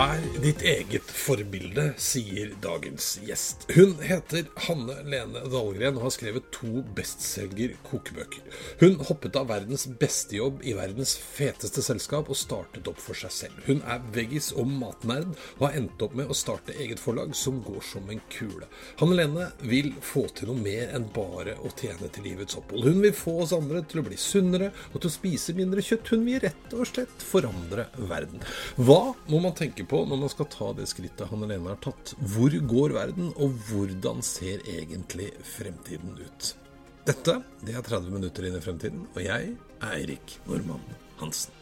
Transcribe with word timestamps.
Bye. 0.00 0.29
Ditt 0.40 0.62
eget 0.62 1.10
forbilde, 1.12 1.90
sier 2.00 2.52
dagens 2.62 3.18
gjest. 3.26 3.66
Hun 3.74 3.98
heter 4.00 4.46
Hanne 4.66 4.94
Lene 5.04 5.42
Dahlgren 5.52 5.98
og 5.98 6.06
har 6.06 6.14
skrevet 6.14 6.46
to 6.54 6.80
bestselger 6.96 7.74
kokebøker. 7.84 8.46
Hun 8.80 8.96
hoppet 9.04 9.36
av 9.36 9.50
verdens 9.50 9.84
beste 10.00 10.38
jobb 10.38 10.62
i 10.64 10.72
verdens 10.78 11.12
feteste 11.20 11.84
selskap 11.84 12.30
og 12.32 12.38
startet 12.40 12.88
opp 12.88 13.02
for 13.02 13.18
seg 13.18 13.34
selv. 13.36 13.58
Hun 13.66 13.82
er 13.84 14.00
veggis 14.14 14.48
og 14.56 14.70
matnerd 14.70 15.34
og 15.58 15.66
har 15.66 15.76
endt 15.82 16.04
opp 16.06 16.16
med 16.16 16.32
å 16.32 16.38
starte 16.38 16.76
eget 16.78 17.02
forlag 17.02 17.34
som 17.36 17.60
går 17.66 17.84
som 17.90 18.08
en 18.08 18.22
kule. 18.32 18.70
Hanne 19.02 19.18
Lene 19.20 19.50
vil 19.60 19.92
få 20.00 20.24
til 20.32 20.48
noe 20.52 20.64
mer 20.64 20.94
enn 20.96 21.10
bare 21.12 21.58
å 21.60 21.74
tjene 21.74 22.08
til 22.14 22.30
livets 22.30 22.56
opphold. 22.56 22.88
Hun 22.88 23.04
vil 23.04 23.16
få 23.16 23.36
oss 23.44 23.54
andre 23.56 23.84
til 23.84 24.00
å 24.00 24.06
bli 24.08 24.16
sunnere 24.20 24.72
og 24.94 24.98
til 25.02 25.10
å 25.10 25.14
spise 25.18 25.56
mindre 25.58 25.84
kjøtt. 25.84 26.14
Hun 26.14 26.24
vil 26.24 26.40
rett 26.46 26.76
og 26.78 26.88
slett 26.88 27.28
forandre 27.28 27.90
verden. 28.08 28.40
Hva 28.80 29.12
må 29.28 29.44
man 29.44 29.56
tenke 29.58 29.84
på 29.84 30.04
når 30.08 30.24
man 30.24 30.29
skal 30.30 30.46
ta 30.52 30.72
det 30.78 30.86
skrittet 30.90 31.28
han 31.30 31.42
alene 31.46 31.68
har 31.72 31.80
tatt? 31.82 32.14
Hvor 32.34 32.50
går 32.72 32.94
verden, 32.96 33.32
og 33.36 33.54
hvordan 33.68 34.22
ser 34.26 34.62
egentlig 34.66 35.32
fremtiden 35.56 36.16
ut? 36.20 36.54
Dette 37.06 37.38
det 37.64 37.74
er 37.74 37.82
30 37.82 38.10
minutter 38.12 38.44
inn 38.46 38.56
i 38.58 38.60
fremtiden, 38.64 39.06
og 39.14 39.22
jeg 39.24 39.54
er 39.80 39.94
Eirik 39.96 40.38
Normann 40.46 40.82
Hansen. 41.20 41.52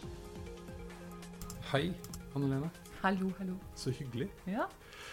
Hei, 1.73 1.91
Hanne 2.35 2.49
Lene. 2.51 2.71
Hallo, 3.03 3.29
hallo. 3.39 3.55
Så 3.79 3.93
hyggelig. 3.95 4.29
Ja. 4.49 4.65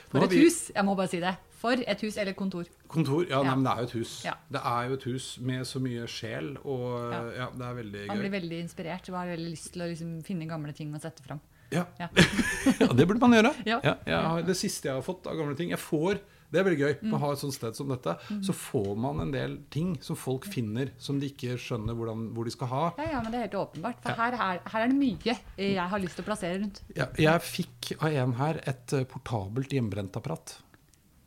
For 0.09 0.23
et 0.25 0.31
vi- 0.31 0.45
hus! 0.45 0.71
Jeg 0.75 0.85
må 0.85 0.95
bare 0.95 1.07
si 1.11 1.19
det. 1.19 1.35
For 1.59 1.71
et 1.87 2.01
hus 2.01 2.17
eller 2.17 2.33
kontor. 2.33 2.65
Kontor? 2.87 3.25
Ja, 3.29 3.39
Ja. 3.41 3.43
Nei, 3.43 3.55
men 3.55 3.63
det 3.65 3.71
er 3.71 3.77
jo 3.77 3.83
et 3.83 3.91
hus. 3.91 4.23
Ja. 4.25 4.33
Det 4.51 4.61
er 4.63 4.87
jo 4.89 4.93
et 4.93 5.03
hus 5.03 5.37
med 5.39 5.61
så 5.65 5.79
mye 5.81 6.07
sjel, 6.07 6.57
og 6.65 7.11
ja, 7.11 7.21
Ja. 7.45 7.49
det 7.51 7.61
er 7.61 7.73
veldig 7.83 8.07
Man 8.07 8.17
gøy. 8.17 8.21
blir 8.29 8.31
veldig 8.41 8.59
inspirert 8.63 9.09
og 9.09 9.15
har 9.15 9.27
veldig 9.27 9.51
lyst 9.51 9.73
til 9.73 9.81
å 9.81 9.87
liksom 9.89 10.23
finne 10.23 10.47
gamle 10.47 10.73
ting 10.73 10.93
og 10.93 11.01
sette 11.01 11.23
fram. 11.23 11.39
Ja. 11.75 11.85
Ja. 11.99 12.07
ja, 12.81 12.87
det 12.93 13.05
burde 13.07 13.19
man 13.21 13.35
gjøre. 13.35 13.51
Ja. 13.67 13.79
jeg 13.83 14.21
har, 14.29 14.41
det 14.47 14.55
siste 14.57 14.89
jeg 14.89 14.95
har 14.97 15.05
fått 15.05 15.27
av 15.27 15.37
gamle 15.37 15.55
ting 15.59 15.69
Jeg 15.75 15.81
får, 15.83 16.21
Det 16.53 16.59
er 16.61 16.65
veldig 16.69 16.77
gøy 16.79 16.93
Mm. 17.01 17.13
å 17.13 17.19
ha 17.19 17.29
et 17.33 17.39
sånt 17.41 17.55
sted 17.55 17.75
som 17.75 17.89
dette. 17.89 18.13
Så 18.45 18.53
får 18.55 18.91
man 19.01 19.19
en 19.19 19.31
del 19.33 19.55
ting 19.73 19.95
som 20.05 20.15
folk 20.15 20.45
finner, 20.47 20.91
som 21.01 21.17
de 21.19 21.27
ikke 21.33 21.57
skjønner 21.59 21.97
hvordan, 21.97 22.21
hvor 22.35 22.45
de 22.47 22.51
skal 22.53 22.69
ha. 22.71 22.83
Ja, 23.01 23.07
ja, 23.15 23.21
men 23.25 23.33
det 23.33 23.39
er 23.39 23.47
helt 23.47 23.57
åpenbart. 23.59 23.97
For 24.05 24.13
her, 24.21 24.37
er, 24.37 24.61
her 24.71 24.85
er 24.85 24.93
det 24.93 24.95
mye 24.99 25.35
jeg 25.57 25.89
har 25.91 25.99
lyst 25.99 26.15
til 26.15 26.23
å 26.23 26.27
plassere 26.29 26.61
rundt. 26.61 26.79
Ja, 26.95 27.09
jeg 27.19 27.41
fikk 27.41 27.95
av 27.99 28.13
en 28.13 28.37
her 28.39 28.61
et 28.63 28.93
eh, 28.93 29.03
portabelt 29.09 29.73
hjemmebrentapparat. 29.73 30.55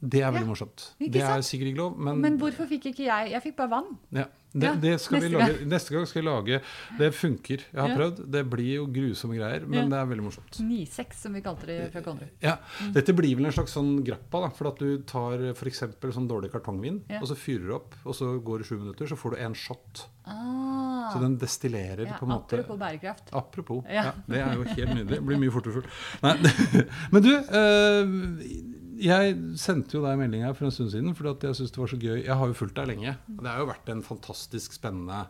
Det 0.01 0.23
er 0.23 0.31
veldig 0.31 0.47
Ja, 0.47 0.53
morsomt. 0.55 0.83
ikke 1.03 1.13
Det 1.19 1.23
er 1.27 1.41
sikkert 1.43 1.73
ikke 1.73 1.83
lov, 1.83 1.99
men, 1.99 2.21
Men 2.23 2.39
hvorfor 2.39 2.69
fikk 2.71 2.85
ikke 2.93 3.05
jeg 3.11 3.33
Jeg 3.35 3.43
fikk 3.43 3.57
bare 3.59 3.71
vann. 3.75 3.97
ja, 4.15 4.25
det, 4.53 4.71
det 4.81 4.95
skal 5.01 5.21
vi 5.21 5.29
neste 5.29 5.39
gang. 5.39 5.69
Neste 5.69 5.93
gang 5.95 6.07
skal 6.09 6.23
vi 6.23 6.27
lage 6.29 6.61
Det 6.99 7.09
funker. 7.15 7.65
Jeg 7.69 7.81
har 7.83 7.93
prøvd. 7.99 8.23
Det 8.33 8.43
blir 8.49 8.71
jo 8.79 8.87
grusomme 8.95 9.37
greier, 9.37 9.67
men 9.69 9.91
det 9.93 9.99
er 10.01 10.09
veldig 10.09 10.25
morsomt. 10.25 10.61
9-6, 10.65 11.19
som 11.21 11.37
vi 11.37 11.43
kalte 11.45 11.69
det 11.69 11.79
fra 11.93 12.01
Konrad. 12.07 12.31
Ja, 12.45 12.57
Mm. 12.79 12.93
Dette 12.95 13.13
blir 13.17 13.35
vel 13.37 13.47
en 13.49 13.53
slags 13.53 13.73
sånn 13.75 14.05
grappa, 14.07 14.41
da, 14.45 14.49
for 14.55 14.69
at 14.71 14.79
du 14.79 15.03
tar 15.09 15.41
f.eks. 15.53 15.83
sånn 16.15 16.29
dårlig 16.31 16.51
kartongvin, 16.53 17.01
og 17.21 17.27
så 17.29 17.35
fyrer 17.37 17.67
du 17.67 17.75
opp, 17.75 17.95
og 18.05 18.15
så 18.15 18.29
går 18.45 18.59
det 18.63 18.67
sju 18.69 18.77
minutter, 18.79 19.07
så 19.11 19.17
får 19.19 19.35
du 19.35 19.43
en 19.45 19.55
shot. 19.55 20.05
Ah, 20.29 21.11
Så 21.13 21.21
den 21.23 21.39
destillerer 21.41 22.05
ja, 22.07 22.17
på 22.21 22.27
en 22.27 22.33
måte 22.35 22.59
apropos 22.59 22.79
bærekraft. 22.79 23.31
Apropos. 23.33 23.85
Ja. 23.89 24.05
Ja. 24.11 24.13
det 24.29 24.41
er 24.45 24.55
jo 24.59 24.63
helt 24.69 24.95
nydelig. 24.95 25.09
Det 25.17 25.23
blir 25.25 25.41
mye 25.41 25.55
fortere 25.55 25.73
full. 25.79 25.89
Men 27.13 27.23
du, 27.25 27.31
eh, 27.33 28.78
jeg 29.01 29.35
sendte 29.61 29.97
jo 29.99 30.03
deg 30.05 30.19
melding 30.21 30.43
her 30.47 30.55
for 30.59 30.69
en 30.69 30.75
stund 30.75 30.91
siden 30.93 31.15
fordi 31.17 31.31
at 31.37 31.45
jeg 31.49 31.59
syntes 31.59 31.75
det 31.75 31.83
var 31.83 31.91
så 31.93 31.99
gøy. 32.03 32.17
Jeg 32.25 32.37
har 32.41 32.47
jo 32.51 32.57
fulgt 32.59 32.75
deg 32.79 32.89
lenge. 32.93 33.17
og 33.37 33.43
Det 33.45 33.51
har 33.53 33.59
jo 33.63 33.69
vært 33.73 33.93
en 33.95 34.03
fantastisk 34.07 34.73
spennende 34.77 35.25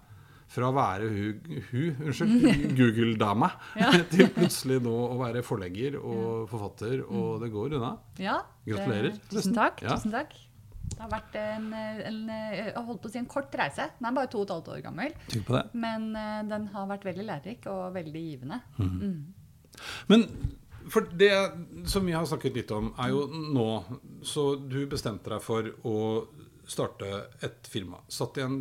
fra 0.49 0.71
å 0.71 0.73
være 0.73 1.09
hu, 1.13 1.25
hu 1.69 1.81
unnskyld, 2.09 2.75
Google-dame 2.79 3.51
Ja. 3.77 3.91
til 4.15 4.31
plutselig 4.33 4.79
nå 4.87 4.95
å 5.11 5.19
være 5.21 5.43
forlegger 5.45 5.99
og 6.01 6.47
forfatter, 6.49 7.03
og 7.05 7.43
det 7.43 7.51
går 7.53 7.75
unna. 7.77 7.91
Ja, 8.19 8.39
Gratulerer, 8.65 9.11
det- 9.13 9.29
Tusen 9.35 9.53
takk. 9.59 9.83
Ja. 9.85 9.97
tusen 9.99 10.15
takk. 10.17 10.33
Det 10.89 11.03
har 11.05 11.11
vært 11.13 11.35
en, 11.37 11.67
en, 11.77 12.21
jeg 12.33 12.73
holdt 12.81 13.03
på 13.05 13.11
å 13.11 13.13
si 13.13 13.19
en 13.21 13.27
kort 13.29 13.53
reise. 13.61 13.91
Den 13.99 14.09
er 14.09 14.15
bare 14.17 14.31
to 14.33 14.41
og 14.41 14.47
et 14.49 14.55
halvt 14.55 14.71
år 14.73 14.81
gammel. 14.87 15.13
Tykk 15.29 15.45
på 15.51 15.55
det. 15.59 15.61
Men 15.85 16.07
eh, 16.17 16.39
den 16.49 16.65
har 16.73 16.89
vært 16.89 17.05
veldig 17.11 17.27
lærerik 17.29 17.69
og 17.69 17.93
veldig 17.99 18.23
givende. 18.25 18.63
Men 20.09 20.25
for 20.91 21.07
det 21.21 21.33
som 21.91 22.05
vi 22.07 22.13
har 22.17 22.27
snakket 22.29 22.55
litt 22.59 22.71
om, 22.75 22.93
er 22.99 23.11
jo 23.15 23.27
nå 23.29 23.85
Så 24.23 24.57
du 24.69 24.87
bestemte 24.91 25.31
deg 25.31 25.43
for 25.45 25.69
å 25.89 25.97
starte 26.69 27.09
et 27.43 27.67
firma. 27.71 28.03
Satt 28.13 28.37
i 28.39 28.43
en 28.45 28.59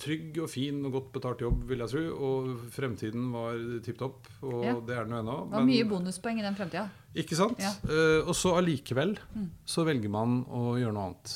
trygg 0.00 0.38
og 0.40 0.48
fin 0.48 0.78
og 0.88 0.94
godt 0.94 1.10
betalt 1.12 1.42
jobb, 1.44 1.66
vil 1.68 1.82
jeg 1.84 1.90
tro, 1.92 2.04
og 2.24 2.46
fremtiden 2.72 3.26
var 3.34 3.58
tipp 3.84 3.98
topp. 4.00 4.30
Og 4.42 4.64
Ja. 4.64 4.72
det 4.80 4.96
er 4.96 5.04
den 5.04 5.12
jo 5.12 5.18
ennå. 5.20 5.34
Det 5.50 5.58
var 5.58 5.66
mye 5.68 5.84
bonuspoeng 5.90 6.38
i 6.40 6.42
den 6.46 6.56
fremtida. 6.56 6.86
Ikke 7.14 7.36
sant? 7.36 7.58
Ja. 7.60 7.74
Eh, 7.84 8.22
og 8.24 8.32
så 8.34 8.54
allikevel 8.56 9.18
så 9.66 9.84
velger 9.84 10.08
man 10.08 10.44
å 10.46 10.78
gjøre 10.80 10.94
noe 10.94 11.10
annet. 11.10 11.34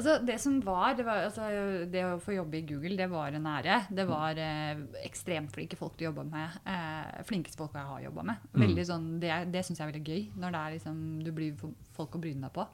Altså, 0.00 0.16
det 0.24 0.38
som 0.40 0.56
var, 0.64 0.94
det, 0.98 1.04
var 1.06 1.26
altså, 1.28 1.46
det 1.92 2.02
å 2.08 2.16
få 2.24 2.32
jobbe 2.38 2.58
i 2.58 2.64
Google, 2.66 2.96
det 2.98 3.06
var 3.12 3.36
en 3.36 3.46
ære. 3.52 3.76
Det 3.92 4.06
var 4.08 4.38
eh, 4.40 4.80
ekstremt 5.04 5.52
flinke 5.52 5.76
folk 5.78 5.98
du 6.00 6.06
jobba 6.08 6.24
med. 6.24 6.56
Eh, 6.64 7.20
flinkeste 7.28 7.60
folk 7.60 7.76
jeg 7.76 7.84
har 7.92 8.04
jobba 8.08 8.24
med. 8.32 8.46
Veldig 8.64 8.86
sånn, 8.88 9.08
det 9.22 9.34
det 9.52 9.62
syns 9.66 9.78
jeg 9.82 9.86
er 9.86 9.92
veldig 9.92 10.04
gøy, 10.08 10.22
når 10.40 10.54
det 10.56 10.60
er 10.64 10.76
liksom, 10.78 11.00
du 11.26 11.30
blir 11.36 11.66
folk 11.96 12.16
å 12.16 12.22
bryne 12.22 12.48
deg 12.48 12.56
på. 12.56 12.64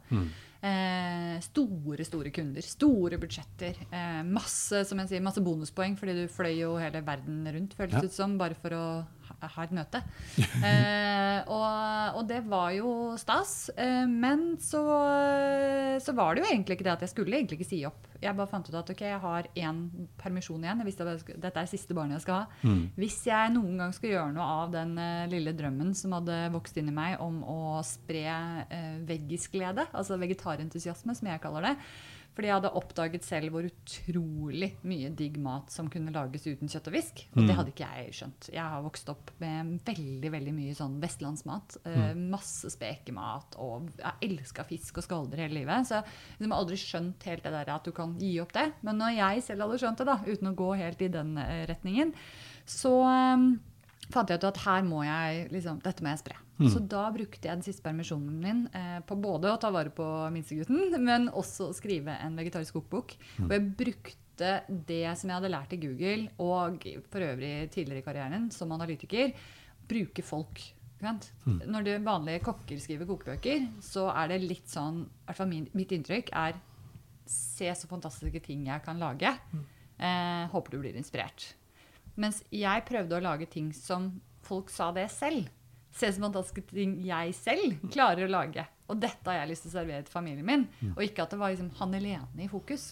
Eh, 0.66 1.36
store, 1.44 2.04
store 2.06 2.30
kunder. 2.34 2.64
Store 2.64 3.18
budsjetter. 3.22 3.76
Eh, 3.90 4.22
masse 4.26 4.84
som 4.88 4.98
jeg 5.02 5.10
sier, 5.12 5.24
masse 5.26 5.42
bonuspoeng, 5.44 5.98
fordi 6.00 6.14
du 6.22 6.24
fløy 6.32 6.54
jo 6.62 6.72
hele 6.80 7.02
verden 7.06 7.42
rundt, 7.54 7.74
føltes 7.78 8.00
Ja. 8.00 8.06
ut 8.08 8.16
som, 8.16 8.38
bare 8.38 8.54
for 8.54 8.70
å 8.70 8.86
ha, 9.42 9.50
har 9.56 9.68
et 9.68 9.76
møte. 9.76 10.02
Eh, 10.66 11.40
og, 11.52 12.16
og 12.18 12.22
det 12.26 12.38
var 12.48 12.70
jo 12.74 12.90
stas. 13.20 13.68
Eh, 13.76 14.06
men 14.08 14.56
så, 14.62 14.80
så 16.02 16.14
var 16.16 16.34
det 16.34 16.42
jo 16.42 16.48
egentlig 16.48 16.78
ikke 16.78 16.86
det 16.86 16.94
at 16.94 17.04
jeg 17.04 17.12
skulle 17.12 17.36
egentlig 17.36 17.60
ikke 17.60 17.68
si 17.68 17.82
opp. 17.86 18.06
Jeg 18.22 18.36
bare 18.36 18.48
fant 18.48 18.68
ut 18.70 18.76
at 18.78 18.90
ok, 18.92 19.02
jeg 19.04 19.20
har 19.22 19.48
én 19.60 19.82
permisjon 20.20 20.64
igjen. 20.64 20.80
Jeg 20.82 20.88
visste 20.88 21.06
at 21.06 21.30
dette 21.44 21.62
er 21.62 21.70
siste 21.70 21.96
barnet 21.96 22.18
jeg 22.18 22.24
skal 22.24 22.42
ha. 22.42 22.72
Hvis 22.96 23.20
jeg 23.28 23.52
noen 23.54 23.82
gang 23.82 23.94
skal 23.96 24.12
gjøre 24.14 24.34
noe 24.36 24.48
av 24.64 24.74
den 24.74 24.96
eh, 25.02 25.28
lille 25.32 25.54
drømmen 25.56 25.92
som 25.98 26.16
hadde 26.16 26.40
vokst 26.54 26.80
inn 26.80 26.90
i 26.90 26.96
meg 26.96 27.20
om 27.22 27.42
å 27.44 27.60
spre 27.86 28.24
uh, 28.70 28.96
veggisglede, 29.06 29.86
altså 29.92 30.18
vegetarentusiasme, 30.20 31.16
som 31.18 31.30
jeg 31.30 31.42
kaller 31.42 31.70
det. 31.70 31.74
Fordi 32.36 32.50
jeg 32.50 32.58
hadde 32.58 32.72
oppdaget 32.76 33.24
selv 33.24 33.54
hvor 33.54 33.64
utrolig 33.64 34.68
mye 34.84 35.08
digg 35.16 35.38
mat 35.40 35.72
som 35.72 35.86
kunne 35.92 36.12
lages 36.12 36.44
uten 36.44 36.68
kjøtt 36.68 36.90
og 36.90 36.96
fisk. 36.98 37.22
Og 37.32 37.46
det 37.48 37.54
hadde 37.56 37.72
ikke 37.72 37.88
jeg 37.96 38.16
skjønt. 38.18 38.48
Jeg 38.52 38.72
har 38.74 38.82
vokst 38.84 39.08
opp 39.08 39.30
med 39.40 39.78
veldig 39.86 40.32
veldig 40.34 40.52
mye 40.52 40.74
sånn 40.76 40.98
vestlandsmat. 41.00 41.78
Mm. 41.86 42.26
Masse 42.34 42.68
spekemat, 42.74 43.56
og 43.62 43.88
jeg 43.96 44.28
elska 44.28 44.66
fisk 44.68 45.00
og 45.00 45.06
skalder 45.06 45.46
hele 45.46 45.62
livet. 45.62 45.88
Så 45.88 46.02
jeg 46.02 46.50
har 46.50 46.58
aldri 46.58 46.76
skjønt 46.80 47.24
helt 47.30 47.46
det 47.46 47.54
der 47.56 47.72
at 47.72 47.88
du 47.88 47.94
kan 47.96 48.12
gi 48.20 48.34
opp 48.44 48.52
det. 48.56 48.66
Men 48.84 49.00
når 49.00 49.16
jeg 49.16 49.46
selv 49.48 49.64
hadde 49.64 49.80
skjønt 49.80 50.02
det, 50.02 50.08
da, 50.10 50.18
uten 50.26 50.52
å 50.52 50.58
gå 50.60 50.68
helt 50.82 51.06
i 51.06 51.10
den 51.16 51.32
eh, 51.40 51.64
retningen, 51.72 52.12
så 52.68 52.92
eh, 53.08 53.48
fant 54.12 54.30
jeg 54.30 54.40
ut 54.40 54.48
at 54.48 54.60
her 54.64 54.84
må 54.86 55.02
jeg 55.06 55.48
liksom, 55.54 55.80
dette 55.84 56.04
må 56.04 56.12
jeg 56.12 56.22
spre. 56.22 56.38
Så 56.72 56.80
da 56.88 57.02
brukte 57.12 57.44
jeg 57.44 57.58
den 57.58 57.64
siste 57.66 57.84
permisjonen 57.84 58.36
min 58.40 58.62
eh, 58.72 59.00
på 59.04 59.18
både 59.20 59.50
å 59.52 59.58
ta 59.60 59.68
vare 59.74 59.92
på 59.92 60.04
minstegutten, 60.32 60.94
men 61.08 61.28
også 61.28 61.70
å 61.70 61.76
skrive 61.76 62.14
en 62.24 62.38
vegetarisk 62.38 62.78
kokebok. 62.78 63.16
Og 63.44 63.52
jeg 63.52 63.66
brukte 63.82 64.54
det 64.68 65.04
som 65.20 65.30
jeg 65.30 65.36
hadde 65.36 65.52
lært 65.52 65.74
i 65.76 65.80
Google, 65.80 66.30
og 66.40 66.86
for 67.12 67.26
øvrig 67.26 67.68
tidligere 67.74 68.00
i 68.00 68.06
karrieren 68.06 68.48
som 68.54 68.72
analytiker, 68.76 69.36
bruke 69.86 70.24
folk. 70.24 70.64
Mm. 70.96 71.60
Når 71.68 71.84
det 71.84 71.98
vanlige 72.06 72.42
kokker 72.46 72.80
skriver 72.80 73.08
kokebøker, 73.08 73.66
så 73.84 74.08
er 74.16 74.32
det 74.32 74.46
litt 74.46 74.70
sånn 74.72 75.02
i 75.04 75.26
hvert 75.28 75.38
fall 75.42 75.50
Mitt 75.52 75.92
inntrykk 75.92 76.32
er 76.32 76.56
Se 77.26 77.66
så 77.74 77.88
fantastiske 77.90 78.38
ting 78.44 78.68
jeg 78.68 78.84
kan 78.84 79.00
lage. 79.02 79.32
Eh, 79.98 80.44
håper 80.52 80.72
du 80.72 80.78
blir 80.78 80.94
inspirert. 80.94 81.48
Mens 82.16 82.42
jeg 82.50 82.84
prøvde 82.88 83.18
å 83.18 83.22
lage 83.24 83.46
ting 83.52 83.72
som 83.76 84.10
folk 84.46 84.70
sa 84.72 84.90
det 84.96 85.08
selv. 85.12 85.48
Se 85.96 86.10
så 86.12 86.20
fantastiske 86.20 86.66
ting 86.74 86.98
jeg 87.04 87.34
selv 87.36 87.78
klarer 87.94 88.26
å 88.26 88.32
lage. 88.32 88.64
Og 88.86 89.00
dette 89.02 89.26
har 89.26 89.40
jeg 89.40 89.48
lyst 89.50 89.64
til 89.64 89.72
å 89.72 89.76
servere 89.80 90.04
til 90.06 90.12
familien 90.14 90.46
min. 90.46 90.64
Og 90.94 91.00
ikke 91.02 91.24
at 91.24 91.32
det 91.32 91.38
var 91.40 91.50
liksom 91.50 91.70
han 91.80 91.94
alene 91.98 92.44
i 92.44 92.46
fokus. 92.48 92.84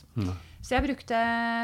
Så 0.64 0.72
jeg 0.74 0.82
brukte 0.88 1.18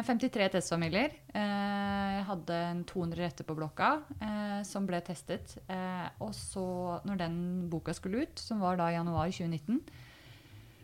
53 0.07 0.51
testfamilier. 0.55 1.17
Eh, 1.35 2.21
Jeg 2.21 2.27
hadde 2.29 2.55
en 2.69 2.85
200 2.85 3.17
retter 3.25 3.45
på 3.49 3.57
blokka 3.57 3.89
eh, 4.21 4.61
som 4.69 4.87
ble 4.87 5.01
testet. 5.03 5.57
Eh, 5.73 6.09
Og 6.21 6.31
så, 6.37 7.01
når 7.09 7.17
den 7.25 7.39
boka 7.73 7.93
skulle 7.97 8.23
ut, 8.29 8.39
som 8.39 8.61
var 8.61 8.77
da 8.79 8.91
i 8.93 8.95
januar 8.99 9.33
2019, 9.33 9.81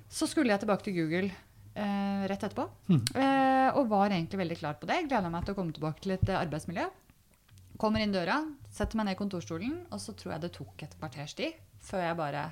så 0.09 0.27
skulle 0.27 0.51
jeg 0.55 0.63
tilbake 0.65 0.87
til 0.89 0.97
Google 0.97 1.31
rett 1.77 2.43
etterpå. 2.47 2.65
Eh, 2.91 3.69
og 3.77 3.89
var 3.91 4.11
egentlig 4.15 4.41
veldig 4.41 4.57
klar 4.61 4.77
på 4.81 4.89
det. 4.89 5.03
Gleda 5.11 5.29
meg 5.33 5.45
til 5.45 5.55
å 5.55 5.59
komme 5.59 5.75
tilbake 5.77 6.01
til 6.05 6.15
et 6.17 6.29
eh, 6.29 6.39
arbeidsmiljø. 6.41 6.87
Kommer 7.77 8.01
inn 8.01 8.15
døra, 8.15 8.39
setter 8.73 8.97
meg 8.97 9.11
ned 9.11 9.17
i 9.19 9.21
kontorstolen, 9.21 9.75
og 9.93 10.01
så 10.01 10.15
tror 10.17 10.33
jeg 10.37 10.47
det 10.47 10.53
tok 10.57 10.87
et 10.87 10.95
kvarters 10.97 11.35
tid 11.37 11.59
før 11.87 12.01
jeg 12.07 12.17
bare 12.19 12.45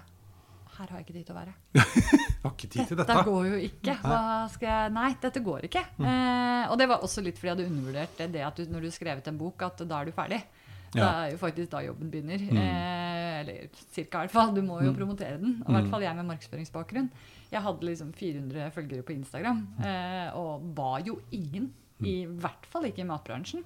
Her 0.75 0.91
har 0.91 0.99
jeg 0.99 1.07
ikke 1.07 1.15
tid 1.17 1.25
til 1.29 1.35
å 1.35 1.39
være. 1.39 1.55
Har 2.45 2.53
ikke 2.53 2.69
tid 2.69 2.89
til 2.91 2.99
Dette 2.99 3.07
dette. 3.15 3.25
går 3.25 3.47
jo 3.49 3.59
ikke. 3.71 3.95
Jeg 3.95 4.91
Nei, 4.93 5.11
dette 5.23 5.41
går 5.47 5.65
ikke. 5.71 5.83
Eh, 6.03 6.65
og 6.69 6.77
det 6.81 6.89
var 6.91 7.07
også 7.07 7.23
litt 7.25 7.39
fordi 7.39 7.49
jeg 7.53 7.57
hadde 7.57 7.69
undervurdert 7.71 8.21
det 8.35 8.43
at 8.45 8.59
du, 8.59 8.67
når 8.69 8.85
du 8.85 8.89
har 8.91 8.97
skrevet 8.99 9.31
en 9.31 9.39
bok, 9.41 9.65
at 9.65 9.81
da 9.89 10.01
er 10.03 10.11
du 10.11 10.13
ferdig. 10.17 10.43
Det 10.95 11.03
er 11.03 11.31
jo 11.33 11.39
faktisk 11.41 11.71
da 11.73 11.81
jobben 11.87 12.11
begynner. 12.13 12.43
Eh, 12.45 13.04
eller 13.45 13.69
cirka, 13.95 14.25
i 14.25 14.27
hvert 14.27 14.35
fall. 14.35 14.53
Du 14.57 14.63
må 14.67 14.81
jo 14.83 14.91
promotere 14.97 15.39
den. 15.41 15.61
Og 15.63 15.71
i 15.71 15.77
hvert 15.79 15.93
fall 15.93 16.05
jeg 16.07 16.19
med 16.19 16.29
markedsføringsbakgrunn. 16.33 17.09
Jeg 17.53 17.63
hadde 17.63 17.87
liksom 17.87 18.11
400 18.17 18.71
følgere 18.75 19.07
på 19.07 19.15
Instagram, 19.15 19.63
eh, 19.85 20.29
og 20.35 20.65
var 20.75 21.05
jo 21.07 21.21
ingen. 21.37 21.71
I 22.05 22.25
hvert 22.27 22.67
fall 22.73 22.89
ikke 22.89 23.05
i 23.05 23.09
matbransjen. 23.09 23.63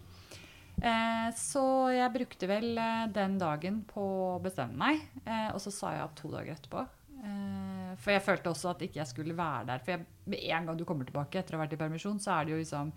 Eh, 0.78 1.28
så 1.34 1.62
jeg 1.90 2.12
brukte 2.14 2.46
vel 2.50 2.76
eh, 2.78 3.06
den 3.14 3.38
dagen 3.40 3.80
på 3.88 4.04
å 4.36 4.38
bestemme 4.44 4.78
meg, 4.78 5.00
eh, 5.24 5.48
og 5.54 5.58
så 5.64 5.72
sa 5.74 5.94
jeg 5.96 6.04
opp 6.04 6.14
to 6.20 6.30
dager 6.30 6.54
etterpå. 6.54 6.84
Eh, 7.18 7.94
for 7.98 8.14
jeg 8.14 8.22
følte 8.22 8.52
også 8.52 8.70
at 8.74 8.84
ikke 8.86 9.00
jeg 9.00 9.10
skulle 9.10 9.34
være 9.38 9.64
der. 9.72 9.82
For 9.82 9.96
jeg, 9.96 10.04
med 10.30 10.44
en 10.52 10.68
gang 10.68 10.78
du 10.78 10.84
kommer 10.86 11.08
tilbake 11.08 11.40
etter 11.40 11.56
å 11.56 11.58
ha 11.58 11.64
vært 11.64 11.74
i 11.74 11.80
permisjon, 11.80 12.20
så 12.22 12.36
er 12.36 12.46
det 12.46 12.54
jo 12.54 12.60
liksom 12.60 12.92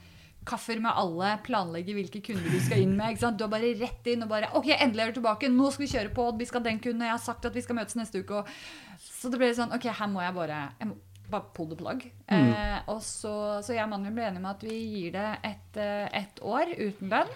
kaffer 0.48 0.80
med 0.82 0.98
alle, 0.98 1.36
planlegge 1.46 1.94
hvilke 1.98 2.22
kunder 2.26 2.50
du 2.50 2.58
skal 2.64 2.82
inn 2.84 2.96
med. 2.98 3.14
ikke 3.14 3.26
sant? 3.26 3.38
Du 3.40 3.46
er 3.46 3.54
bare 3.54 3.74
rett 3.78 4.10
inn 4.10 4.26
og 4.26 4.32
bare 4.32 4.50
OK, 4.58 4.72
endelig 4.78 5.04
er 5.04 5.14
du 5.14 5.20
tilbake. 5.20 5.52
Nå 5.54 5.70
skal 5.74 5.86
vi 5.86 5.92
kjøre 5.94 6.16
på. 6.18 6.26
Vi 6.40 6.50
skal 6.50 6.66
den 6.66 6.82
kunden. 6.82 7.06
Jeg 7.06 7.16
har 7.16 7.22
sagt 7.22 7.46
at 7.48 7.56
vi 7.58 7.64
skal 7.66 7.78
møtes 7.78 7.98
neste 8.00 8.24
uke. 8.24 8.42
Og... 8.42 9.00
Så 9.06 9.32
det 9.32 9.42
ble 9.42 9.54
sånn 9.58 9.74
OK, 9.76 9.88
her 10.00 10.12
må 10.12 10.24
jeg 10.26 10.38
bare 10.38 10.66
jeg 10.80 10.92
må 10.92 10.98
bare 11.32 11.54
pull 11.56 11.70
the 11.72 11.78
plug. 11.80 12.04
Eh, 12.28 12.78
og 12.92 13.00
så, 13.06 13.34
så 13.64 13.72
jeg 13.72 13.86
og 13.86 13.94
mannen 13.94 14.10
min 14.10 14.18
ble 14.18 14.28
enige 14.28 14.42
om 14.44 14.50
at 14.52 14.66
vi 14.68 14.76
gir 14.92 15.16
det 15.16 15.30
et, 15.48 15.80
eh, 15.80 16.10
et 16.20 16.42
år 16.44 16.74
uten 16.76 17.14
lønn. 17.14 17.32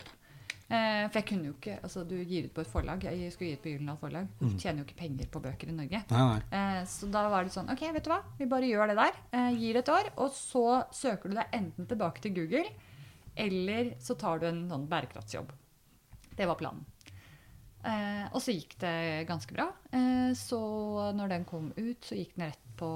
Eh, 0.66 1.04
for 1.12 1.20
jeg 1.20 1.28
kunne 1.30 1.46
jo 1.46 1.54
ikke 1.54 1.76
Altså, 1.86 2.02
du 2.10 2.16
gir 2.26 2.48
ut 2.48 2.54
på 2.56 2.64
et 2.64 2.72
forlag. 2.72 3.04
Jeg 3.06 3.34
skulle 3.34 3.52
gi 3.52 3.58
ut 3.60 3.64
på 3.64 3.72
Gyldendal 3.72 4.00
forlag. 4.02 4.30
Du 4.40 4.48
tjener 4.58 4.82
jo 4.82 4.88
ikke 4.88 4.98
penger 5.04 5.30
på 5.32 5.42
bøker 5.44 5.70
i 5.70 5.76
Norge. 5.78 6.02
Nei, 6.10 6.24
nei. 6.32 6.40
Eh, 6.58 6.82
så 6.90 7.10
da 7.14 7.28
var 7.30 7.46
det 7.46 7.54
sånn 7.54 7.70
OK, 7.72 7.86
vet 7.94 8.08
du 8.08 8.12
hva? 8.12 8.22
Vi 8.40 8.50
bare 8.50 8.70
gjør 8.70 8.92
det 8.92 8.98
der. 9.00 9.20
Eh, 9.38 9.52
gir 9.62 9.80
et 9.82 9.94
år. 9.94 10.10
Og 10.24 10.34
så 10.34 10.66
søker 10.96 11.32
du 11.32 11.38
deg 11.38 11.56
enten 11.60 11.90
tilbake 11.92 12.26
til 12.26 12.34
Google, 12.40 12.66
eller 13.36 13.94
så 14.00 14.16
tar 14.20 14.40
du 14.40 14.48
en 14.50 14.66
sånn 14.70 14.88
bærekraftsjobb. 14.92 15.52
Det 16.36 16.46
var 16.50 16.56
planen. 16.60 16.86
Eh, 17.86 18.26
og 18.34 18.42
så 18.42 18.54
gikk 18.56 18.78
det 18.82 19.28
ganske 19.30 19.54
bra. 19.54 19.68
Eh, 19.94 20.32
så 20.38 20.60
når 21.14 21.30
den 21.36 21.46
kom 21.46 21.68
ut, 21.78 22.02
så 22.08 22.18
gikk 22.18 22.34
den 22.36 22.48
rett 22.50 22.62
på 22.80 22.88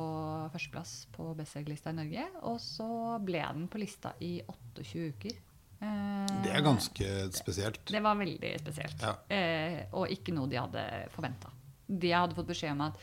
førsteplass 0.51 0.93
på 1.15 1.29
bestselgerlista 1.37 1.93
i 1.93 1.99
Norge. 1.99 2.25
Og 2.49 2.57
så 2.63 2.87
ble 3.23 3.43
den 3.45 3.67
på 3.71 3.79
lista 3.83 4.15
i 4.25 4.39
28 4.49 5.05
uker. 5.13 5.37
Eh, 5.79 6.33
Det 6.43 6.51
er 6.55 6.65
ganske 6.65 7.11
spesielt. 7.37 7.85
det 7.85 8.01
var 8.03 8.15
veldig 8.19 8.55
spesielt. 8.59 8.99
Ja. 9.05 9.13
Eh, 9.29 9.85
og 9.93 10.09
ikke 10.11 10.33
noe 10.35 10.49
de 10.51 10.57
hadde 10.59 10.83
forventa. 11.13 11.53
De 11.87 12.11
hadde 12.11 12.35
fått 12.35 12.49
beskjed 12.49 12.71
om 12.73 12.81
at 12.89 12.97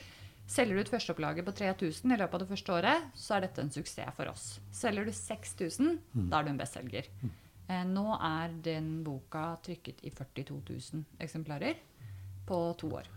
selger 0.46 0.74
du 0.76 0.80
et 0.80 0.88
førsteopplaget 0.92 1.44
på 1.46 1.52
3000 1.58 2.12
i 2.12 2.16
løpet 2.20 2.34
av 2.34 2.40
det 2.44 2.48
første 2.52 2.72
året, 2.72 3.08
så 3.18 3.34
er 3.36 3.40
dette 3.46 3.62
en 3.64 3.70
suksess 3.74 4.14
for 4.16 4.30
oss. 4.30 4.60
Selger 4.72 5.04
du 5.04 5.10
6000, 5.12 5.98
Mm. 6.14 6.28
da 6.30 6.38
er 6.38 6.44
du 6.44 6.50
en 6.50 6.58
bestselger. 6.58 7.08
Eh, 7.68 7.84
nå 7.84 8.06
er 8.22 8.48
den 8.62 9.02
boka 9.04 9.56
trykket 9.62 10.04
i 10.06 10.10
42 10.10 10.62
000 10.70 11.04
eksemplarer 11.20 11.74
på 12.46 12.60
to 12.78 12.88
år. 12.94 13.08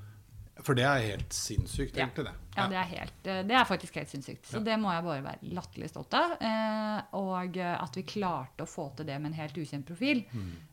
For 0.65 0.75
det 0.75 0.83
er 0.83 0.99
helt 1.05 1.33
sinnssykt, 1.33 1.95
Ja. 1.97 2.05
egentlig, 2.07 2.25
det. 2.25 2.33
Ja, 2.57 2.67
det 2.67 2.75
er, 2.75 2.87
helt, 2.89 3.27
eh, 3.31 3.43
det 3.47 3.55
er 3.55 3.63
faktisk 3.65 3.95
helt 3.95 4.09
sinnssykt. 4.11 4.45
Så 4.51 4.59
det 4.63 4.75
må 4.79 4.91
jeg 4.91 5.03
bare 5.05 5.23
være 5.23 5.53
latterlig 5.55 5.89
stolt 5.89 6.13
av. 6.13 6.33
Eh, 6.41 7.01
og 7.15 7.57
eh, 7.57 7.75
at 7.83 7.95
vi 7.95 8.03
klarte 8.03 8.65
å 8.65 8.67
få 8.67 8.89
til 8.97 9.05
det 9.07 9.15
med 9.21 9.31
en 9.31 9.37
helt 9.39 9.55
ukjent 9.61 9.85
profil. 9.87 10.25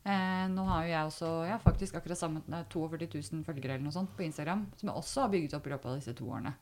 Eh, 0.03 0.47
nå 0.51 0.65
har 0.67 0.83
jo 0.83 0.91
jeg 0.91 1.05
også 1.11 1.29
jeg 1.45 1.51
har 1.55 1.63
faktisk 1.63 1.95
akkurat 1.95 2.17
sammen 2.19 2.43
42 2.69 3.07
000 3.31 3.43
følgere 3.47 3.75
eller 3.77 3.85
noe 3.87 3.95
sånt 3.95 4.11
på 4.17 4.23
Instagram, 4.27 4.65
som 4.75 4.89
jeg 4.89 4.97
også 4.97 5.21
har 5.21 5.29
bygget 5.29 5.53
opp 5.59 5.67
i 5.67 5.69
løpet 5.75 5.85
av 5.93 5.95
disse 6.01 6.13
to 6.19 6.25
årene. 6.27 6.53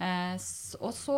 Eh, 0.00 0.34
og 0.78 0.92
så 0.94 1.16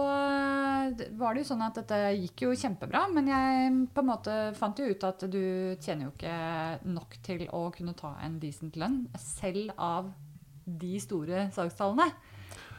var 1.20 1.34
det 1.36 1.42
jo 1.42 1.48
sånn 1.50 1.64
at 1.66 1.74
dette 1.82 1.98
gikk 2.16 2.46
jo 2.46 2.54
kjempebra, 2.56 3.06
men 3.12 3.28
jeg 3.28 3.74
på 3.92 4.00
en 4.04 4.08
måte 4.08 4.36
fant 4.56 4.78
jo 4.80 4.88
ut 4.88 5.04
at 5.04 5.24
du 5.30 5.76
tjener 5.80 6.06
jo 6.08 6.12
ikke 6.14 6.88
nok 6.88 7.16
til 7.26 7.46
å 7.52 7.66
kunne 7.74 7.94
ta 7.98 8.14
en 8.24 8.38
decent 8.40 8.76
lønn, 8.80 9.02
selv 9.20 9.72
av 9.76 10.08
de 10.80 10.94
store 11.02 11.48
salgstallene. 11.54 12.10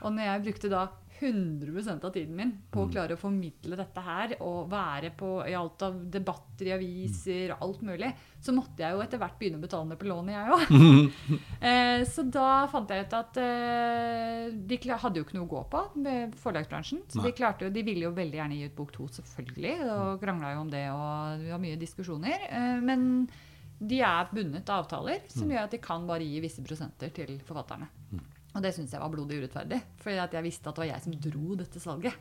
Og 0.02 0.16
når 0.16 0.28
jeg 0.28 0.44
brukte 0.48 0.72
da 0.72 0.88
100% 1.22 2.06
av 2.06 2.14
tiden 2.14 2.34
min 2.36 2.52
på 2.74 2.86
å 2.86 2.90
klare 2.90 3.14
å 3.14 3.20
formidle 3.20 3.78
dette 3.78 4.02
her, 4.02 4.34
og 4.42 4.72
være 4.72 5.12
på 5.18 5.30
i 5.46 5.54
alt 5.58 5.84
av 5.86 6.00
debatter 6.14 6.72
i 6.72 6.74
aviser 6.74 7.54
og 7.54 7.66
alt 7.68 7.84
mulig, 7.86 8.10
så 8.42 8.56
måtte 8.58 8.82
jeg 8.82 8.96
jo 8.96 9.04
etter 9.04 9.22
hvert 9.22 9.38
begynne 9.38 9.60
å 9.60 9.66
betale 9.66 9.90
ned 9.92 10.02
på 10.02 10.10
lånet, 10.10 10.38
jeg 10.38 10.58
òg. 10.58 10.66
Eh, 11.62 12.02
så 12.10 12.24
da 12.26 12.66
fant 12.72 12.90
jeg 12.90 13.06
ut 13.06 13.12
at 13.14 13.38
eh, 13.38 14.48
de 14.50 14.78
hadde 14.90 15.20
jo 15.20 15.26
ikke 15.28 15.36
noe 15.38 15.46
å 15.46 15.52
gå 15.52 15.62
på 15.70 15.82
med 16.02 16.34
forlagsbransjen. 16.42 17.04
Så 17.12 17.22
de, 17.22 17.34
klarte 17.38 17.68
jo, 17.68 17.74
de 17.74 17.84
ville 17.86 18.08
jo 18.08 18.16
veldig 18.18 18.40
gjerne 18.40 18.58
gi 18.58 18.72
ut 18.72 18.76
bok 18.80 18.90
to, 18.96 19.06
selvfølgelig. 19.14 19.76
Og 19.86 20.24
krangla 20.24 20.56
jo 20.56 20.64
om 20.64 20.72
det, 20.74 20.84
og 20.90 21.46
vi 21.46 21.54
har 21.54 21.62
mye 21.62 21.80
diskusjoner. 21.80 22.48
Eh, 22.50 22.82
men 22.82 23.06
de 23.82 23.98
er 24.06 24.30
bundet 24.30 24.70
av 24.70 24.84
avtaler 24.84 25.24
som 25.32 25.50
gjør 25.50 25.66
at 25.66 25.74
de 25.74 25.82
kan 25.82 26.06
bare 26.06 26.28
gi 26.28 26.42
visse 26.44 26.62
prosenter 26.66 27.10
til 27.16 27.40
forfatterne. 27.48 27.88
Og 28.52 28.62
det 28.62 28.74
syns 28.76 28.92
jeg 28.94 29.02
var 29.02 29.12
blodig 29.14 29.40
urettferdig, 29.42 29.80
for 30.02 30.12
jeg 30.12 30.46
visste 30.46 30.70
at 30.70 30.76
det 30.76 30.84
var 30.84 30.90
jeg 30.92 31.06
som 31.06 31.20
dro 31.24 31.56
dette 31.60 31.82
salget. 31.82 32.18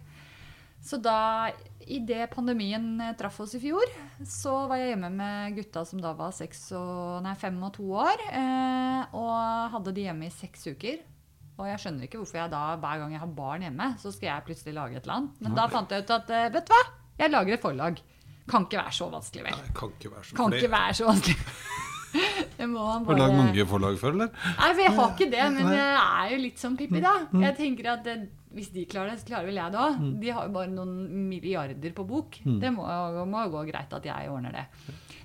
Så 0.80 0.96
da, 0.96 1.50
idet 1.84 2.30
pandemien 2.32 2.94
eh, 3.04 3.12
traff 3.18 3.36
oss 3.44 3.52
i 3.58 3.60
fjor, 3.60 3.84
så 4.24 4.62
var 4.70 4.80
jeg 4.80 4.94
hjemme 4.94 5.10
med 5.12 5.58
gutta 5.58 5.82
som 5.84 6.00
da 6.00 6.14
var 6.16 6.32
seks 6.32 6.70
og, 6.72 7.18
nei, 7.26 7.34
fem 7.36 7.58
og 7.66 7.74
to 7.76 7.84
år, 8.00 8.22
eh, 8.30 9.02
og 9.12 9.74
hadde 9.74 9.92
de 9.96 10.06
hjemme 10.06 10.30
i 10.30 10.32
seks 10.32 10.70
uker. 10.72 11.02
Og 11.60 11.68
jeg 11.68 11.82
skjønner 11.82 12.06
ikke 12.06 12.22
hvorfor 12.22 12.40
jeg 12.40 12.52
da, 12.54 12.62
hver 12.80 13.02
gang 13.02 13.12
jeg 13.12 13.20
har 13.20 13.34
barn 13.36 13.66
hjemme, 13.66 13.90
så 14.00 14.14
skal 14.14 14.30
jeg 14.30 14.46
plutselig 14.46 14.76
lage 14.78 14.96
et 14.96 15.04
eller 15.04 15.18
annet. 15.18 15.44
Men 15.44 15.58
da 15.58 15.68
fant 15.68 15.92
jeg 15.92 16.06
ut 16.06 16.14
at 16.16 16.32
eh, 16.32 16.48
vet 16.56 16.70
du 16.70 16.72
hva, 16.72 16.80
jeg 17.20 17.34
lager 17.34 17.58
et 17.58 17.66
forlag. 17.66 18.00
Kan 18.50 18.66
ikke 18.66 18.80
være 18.82 18.96
så 18.98 19.08
vanskelig, 19.12 19.44
vel. 19.46 19.60
Nei, 19.60 19.70
kan 19.78 19.94
ikke 19.96 20.10
være 20.16 20.24
så 20.30 20.36
Kan 20.40 20.58
ikke 20.58 20.72
være 20.74 20.98
så 21.00 21.08
vanskelig. 21.12 21.38
Det 22.58 22.66
må 22.66 22.82
man 22.82 23.04
Har 23.06 23.14
du 23.14 23.20
lagd 23.22 23.36
mange 23.38 23.64
forlag 23.70 23.96
før, 24.00 24.16
eller? 24.16 24.30
Nei, 24.58 24.70
jeg 24.82 24.92
har 24.96 25.10
ikke 25.14 25.28
det, 25.30 25.44
men 25.54 25.68
jeg 25.70 25.90
er 26.02 26.32
jo 26.32 26.38
litt 26.42 26.58
som 26.58 26.76
Pippi, 26.76 26.98
da. 27.04 27.12
Jeg 27.46 27.56
tenker 27.60 27.86
at 27.92 28.02
det, 28.08 28.16
Hvis 28.50 28.72
de 28.74 28.82
klarer 28.90 29.12
det, 29.12 29.20
så 29.20 29.28
klarer 29.28 29.46
vel 29.46 29.60
jeg 29.60 29.70
det 29.70 29.78
òg. 29.78 30.00
De 30.24 30.32
har 30.34 30.48
jo 30.48 30.52
bare 30.56 30.72
noen 30.72 30.96
milliarder 31.30 31.92
på 31.94 32.02
bok. 32.08 32.40
Det 32.42 32.72
må, 32.74 32.82
må 33.30 33.44
jo 33.46 33.52
gå 33.54 33.62
greit 33.70 33.94
at 33.94 34.08
jeg 34.10 34.32
ordner 34.32 34.50
det. 34.58 34.64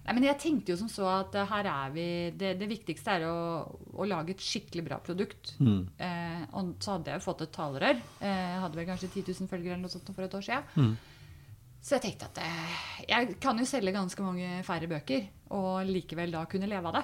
Nei, 0.05 0.13
men 0.13 0.27
jeg 0.27 0.37
tenkte 0.37 0.69
jo 0.69 0.77
som 0.77 0.87
så 0.93 1.07
at 1.09 1.33
eh, 1.33 1.47
her 1.49 1.65
er 1.65 1.89
vi 1.95 2.03
Det, 2.37 2.51
det 2.59 2.67
viktigste 2.69 3.15
er 3.15 3.23
å, 3.25 3.65
å 3.97 4.05
lage 4.05 4.35
et 4.35 4.43
skikkelig 4.45 4.83
bra 4.85 4.99
produkt. 5.01 5.55
Eh, 5.97 6.43
og 6.53 6.75
så 6.85 6.99
hadde 6.99 7.09
jeg 7.09 7.17
jo 7.17 7.25
fått 7.25 7.41
et 7.47 7.51
talerør. 7.57 7.97
Eh, 8.21 8.43
jeg 8.53 8.61
hadde 8.61 8.77
vel 8.77 8.85
kanskje 8.91 9.09
10 9.09 9.33
000 9.41 9.49
følgere 9.49 9.73
eller 9.73 9.87
noe 9.87 9.95
sånt 9.95 10.13
for 10.13 10.21
et 10.27 10.37
år 10.37 10.45
siden. 10.45 10.93
Så 11.85 11.99
jeg 11.99 12.01
tenkte 12.07 12.25
at 12.31 12.39
eh, 12.41 12.77
jeg 13.11 13.35
kan 13.43 13.59
jo 13.61 13.65
selge 13.69 13.91
ganske 13.93 14.23
mange 14.25 14.63
færre 14.65 14.87
bøker, 14.89 15.27
og 15.53 15.85
likevel 15.85 16.31
da 16.33 16.41
kunne 16.49 16.65
leve 16.71 16.89
av 16.89 16.97
det. 16.97 17.03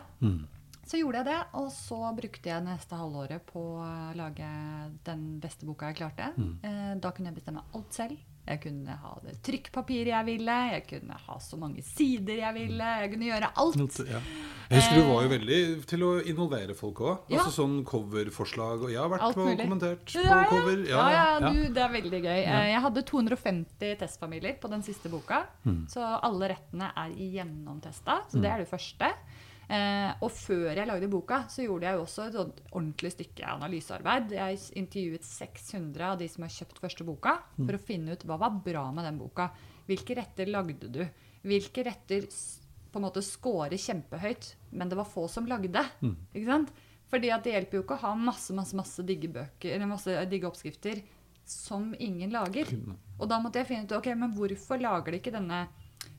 Så 0.90 0.98
gjorde 0.98 1.22
jeg 1.22 1.28
det, 1.30 1.36
og 1.60 1.68
så 1.72 2.00
brukte 2.18 2.50
jeg 2.50 2.64
neste 2.66 2.98
halvåret 2.98 3.44
på 3.46 3.62
å 3.78 3.90
lage 4.18 4.48
den 5.06 5.22
beste 5.40 5.68
boka 5.70 5.92
jeg 5.92 6.00
klarte. 6.02 6.32
Eh, 6.66 6.96
Da 7.00 7.12
kunne 7.14 7.30
jeg 7.30 7.38
bestemme 7.38 7.62
alt 7.78 7.94
selv. 7.94 8.18
Jeg 8.48 8.60
kunne 8.64 8.96
ha 9.04 9.12
det 9.24 9.36
trykkpapiret 9.46 10.10
jeg 10.12 10.26
ville, 10.26 10.56
jeg 10.74 10.84
kunne 10.90 11.18
ha 11.28 11.36
så 11.40 11.58
mange 11.62 11.84
sider 11.86 12.40
jeg 12.42 12.54
ville. 12.58 12.88
Jeg 13.04 13.12
kunne 13.14 13.28
gjøre 13.30 13.50
alt. 13.62 14.00
Ja. 14.10 14.20
Jeg 14.72 14.80
husker 14.80 14.96
du 14.98 15.04
var 15.12 15.24
jo 15.26 15.30
veldig 15.34 15.60
til 15.92 16.04
å 16.08 16.10
involvere 16.32 16.76
folk 16.76 17.02
òg. 17.06 17.30
Ja. 17.30 17.38
Altså 17.44 17.54
sånn 17.62 17.78
coverforslag. 17.86 18.86
Og 18.88 18.92
jeg 18.94 19.00
har 19.02 19.12
vært 19.14 19.26
Alt 19.28 19.38
på 19.38 19.46
mulig. 19.46 19.60
kommentert 19.62 20.16
Ja, 20.16 20.22
på 20.26 20.40
ja. 20.40 20.48
cover. 20.50 20.84
Ja, 20.90 21.04
ja, 21.12 21.26
du, 21.52 21.62
det 21.76 21.84
er 21.86 21.94
veldig 21.98 22.22
gøy. 22.24 22.40
Eh, 22.42 22.68
Jeg 22.72 22.82
hadde 22.88 23.04
250 23.12 23.96
testfamilier 24.02 24.58
på 24.64 24.72
den 24.74 24.82
siste 24.84 25.12
boka. 25.12 25.44
Så 25.92 26.02
alle 26.02 26.50
rettene 26.56 26.92
er 26.98 27.14
gjennomtesta. 27.16 28.22
Så 28.32 28.42
det 28.42 28.50
er 28.52 28.64
det 28.66 28.70
første. 28.72 29.12
Eh, 29.72 30.12
og 30.20 30.34
før 30.36 30.74
jeg 30.74 30.88
lagde 30.90 31.08
boka, 31.12 31.46
så 31.52 31.64
gjorde 31.64 31.88
jeg 31.88 31.96
jo 31.96 32.04
også 32.04 32.26
et 32.28 32.40
ordentlig 32.74 33.12
stykke 33.14 33.52
analysearbeid. 33.54 34.34
Jeg 34.36 34.58
intervjuet 34.82 35.28
600 35.28 36.08
av 36.10 36.18
de 36.20 36.28
som 36.32 36.44
har 36.44 36.52
kjøpt 36.58 36.82
første 36.84 37.08
boka, 37.08 37.38
for 37.56 37.78
å 37.78 37.84
finne 37.86 38.18
ut 38.18 38.26
hva 38.28 38.40
var 38.42 38.58
bra 38.66 38.90
med 38.96 39.08
den 39.08 39.22
boka. 39.22 39.48
Hvilke 39.88 40.18
retter 40.20 40.52
lagde 40.52 40.92
du? 40.92 41.06
Hvilke 41.48 41.86
retter 41.88 42.28
på 42.92 43.00
en 43.00 43.06
måte 43.08 43.24
scorer 43.24 43.80
kjempehøyt, 43.80 44.56
men 44.76 44.92
det 44.92 45.00
var 45.00 45.08
få 45.08 45.28
som 45.32 45.48
lagde? 45.48 45.86
Ikke 46.34 46.50
sant? 46.50 46.74
Fordi 47.12 47.32
at 47.32 47.44
det 47.44 47.56
hjelper 47.56 47.78
jo 47.78 47.84
ikke 47.86 47.98
å 48.00 48.06
ha 48.06 48.12
masse 48.16 48.56
masse, 48.56 48.76
masse 48.76 49.04
digge 49.08 49.32
bøker, 49.32 49.72
eller 49.76 49.88
masse 49.88 50.16
digge 50.32 50.48
oppskrifter 50.48 51.02
som 51.48 51.96
ingen 52.00 52.32
lager. 52.32 52.68
Og 53.20 53.28
da 53.28 53.40
måtte 53.40 53.60
jeg 53.60 53.72
finne 53.72 53.88
ut 53.88 53.96
ok, 53.98 54.12
men 54.16 54.36
hvorfor 54.36 54.80
lager 54.80 55.12
de 55.12 55.20
ikke 55.20 55.34
denne 55.36 55.66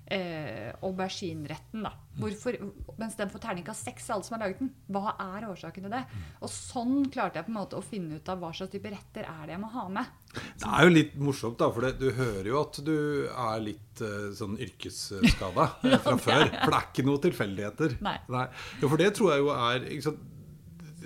eh, 0.06 0.72
aubergineretten, 0.82 1.84
da? 1.84 1.92
Hvorfor, 2.18 2.56
mens 3.00 3.14
den 3.16 3.30
får 3.32 3.40
terningkast 3.46 3.86
seks, 3.88 4.08
alle 4.12 4.26
som 4.26 4.36
har 4.36 4.44
laget 4.44 4.60
den? 4.60 4.72
Hva 4.92 5.14
er 5.16 5.46
årsaken 5.48 5.86
til 5.86 5.94
det? 5.94 6.02
Og 6.42 6.50
sånn 6.52 7.06
klarte 7.12 7.40
jeg 7.40 7.46
på 7.46 7.54
en 7.54 7.58
måte 7.60 7.78
å 7.78 7.84
finne 7.84 8.18
ut 8.18 8.28
av 8.28 8.42
hva 8.42 8.50
slags 8.56 8.74
type 8.74 8.92
retter 8.92 9.28
er 9.28 9.46
det 9.46 9.54
jeg 9.56 9.62
må 9.62 9.70
ha 9.72 9.86
med. 9.92 10.12
Det 10.32 10.68
er 10.68 10.86
jo 10.86 10.92
litt 10.92 11.16
morsomt, 11.20 11.58
da, 11.60 11.70
for 11.72 11.86
det, 11.86 11.94
du 12.02 12.10
hører 12.16 12.50
jo 12.50 12.60
at 12.60 12.82
du 12.84 12.96
er 13.30 13.64
litt 13.64 14.04
uh, 14.04 14.28
sånn 14.36 14.58
yrkesskada 14.60 15.68
fra 16.04 16.18
før. 16.20 16.46
For 16.50 16.68
det 16.68 16.78
er 16.78 16.90
ikke 16.90 17.06
noe 17.08 17.24
tilfeldigheter. 17.28 17.96
Nei. 18.04 18.18
Nei. 18.32 18.46
Ja, 18.82 18.86
for 18.86 19.00
det 19.00 19.10
tror 19.16 19.34
jeg 19.34 19.44
jo 19.44 19.52
er 19.56 19.88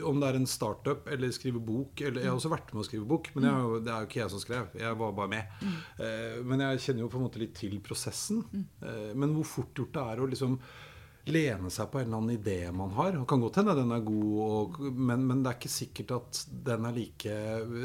Om 0.04 0.18
det 0.20 0.28
er 0.28 0.40
en 0.40 0.48
startup 0.50 1.06
eller 1.12 1.30
skrive 1.34 1.62
bok 1.62 2.00
eller, 2.00 2.24
Jeg 2.24 2.30
har 2.32 2.38
også 2.38 2.52
vært 2.52 2.72
med 2.74 2.82
å 2.82 2.88
skrive 2.88 3.08
bok, 3.08 3.30
men 3.36 3.48
jeg, 3.48 3.84
det 3.86 3.92
er 3.94 4.02
jo 4.02 4.10
ikke 4.10 4.20
jeg 4.22 4.34
som 4.34 4.42
skrev. 4.42 4.74
Jeg 4.80 4.98
var 5.02 5.14
bare 5.16 5.32
med. 5.32 5.54
Mm. 5.62 5.78
Men 6.50 6.66
jeg 6.66 6.82
kjenner 6.84 7.06
jo 7.06 7.12
på 7.12 7.20
en 7.20 7.24
måte 7.28 7.40
litt 7.42 7.54
til 7.56 7.78
prosessen. 7.84 8.42
Mm. 8.52 8.66
Men 9.16 9.32
hvor 9.38 9.48
fort 9.56 9.80
gjort 9.80 9.94
det 9.96 10.04
er 10.12 10.22
å 10.22 10.28
liksom 10.30 10.60
lene 11.26 11.70
seg 11.74 11.88
på 11.90 11.98
en 11.98 12.06
eller 12.06 12.20
annen 12.20 12.36
idé 12.36 12.70
man 12.74 12.92
har. 12.94 13.16
Det 13.16 13.26
kan 13.28 13.42
godt 13.42 13.58
hende 13.60 13.74
den 13.78 13.94
er 13.94 14.04
god, 14.06 14.36
og, 14.44 14.78
men, 14.94 15.24
men, 15.26 15.42
det 15.42 15.50
er 15.50 15.58
ikke 15.58 15.72
sikkert 15.72 16.14
at 16.20 16.40
den 16.68 16.86
er 16.86 16.94
like, 16.94 17.38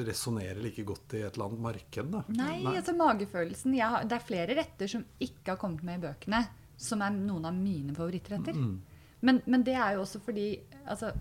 resonnerer 0.08 0.62
like 0.62 0.86
godt 0.88 1.18
i 1.18 1.24
et 1.26 1.34
eller 1.34 1.48
annet 1.50 1.66
marked. 1.66 2.12
Da. 2.14 2.24
Nei, 2.30 2.60
Nei. 2.62 2.76
altså 2.78 2.96
magefølelsen 2.98 3.78
har, 3.80 4.06
Det 4.10 4.18
er 4.18 4.28
flere 4.28 4.58
retter 4.62 4.94
som 4.94 5.06
ikke 5.18 5.56
har 5.56 5.62
kommet 5.62 5.86
med 5.88 6.02
i 6.02 6.06
bøkene, 6.06 6.44
som 6.82 7.02
er 7.06 7.18
noen 7.18 7.50
av 7.50 7.58
mine 7.58 7.98
favorittretter. 7.98 8.58
Mm. 8.58 8.78
Men, 9.26 9.42
men, 9.46 9.66
det 9.66 9.78
er 9.78 9.98
jo 9.98 10.06
også 10.06 10.22
fordi 10.26 10.48
altså, 10.86 11.12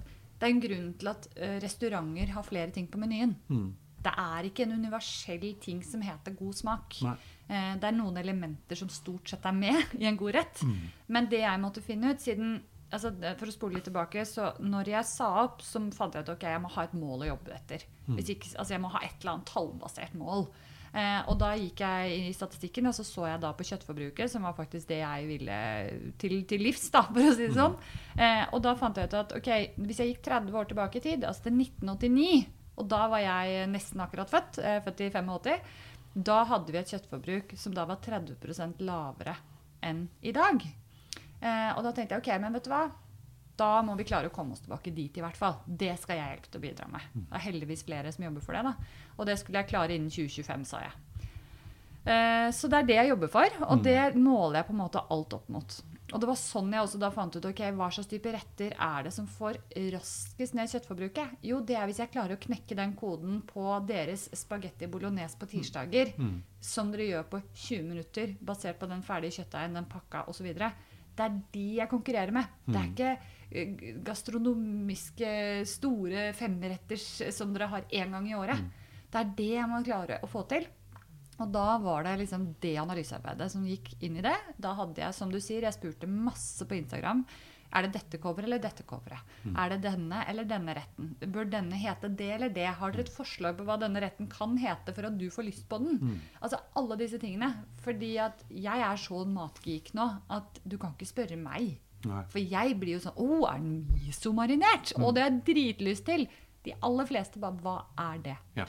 Det 0.41 0.49
er 0.49 0.55
en 0.55 0.63
grunn 0.65 0.89
til 0.97 1.11
at 1.13 1.29
uh, 1.37 1.57
restauranter 1.61 2.33
har 2.33 2.47
flere 2.47 2.73
ting 2.75 2.89
på 2.89 3.01
menyen. 3.01 3.37
Mm. 3.53 3.69
Det 4.01 4.13
er 4.17 4.49
ikke 4.49 4.65
en 4.65 4.79
universell 4.81 5.45
ting 5.61 5.83
som 5.85 6.01
heter 6.01 6.33
god 6.39 6.57
smak. 6.57 6.97
Nei. 7.05 7.19
Eh, 7.51 7.73
det 7.83 7.89
er 7.89 7.97
noen 7.97 8.19
elementer 8.21 8.79
som 8.79 8.91
stort 8.93 9.31
sett 9.33 9.47
er 9.49 9.57
med 9.57 9.95
i 10.01 10.07
en 10.09 10.19
god 10.19 10.37
rett. 10.39 10.63
Mm. 10.65 10.85
Men 11.11 11.31
det 11.33 11.43
jeg 11.43 11.63
måtte 11.63 11.85
finne 11.85 12.15
ut, 12.15 12.23
siden 12.23 12.61
altså, 12.91 13.13
For 13.39 13.51
å 13.51 13.55
spole 13.55 13.79
litt 13.79 13.89
tilbake, 13.91 14.25
så 14.29 14.53
når 14.63 14.93
jeg 14.95 15.09
sa 15.11 15.31
opp, 15.45 15.65
så 15.67 15.83
fant 15.97 16.17
jeg 16.17 16.27
ut 16.27 16.35
ok, 16.37 16.49
jeg 16.55 16.63
må 16.63 16.73
ha 16.77 16.87
et 16.87 16.97
mål 16.99 17.27
å 17.27 17.31
jobbe 17.33 17.55
etter. 17.57 17.87
Mm. 18.07 18.21
Ikke, 18.23 18.53
altså, 18.55 18.75
jeg 18.75 18.83
må 18.83 18.93
ha 18.95 19.03
et 19.05 19.17
eller 19.21 19.37
annet 19.37 19.51
tallbasert 19.51 20.17
mål. 20.19 20.47
Eh, 20.91 21.21
og 21.31 21.37
da 21.39 21.53
gikk 21.55 21.83
jeg 21.85 22.15
i 22.31 22.33
statistikken, 22.35 22.89
og 22.91 22.97
så 22.97 23.05
så 23.07 23.27
jeg 23.29 23.43
da 23.43 23.53
på 23.55 23.67
kjøttforbruket, 23.69 24.33
som 24.33 24.47
var 24.49 24.57
faktisk 24.57 24.89
det 24.91 25.03
jeg 25.03 25.29
ville 25.29 25.59
til, 26.19 26.41
til 26.51 26.65
livs, 26.67 26.89
da, 26.95 27.05
for 27.11 27.23
å 27.23 27.35
si 27.37 27.47
det 27.47 27.59
sånn. 27.59 27.77
Eh, 28.17 28.47
og 28.51 28.65
da 28.65 28.75
fant 28.79 28.99
jeg 28.99 29.11
ut 29.11 29.21
at 29.21 29.37
ok, 29.39 29.53
hvis 29.85 30.03
jeg 30.03 30.15
gikk 30.15 30.25
30 30.31 30.59
år 30.63 30.73
tilbake 30.73 30.99
i 30.99 31.05
tid, 31.05 31.29
altså 31.29 31.47
til 31.47 31.61
1989, 31.63 32.43
og 32.81 32.89
da 32.91 33.05
var 33.13 33.23
jeg 33.23 33.71
nesten 33.71 34.03
akkurat 34.03 34.33
født, 34.33 34.59
eh, 34.65 34.83
født 34.85 35.07
i 35.07 35.13
85 35.13 35.89
da 36.15 36.43
hadde 36.49 36.73
vi 36.75 36.81
et 36.81 36.91
kjøttforbruk 36.91 37.53
som 37.59 37.75
da 37.75 37.85
var 37.87 38.01
30 38.03 38.83
lavere 38.83 39.37
enn 39.87 40.09
i 40.27 40.33
dag. 40.35 40.65
Eh, 41.41 41.71
og 41.77 41.85
da 41.87 41.93
tenkte 41.95 42.17
jeg 42.17 42.25
ok, 42.25 42.33
men 42.43 42.57
vet 42.57 42.67
du 42.67 42.73
hva? 42.73 42.89
Da 43.61 43.71
må 43.85 43.95
vi 43.99 44.09
klare 44.09 44.31
å 44.31 44.35
komme 44.35 44.57
oss 44.57 44.65
tilbake 44.65 44.93
dit 44.97 45.17
i 45.19 45.25
hvert 45.25 45.37
fall. 45.37 45.61
Det 45.67 45.93
skal 46.01 46.17
jeg 46.17 46.35
hjelpe 46.35 46.49
til 46.51 46.63
å 46.63 46.65
bidra 46.65 46.89
med. 46.89 47.13
Det 47.13 47.37
er 47.37 47.47
heldigvis 47.51 47.85
flere 47.85 48.13
som 48.15 48.25
jobber 48.25 48.45
for 48.45 48.57
det. 48.57 48.65
da. 48.71 48.99
Og 49.19 49.29
det 49.29 49.37
skulle 49.41 49.61
jeg 49.61 49.73
klare 49.73 49.97
innen 49.97 50.13
2025, 50.13 50.67
sa 50.71 50.83
jeg. 50.87 50.97
Eh, 52.01 52.49
så 52.57 52.69
det 52.73 52.79
er 52.79 52.89
det 52.89 52.97
jeg 52.97 53.11
jobber 53.11 53.31
for, 53.33 53.57
og 53.67 53.81
mm. 53.81 53.83
det 53.85 54.03
måler 54.17 54.61
jeg 54.61 54.69
på 54.71 54.73
en 54.77 54.81
måte 54.81 55.03
alt 55.13 55.37
opp 55.37 55.51
mot. 55.53 55.81
Og 56.11 56.19
det 56.19 56.27
var 56.27 56.39
sånn 56.41 56.73
jeg 56.75 56.83
også 56.83 56.99
da 56.99 57.11
fant 57.15 57.37
ut 57.37 57.45
ok, 57.47 57.61
hva 57.77 57.91
slags 57.95 58.09
type 58.11 58.33
retter 58.35 58.73
er 58.75 59.05
det 59.07 59.13
som 59.15 59.29
får 59.31 59.61
raskest 59.95 60.57
ned 60.59 60.73
kjøttforbruket. 60.73 61.37
Jo, 61.47 61.61
det 61.67 61.77
er 61.79 61.87
hvis 61.87 62.01
jeg 62.03 62.11
klarer 62.15 62.35
å 62.35 62.43
knekke 62.43 62.79
den 62.79 62.97
koden 62.99 63.43
på 63.47 63.67
deres 63.87 64.27
spagetti 64.35 64.89
bolognese 64.91 65.39
på 65.39 65.51
tirsdager, 65.53 66.15
mm. 66.17 66.39
som 66.73 66.91
dere 66.91 67.11
gjør 67.13 67.29
på 67.35 67.43
20 67.53 67.85
minutter, 67.93 68.35
basert 68.41 68.81
på 68.81 68.89
den 68.91 69.05
ferdige 69.07 69.39
kjøttdeigen, 69.39 69.79
den 69.79 69.91
pakka 69.93 70.25
osv. 70.33 70.51
Det 70.51 71.27
er 71.27 71.39
de 71.55 71.69
jeg 71.79 71.93
konkurrerer 71.93 72.35
med. 72.35 72.59
Mm. 72.65 72.73
Det 72.73 72.81
er 72.81 72.89
mm. 72.89 72.97
ikke 72.97 73.39
gastronomiske 74.07 75.31
store 75.67 76.31
femretters 76.39 77.07
som 77.35 77.55
dere 77.55 77.71
har 77.73 77.89
én 77.91 78.13
gang 78.15 78.29
i 78.31 78.37
året. 78.39 78.61
Mm. 78.61 78.71
Det 79.11 79.21
er 79.21 79.33
det 79.39 79.53
jeg 79.57 79.71
må 79.71 79.81
klare 79.87 80.21
å 80.23 80.31
få 80.31 80.45
til. 80.51 80.69
Og 81.41 81.49
da 81.49 81.79
var 81.81 82.05
det 82.05 82.19
liksom 82.21 82.51
det 82.61 82.75
analysearbeidet 82.83 83.49
som 83.53 83.65
gikk 83.67 83.95
inn 84.05 84.19
i 84.21 84.25
det. 84.25 84.37
Da 84.61 84.75
hadde 84.77 85.01
jeg, 85.01 85.17
som 85.17 85.33
du 85.33 85.41
sier, 85.41 85.65
jeg 85.65 85.77
spurte 85.77 86.11
masse 86.11 86.67
på 86.69 86.77
Instagram. 86.77 87.25
Er 87.71 87.87
det 87.87 87.93
dette 87.95 88.19
coveret 88.19 88.49
eller 88.49 88.63
dette 88.63 88.85
coveret? 88.87 89.27
Mm. 89.45 89.55
Er 89.63 89.73
det 89.73 89.79
denne 89.85 90.23
eller 90.29 90.47
denne 90.49 90.75
retten? 90.77 91.13
Bør 91.23 91.47
denne 91.49 91.79
hete 91.79 92.11
det 92.19 92.31
eller 92.35 92.53
det? 92.55 92.67
Har 92.81 92.93
dere 92.93 93.07
et 93.07 93.13
forslag 93.15 93.57
på 93.57 93.67
hva 93.67 93.79
denne 93.81 94.03
retten 94.03 94.29
kan 94.31 94.57
hete 94.59 94.95
for 94.97 95.07
at 95.07 95.19
du 95.19 95.29
får 95.33 95.47
lyst 95.47 95.69
på 95.71 95.79
den? 95.83 96.01
Mm. 96.03 96.17
Altså 96.43 96.61
alle 96.79 96.99
disse 97.01 97.21
tingene. 97.23 97.53
Fordi 97.85 98.17
at 98.27 98.43
jeg 98.51 98.87
er 98.91 99.01
så 99.01 99.23
matgeek 99.25 99.95
nå 99.97 100.09
at 100.35 100.61
du 100.65 100.77
kan 100.83 100.97
ikke 100.97 101.09
spørre 101.13 101.39
meg. 101.41 101.79
Nei. 102.09 102.23
For 102.33 102.41
jeg 102.41 102.77
blir 102.81 102.97
jo 102.97 103.03
sånn 103.05 103.19
Å, 103.21 103.27
er 103.51 103.59
den 103.61 103.75
miso-marinert? 103.93 104.95
Mm. 104.97 105.05
Og 105.05 105.17
det 105.17 105.25
har 105.25 105.33
jeg 105.33 105.43
dritlyst 105.51 106.07
til. 106.09 106.27
De 106.63 106.75
aller 106.81 107.07
fleste 107.09 107.41
bare 107.41 107.57
Hva 107.65 107.75
er 107.97 108.19
det? 108.25 108.37
Ja. 108.59 108.67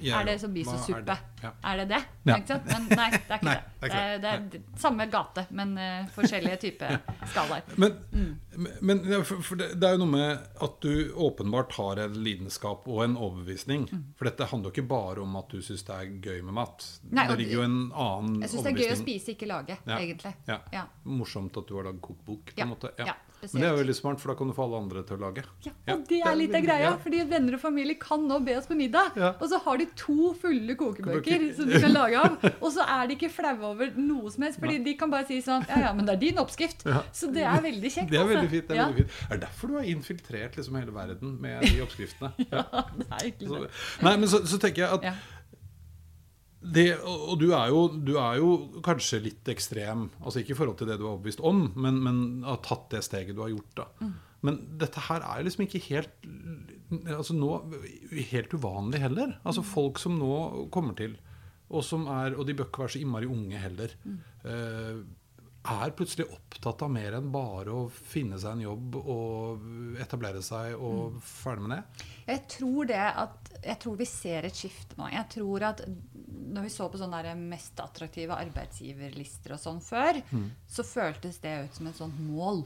er 0.00 0.24
det 0.24 0.38
som 0.40 0.52
miso-suppe? 0.52 1.16
Ja. 1.42 1.50
Er 1.70 1.82
det 1.82 1.84
det? 1.90 1.98
Ja. 2.24 2.38
Men 2.38 2.86
nei, 2.88 3.08
det 3.12 3.34
er 3.34 3.36
ikke 3.36 3.48
nei, 3.48 3.56
det. 3.58 3.88
Det 3.88 3.98
er, 3.98 4.14
det 4.22 4.30
er 4.30 4.80
samme 4.80 5.06
gate, 5.12 5.44
men 5.54 5.74
uh, 5.76 6.06
forskjellige 6.14 6.56
typer 6.62 6.96
skalaer. 7.28 7.68
Men, 7.76 7.98
mm. 8.12 8.64
men 8.80 9.04
for, 9.28 9.44
for 9.44 9.60
det, 9.60 9.74
det, 9.76 9.90
er 9.90 9.98
jo 9.98 10.02
noe 10.06 10.14
med 10.14 10.48
at 10.64 10.80
du 10.80 11.12
åpenbart 11.28 11.76
har 11.76 12.02
en 12.06 12.16
lidenskap 12.24 12.88
og 12.88 13.04
en 13.04 13.18
overbevisning. 13.20 13.86
Mm. 13.92 14.08
For 14.16 14.30
dette 14.30 14.48
handler 14.48 14.72
jo 14.72 14.78
ikke 14.78 14.88
bare 14.88 15.24
om 15.26 15.38
at 15.42 15.52
du 15.52 15.60
syns 15.64 15.84
det 15.84 16.00
er 16.00 16.16
gøy 16.30 16.42
med 16.48 16.56
mat. 16.62 16.88
Nei, 17.12 17.28
det 17.28 17.40
ligger 17.42 17.60
jo 17.60 17.68
en 17.68 17.80
annen 17.92 18.42
Jeg 18.46 18.54
syns 18.54 18.70
det 18.70 18.72
er 18.72 18.82
gøy 18.86 18.96
å 18.96 19.00
spise, 19.04 19.36
ikke 19.36 19.52
lage, 19.52 19.78
egentlig. 19.84 20.34
Morsomt 21.04 21.60
at 21.60 21.68
du 21.68 21.76
har 21.76 21.90
lagd 21.92 22.00
kokebok, 22.08 22.54
på 22.56 22.64
en 22.64 22.72
måte. 22.72 22.96
Ja. 23.04 23.18
Spesielt. 23.38 23.54
Men 23.54 23.62
det 23.62 23.68
er 23.68 23.74
jo 23.76 23.78
veldig 23.78 23.94
smart, 23.94 24.18
for 24.18 24.32
da 24.32 24.34
kan 24.38 24.48
du 24.50 24.54
få 24.56 24.64
alle 24.64 24.78
andre 24.82 25.02
til 25.06 25.14
å 25.14 25.20
lage. 25.22 25.44
Ja, 25.62 25.72
og 25.94 26.00
det 26.08 26.18
er 26.26 26.38
litt 26.40 26.56
av 26.58 26.64
greia, 26.64 26.90
fordi 27.04 27.20
venner 27.30 27.54
og 27.54 27.62
familie 27.62 27.98
kan 28.02 28.24
nå 28.26 28.40
be 28.42 28.56
oss 28.58 28.66
på 28.66 28.74
middag. 28.78 29.14
Ja. 29.18 29.30
Og 29.38 29.52
så 29.52 29.60
har 29.62 29.78
de 29.78 29.86
to 29.98 30.32
fulle 30.40 30.74
kokebøker 30.80 31.44
som 31.54 31.70
de 31.70 31.78
kan 31.84 31.94
lage 31.94 32.18
av. 32.18 32.34
Og 32.58 32.72
så 32.74 32.82
er 32.82 33.06
de 33.06 33.14
ikke 33.14 33.30
flaue 33.30 33.70
over 33.70 33.94
noe 33.94 34.34
som 34.34 34.46
helst, 34.46 34.58
fordi 34.58 34.80
de 34.88 34.96
kan 34.98 35.12
bare 35.12 35.28
si 35.30 35.38
sånn 35.44 35.66
Ja, 35.70 35.84
ja, 35.86 35.94
men 35.94 36.08
det 36.08 36.16
er 36.16 36.22
din 36.26 36.42
oppskrift. 36.42 36.82
Ja. 36.88 37.04
Så 37.14 37.30
det 37.34 37.46
er 37.46 37.62
veldig 37.62 37.94
kjekt. 37.94 38.10
Det 38.10 38.18
er 38.18 38.26
veldig 38.26 38.42
altså. 38.42 38.54
fint. 38.56 38.68
Det 38.68 38.78
er, 38.78 38.92
veldig 38.92 39.06
fint. 39.06 39.32
er 39.32 39.42
derfor 39.46 39.70
du 39.70 39.78
har 39.78 39.90
infiltrert 39.94 40.58
liksom 40.58 40.82
hele 40.82 40.94
verden 40.98 41.38
med 41.42 41.62
de 41.68 41.82
oppskriftene? 41.86 42.34
ja, 42.52 42.66
det 42.98 43.08
er 43.08 43.26
hyggelig. 43.28 43.66
det. 43.68 43.74
Nei, 44.08 44.16
men 44.18 44.34
så, 44.34 44.42
så 44.48 44.58
tenker 44.62 44.86
jeg 44.86 44.98
at 44.98 45.37
det, 46.58 46.88
og 47.06 47.36
du 47.38 47.52
er, 47.52 47.68
jo, 47.70 47.84
du 48.02 48.16
er, 48.18 48.40
jo, 48.40 48.48
kanskje 48.82 49.20
litt 49.22 49.48
ekstrem, 49.52 50.08
altså 50.18 50.42
ikke 50.42 50.56
i 50.56 50.58
forhold 50.58 50.80
til 50.80 50.88
det 50.90 50.96
du 50.98 51.04
er 51.04 51.12
overbevist 51.12 51.42
om, 51.46 51.68
men, 51.78 52.00
men 52.02 52.18
har 52.46 52.58
tatt 52.66 52.88
det 52.96 53.04
steget 53.06 53.36
du 53.38 53.44
har 53.44 53.52
gjort. 53.52 53.70
da. 53.78 53.86
Mm. 54.02 54.16
Men 54.48 54.58
dette 54.80 55.04
her 55.06 55.22
er 55.26 55.46
liksom 55.46 55.64
ikke 55.64 55.82
helt 55.88 56.26
altså 57.12 57.36
nå, 57.36 57.52
helt 58.32 58.54
uvanlig 58.54 59.00
heller. 59.02 59.36
Altså 59.44 59.62
mm. 59.64 59.70
Folk 59.70 60.02
som 60.02 60.18
nå 60.18 60.34
kommer 60.74 60.96
til, 60.98 61.16
og, 61.68 61.82
som 61.84 62.06
er, 62.10 62.36
og 62.38 62.46
de 62.48 62.56
bør 62.56 62.70
ikke 62.70 62.84
være 62.86 62.94
så 62.96 63.02
innmari 63.02 63.28
unge 63.28 63.62
heller. 63.62 63.94
Mm. 64.04 64.18
Er 65.66 65.90
plutselig 65.92 66.28
opptatt 66.32 66.82
av 66.86 66.90
mer 66.92 67.16
enn 67.18 67.32
bare 67.34 67.72
å 67.74 67.88
finne 67.90 68.38
seg 68.40 68.54
en 68.54 68.62
jobb 68.62 68.94
og 69.00 69.98
etablere 70.00 70.40
seg 70.44 70.76
og 70.76 71.16
mm. 71.16 71.18
ferdig 71.26 71.64
med 71.64 71.74
det? 71.74 72.06
Jeg 72.28 72.42
tror 72.54 72.88
det 72.88 73.00
at 73.24 73.50
Jeg 73.58 73.78
tror 73.82 73.98
vi 73.98 74.06
ser 74.08 74.46
et 74.46 74.60
skifte 74.62 74.96
nå. 75.00 75.08
Jeg 75.12 75.26
tror 75.34 75.66
at 75.72 75.82
når 76.48 76.64
vi 76.64 76.72
så 76.72 76.86
på 76.88 77.00
sånne 77.00 77.20
der 77.26 77.40
mest 77.40 77.80
attraktive 77.82 78.38
arbeidsgiverlister 78.38 79.56
og 79.56 79.60
sånn 79.60 79.82
før, 79.84 80.20
mm. 80.30 80.46
så 80.70 80.86
føltes 80.86 81.40
det 81.42 81.56
ut 81.66 81.80
som 81.80 81.90
et 81.90 81.98
sånt 81.98 82.22
mål. 82.22 82.62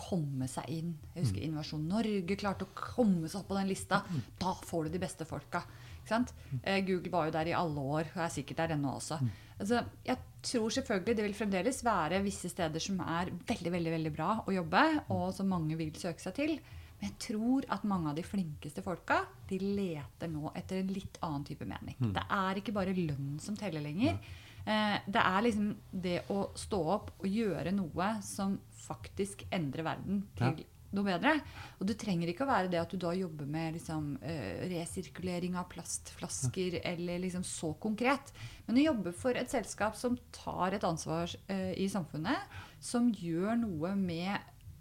Komme 0.00 0.48
seg 0.48 0.72
inn. 0.72 0.94
Jeg 1.12 1.26
husker 1.26 1.42
mm. 1.42 1.44
Innovasjon 1.50 1.86
Norge 1.90 2.40
klarte 2.40 2.66
å 2.66 2.74
komme 2.74 3.28
seg 3.28 3.42
opp 3.42 3.50
på 3.52 3.58
den 3.58 3.68
lista. 3.68 4.00
Mm. 4.08 4.26
Da 4.40 4.56
får 4.64 4.88
du 4.88 4.96
de 4.96 5.02
beste 5.02 5.28
folka. 5.28 5.62
Eh, 6.10 6.80
Google 6.86 7.12
var 7.12 7.28
jo 7.28 7.34
der 7.36 7.50
i 7.50 7.54
alle 7.54 7.80
år, 7.80 8.10
og 8.16 8.24
er 8.24 8.32
sikkert 8.34 8.64
der 8.64 8.74
ennå 8.74 8.96
også. 8.96 9.20
Mm. 9.20 9.30
Altså, 9.60 9.82
jeg 10.06 10.16
tror 10.42 10.72
selvfølgelig 10.72 11.16
det 11.18 11.24
vil 11.26 11.36
fremdeles 11.36 11.80
være 11.84 12.22
visse 12.24 12.48
steder 12.48 12.82
som 12.82 13.00
er 13.04 13.32
veldig 13.48 13.72
veldig, 13.74 13.94
veldig 13.96 14.12
bra 14.14 14.30
å 14.46 14.54
jobbe, 14.54 14.84
og 15.12 15.26
som 15.36 15.50
mange 15.52 15.76
vil 15.76 15.92
søke 16.00 16.22
seg 16.22 16.36
til. 16.38 16.54
Men 17.00 17.10
jeg 17.10 17.18
tror 17.26 17.66
at 17.72 17.84
mange 17.88 18.10
av 18.10 18.16
de 18.16 18.24
flinkeste 18.24 18.84
folka 18.84 19.22
de 19.48 19.60
leter 19.60 20.32
nå 20.32 20.52
etter 20.56 20.80
en 20.80 20.92
litt 20.92 21.20
annen 21.24 21.44
type 21.48 21.68
mening. 21.68 21.96
Mm. 22.00 22.14
Det 22.16 22.24
er 22.40 22.60
ikke 22.60 22.76
bare 22.76 22.96
lønn 22.96 23.36
som 23.40 23.56
teller 23.56 23.84
lenger. 23.84 24.18
Eh, 24.64 24.96
det 25.08 25.22
er 25.22 25.46
liksom 25.46 25.70
det 26.08 26.18
å 26.32 26.42
stå 26.60 26.80
opp 26.96 27.14
og 27.20 27.28
gjøre 27.28 27.72
noe 27.72 28.10
som 28.24 28.58
faktisk 28.82 29.46
endrer 29.52 29.86
verden 29.86 30.24
til 30.36 30.60
ja 30.64 30.68
noe 30.96 31.06
bedre. 31.06 31.36
Og 31.78 31.88
det 31.88 31.98
trenger 32.00 32.30
ikke 32.30 32.44
å 32.46 32.50
være 32.50 32.70
det 32.72 32.80
at 32.82 32.92
du 32.92 32.98
da 33.00 33.12
jobber 33.16 33.48
med 33.50 33.76
liksom, 33.78 34.12
uh, 34.22 34.62
resirkulering 34.70 35.58
av 35.60 35.68
plastflasker 35.72 36.78
ja. 36.78 36.84
eller 36.92 37.22
liksom 37.24 37.44
så 37.46 37.72
konkret. 37.82 38.32
Men 38.66 38.80
å 38.80 38.86
jobbe 38.90 39.14
for 39.16 39.38
et 39.38 39.52
selskap 39.52 39.98
som 39.98 40.18
tar 40.34 40.76
et 40.76 40.86
ansvar 40.86 41.30
uh, 41.50 41.72
i 41.74 41.88
samfunnet, 41.92 42.60
som 42.82 43.10
gjør 43.14 43.58
noe 43.60 43.94
med 43.98 44.34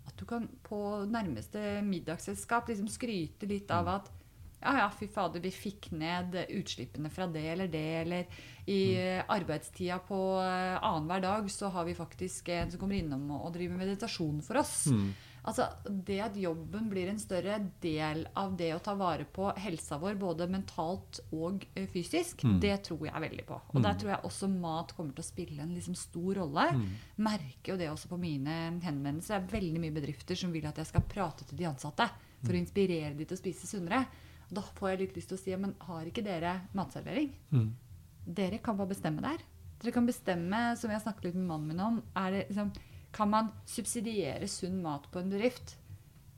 at 0.09 0.15
du 0.17 0.25
kan 0.29 0.47
på 0.65 0.79
nærmeste 1.09 1.83
middagsselskap 1.85 2.71
liksom 2.71 2.89
skryte 2.91 3.47
litt 3.49 3.69
av 3.71 3.91
at 3.99 4.09
ja, 4.59 4.73
ja, 4.81 4.87
fy 4.91 5.07
fader, 5.07 5.39
vi 5.39 5.51
fikk 5.55 5.89
ned 5.95 6.35
utslippene 6.51 7.09
fra 7.13 7.29
det 7.31 7.45
eller 7.53 7.69
det. 7.71 7.85
Eller 8.01 8.41
i 8.67 8.81
mm. 8.97 9.31
arbeidstida 9.31 10.01
på 10.03 10.19
eh, 10.43 10.75
annenhver 10.75 11.23
dag 11.23 11.47
så 11.51 11.71
har 11.71 11.87
vi 11.87 11.95
faktisk 11.95 12.51
en 12.53 12.71
som 12.71 12.81
kommer 12.81 12.99
innom 12.99 13.23
og, 13.31 13.53
driver 13.53 13.59
driver 13.59 13.79
meditasjon 13.85 14.41
for 14.43 14.59
oss. 14.59 14.89
Altså, 15.47 15.69
Det 15.85 16.19
at 16.19 16.35
jobben 16.35 16.89
blir 16.89 17.07
en 17.09 17.19
større 17.19 17.57
del 17.81 18.27
av 18.35 18.57
det 18.57 18.73
å 18.75 18.79
ta 18.83 18.93
vare 18.95 19.25
på 19.25 19.49
helsa 19.57 19.97
vår, 19.97 20.15
både 20.19 20.47
mentalt 20.51 21.21
og 21.31 21.63
fysisk, 21.75 21.99
fysisk, 21.99 22.43
det 22.61 22.83
tror 22.83 23.05
jeg 23.07 23.21
veldig 23.21 23.45
på. 23.47 23.59
Og 23.73 23.81
der 23.83 23.93
tror 23.99 24.11
jeg 24.13 24.23
også 24.23 24.49
mat 24.51 24.93
kommer 24.95 25.13
til 25.13 25.23
å 25.23 25.27
spille 25.29 25.61
en 25.63 25.73
liksom 25.75 25.95
stor 25.95 26.35
rolle. 26.41 26.65
Merker 27.17 27.73
jo 27.73 27.77
det 27.77 27.89
også 27.89 28.09
på 28.09 28.17
mine 28.19 28.79
henvendelser. 28.83 29.39
Det 29.39 29.53
er 29.53 29.61
veldig 29.61 29.79
mye 29.83 29.95
bedrifter 29.95 30.35
som 30.35 30.51
vil 30.51 30.65
at 30.65 30.77
jeg 30.77 30.87
skal 30.91 31.01
prate 31.01 31.45
til 31.45 31.57
de 31.57 31.65
ansatte 31.69 32.09
for 32.43 32.53
å 32.55 32.59
inspirere 32.59 33.15
de 33.15 33.25
til 33.25 33.35
å 33.37 33.41
spise 33.41 33.67
sunnere. 33.67 34.05
Da 34.49 34.61
får 34.61 34.89
jeg 34.91 34.99
litt 35.03 35.15
lyst 35.19 35.29
til 35.29 35.37
å 35.37 35.41
si 35.43 35.55
men 35.55 35.75
har 35.85 36.05
ikke 36.09 36.23
dere 36.25 36.55
matservering? 36.73 37.31
Dere 38.25 38.59
kan 38.59 38.77
bare 38.77 38.91
bestemme 38.93 39.21
der. 39.21 39.43
Dere 39.79 39.93
kan 39.95 40.05
bestemme, 40.07 40.75
som 40.75 40.89
jeg 40.89 40.99
har 40.99 41.05
snakket 41.05 41.29
litt 41.29 41.35
med 41.39 41.47
mannen 41.47 41.67
min 41.71 41.79
om, 41.79 41.99
er 42.17 42.31
det 42.31 42.41
liksom, 42.49 42.71
kan 43.15 43.29
man 43.31 43.51
subsidiere 43.67 44.47
sunn 44.49 44.81
mat 44.83 45.07
på 45.11 45.21
en 45.21 45.31
bedrift, 45.33 45.75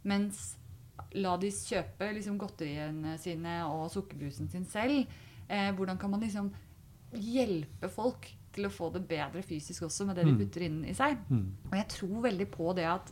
mens 0.08 0.56
la 1.20 1.36
de 1.38 1.50
kjøpe 1.52 2.12
liksom, 2.16 2.38
godteriene 2.40 3.18
sine 3.20 3.62
og 3.68 3.90
sukkerbrusen 3.94 4.50
sin 4.52 4.66
selv? 4.70 5.10
Eh, 5.52 5.72
hvordan 5.76 6.00
kan 6.00 6.14
man 6.14 6.24
liksom 6.24 6.52
hjelpe 7.12 7.90
folk 7.92 8.30
til 8.56 8.68
å 8.68 8.72
få 8.72 8.90
det 8.96 9.04
bedre 9.08 9.44
fysisk 9.44 9.84
også 9.88 10.08
med 10.08 10.16
det 10.20 10.26
de 10.28 10.38
putter 10.40 10.66
inn 10.68 10.82
i 10.88 10.96
seg? 10.96 11.20
Og 11.70 11.76
jeg 11.76 11.88
tror 11.98 12.26
veldig 12.28 12.48
på 12.52 12.72
det 12.78 12.88
at 12.88 13.12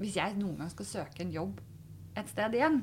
hvis 0.00 0.16
jeg 0.16 0.36
noen 0.38 0.58
gang 0.62 0.70
skal 0.72 0.88
søke 0.88 1.22
en 1.22 1.32
jobb 1.32 1.60
et 2.16 2.30
sted 2.30 2.56
igjen, 2.56 2.80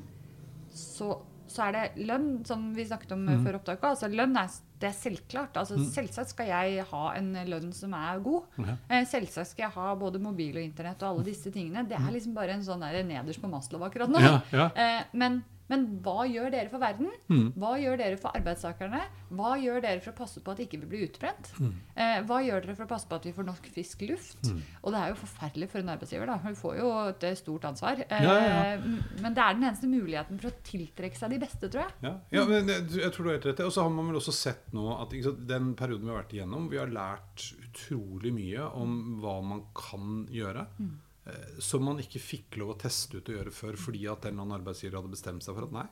så, 0.72 1.14
så 1.52 1.68
er 1.68 1.76
det 1.76 2.06
lønn, 2.08 2.28
som 2.48 2.70
vi 2.76 2.86
snakket 2.88 3.12
om 3.16 3.26
før 3.44 3.58
opptaket. 3.60 3.84
Altså 3.92 4.08
lønn 4.10 4.34
er, 4.40 4.50
det 4.82 4.88
er 4.90 4.96
selvklart. 4.96 5.56
Altså, 5.60 5.78
Selvsagt 5.92 6.32
skal 6.32 6.50
jeg 6.50 6.84
ha 6.90 7.02
en 7.18 7.30
lønn 7.48 7.70
som 7.76 7.94
er 7.98 8.22
god. 8.24 8.48
Ja. 8.58 8.76
Eh, 8.88 9.04
Selvsagt 9.08 9.52
skal 9.52 9.68
jeg 9.68 9.74
ha 9.76 9.94
både 10.00 10.20
mobil 10.22 10.56
og 10.58 10.64
internett 10.64 11.02
og 11.04 11.12
alle 11.12 11.26
disse 11.30 11.52
tingene. 11.54 11.84
Det 11.88 11.98
er 12.00 12.10
liksom 12.14 12.34
bare 12.36 12.56
en 12.56 12.64
sånn 12.66 12.82
der 12.82 13.02
nederst 13.06 13.42
på 13.42 13.50
Maslow 13.52 13.84
akkurat 13.86 14.10
nå. 14.12 14.22
Ja, 14.24 14.38
ja. 14.54 14.68
Eh, 14.74 15.02
men, 15.12 15.42
men 15.72 15.86
hva 16.04 16.26
gjør 16.28 16.50
dere 16.52 16.68
for 16.72 16.82
verden? 16.82 17.08
Hva 17.56 17.72
gjør 17.80 17.96
dere 18.02 18.18
for 18.20 18.36
arbeidstakerne? 18.36 19.00
Hva 19.32 19.54
gjør 19.56 19.80
dere 19.86 20.02
for 20.04 20.12
å 20.12 20.18
passe 20.20 20.42
på 20.44 20.52
at 20.52 20.60
ikke 20.66 20.78
vi 20.82 20.88
blir 20.92 21.06
utbrent? 21.08 21.48
Eh, 21.96 22.20
hva 22.28 22.38
gjør 22.44 22.66
dere 22.66 22.76
for 22.76 22.84
å 22.84 22.90
passe 22.92 23.08
på 23.08 23.16
at 23.16 23.24
vi 23.28 23.32
får 23.32 23.46
nok 23.48 23.68
frisk 23.72 24.04
luft? 24.10 24.50
Og 24.82 24.92
det 24.92 25.00
er 25.00 25.08
jo 25.14 25.18
forferdelig 25.22 25.70
for 25.72 25.80
en 25.80 25.92
arbeidsgiver. 25.94 26.26
da. 26.28 26.36
Hun 26.44 26.54
får 26.60 26.76
jo 26.78 26.90
et 27.08 27.24
eh, 27.30 27.34
stort 27.40 27.64
ansvar. 27.70 28.04
Eh, 28.08 28.22
Ja, 28.22 28.34
ja, 28.44 28.76
m- 28.76 29.00
Men 29.22 29.34
det 29.34 29.42
er 29.46 29.54
den 29.58 29.64
eneste 29.70 29.88
muligheten 29.88 30.38
for 30.42 30.50
å 30.52 30.60
tiltrekke 30.68 31.16
seg 31.16 31.30
de 31.30 31.38
beste, 31.46 31.68
tror 31.72 31.86
jeg. 31.86 31.92
Ja, 32.02 32.14
ja 32.36 32.44
men 32.44 32.68
jeg, 32.68 32.86
jeg 33.00 33.12
tror 33.12 33.24
du 33.24 33.30
har 33.32 33.38
helt 33.40 33.48
rett. 33.50 33.64
Og 33.66 33.72
så 33.72 33.82
har 33.86 33.90
man 33.90 34.12
vel 34.12 34.20
også 34.20 34.32
sett 34.36 34.72
nå 34.76 34.84
at 35.00 35.16
sant, 35.24 35.46
den 35.48 35.72
perioden 35.74 36.04
vi 36.06 36.12
har 36.14 36.22
vært 36.22 36.36
igjennom, 36.36 36.68
vi 36.70 36.78
har 36.82 36.92
lært 36.92 37.48
utrolig 37.64 38.32
mye 38.36 38.68
om 38.76 38.98
hva 39.22 39.38
man 39.42 39.64
kan 39.74 40.26
gjøre. 40.30 40.66
eh, 40.80 41.01
Som 41.62 41.84
man 41.86 42.00
ikke 42.02 42.18
fikk 42.18 42.56
lov 42.58 42.72
å 42.72 42.78
teste 42.82 43.20
ut 43.20 43.28
og 43.30 43.36
gjøre 43.36 43.52
før 43.54 43.76
fordi 43.78 44.00
at 44.10 44.24
en 44.26 44.32
eller 44.32 44.42
annen 44.42 44.56
arbeidsgiver 44.56 44.96
hadde 44.98 45.12
bestemt 45.12 45.44
seg 45.44 45.54
for 45.54 45.68
at 45.68 45.76
nei, 45.76 45.84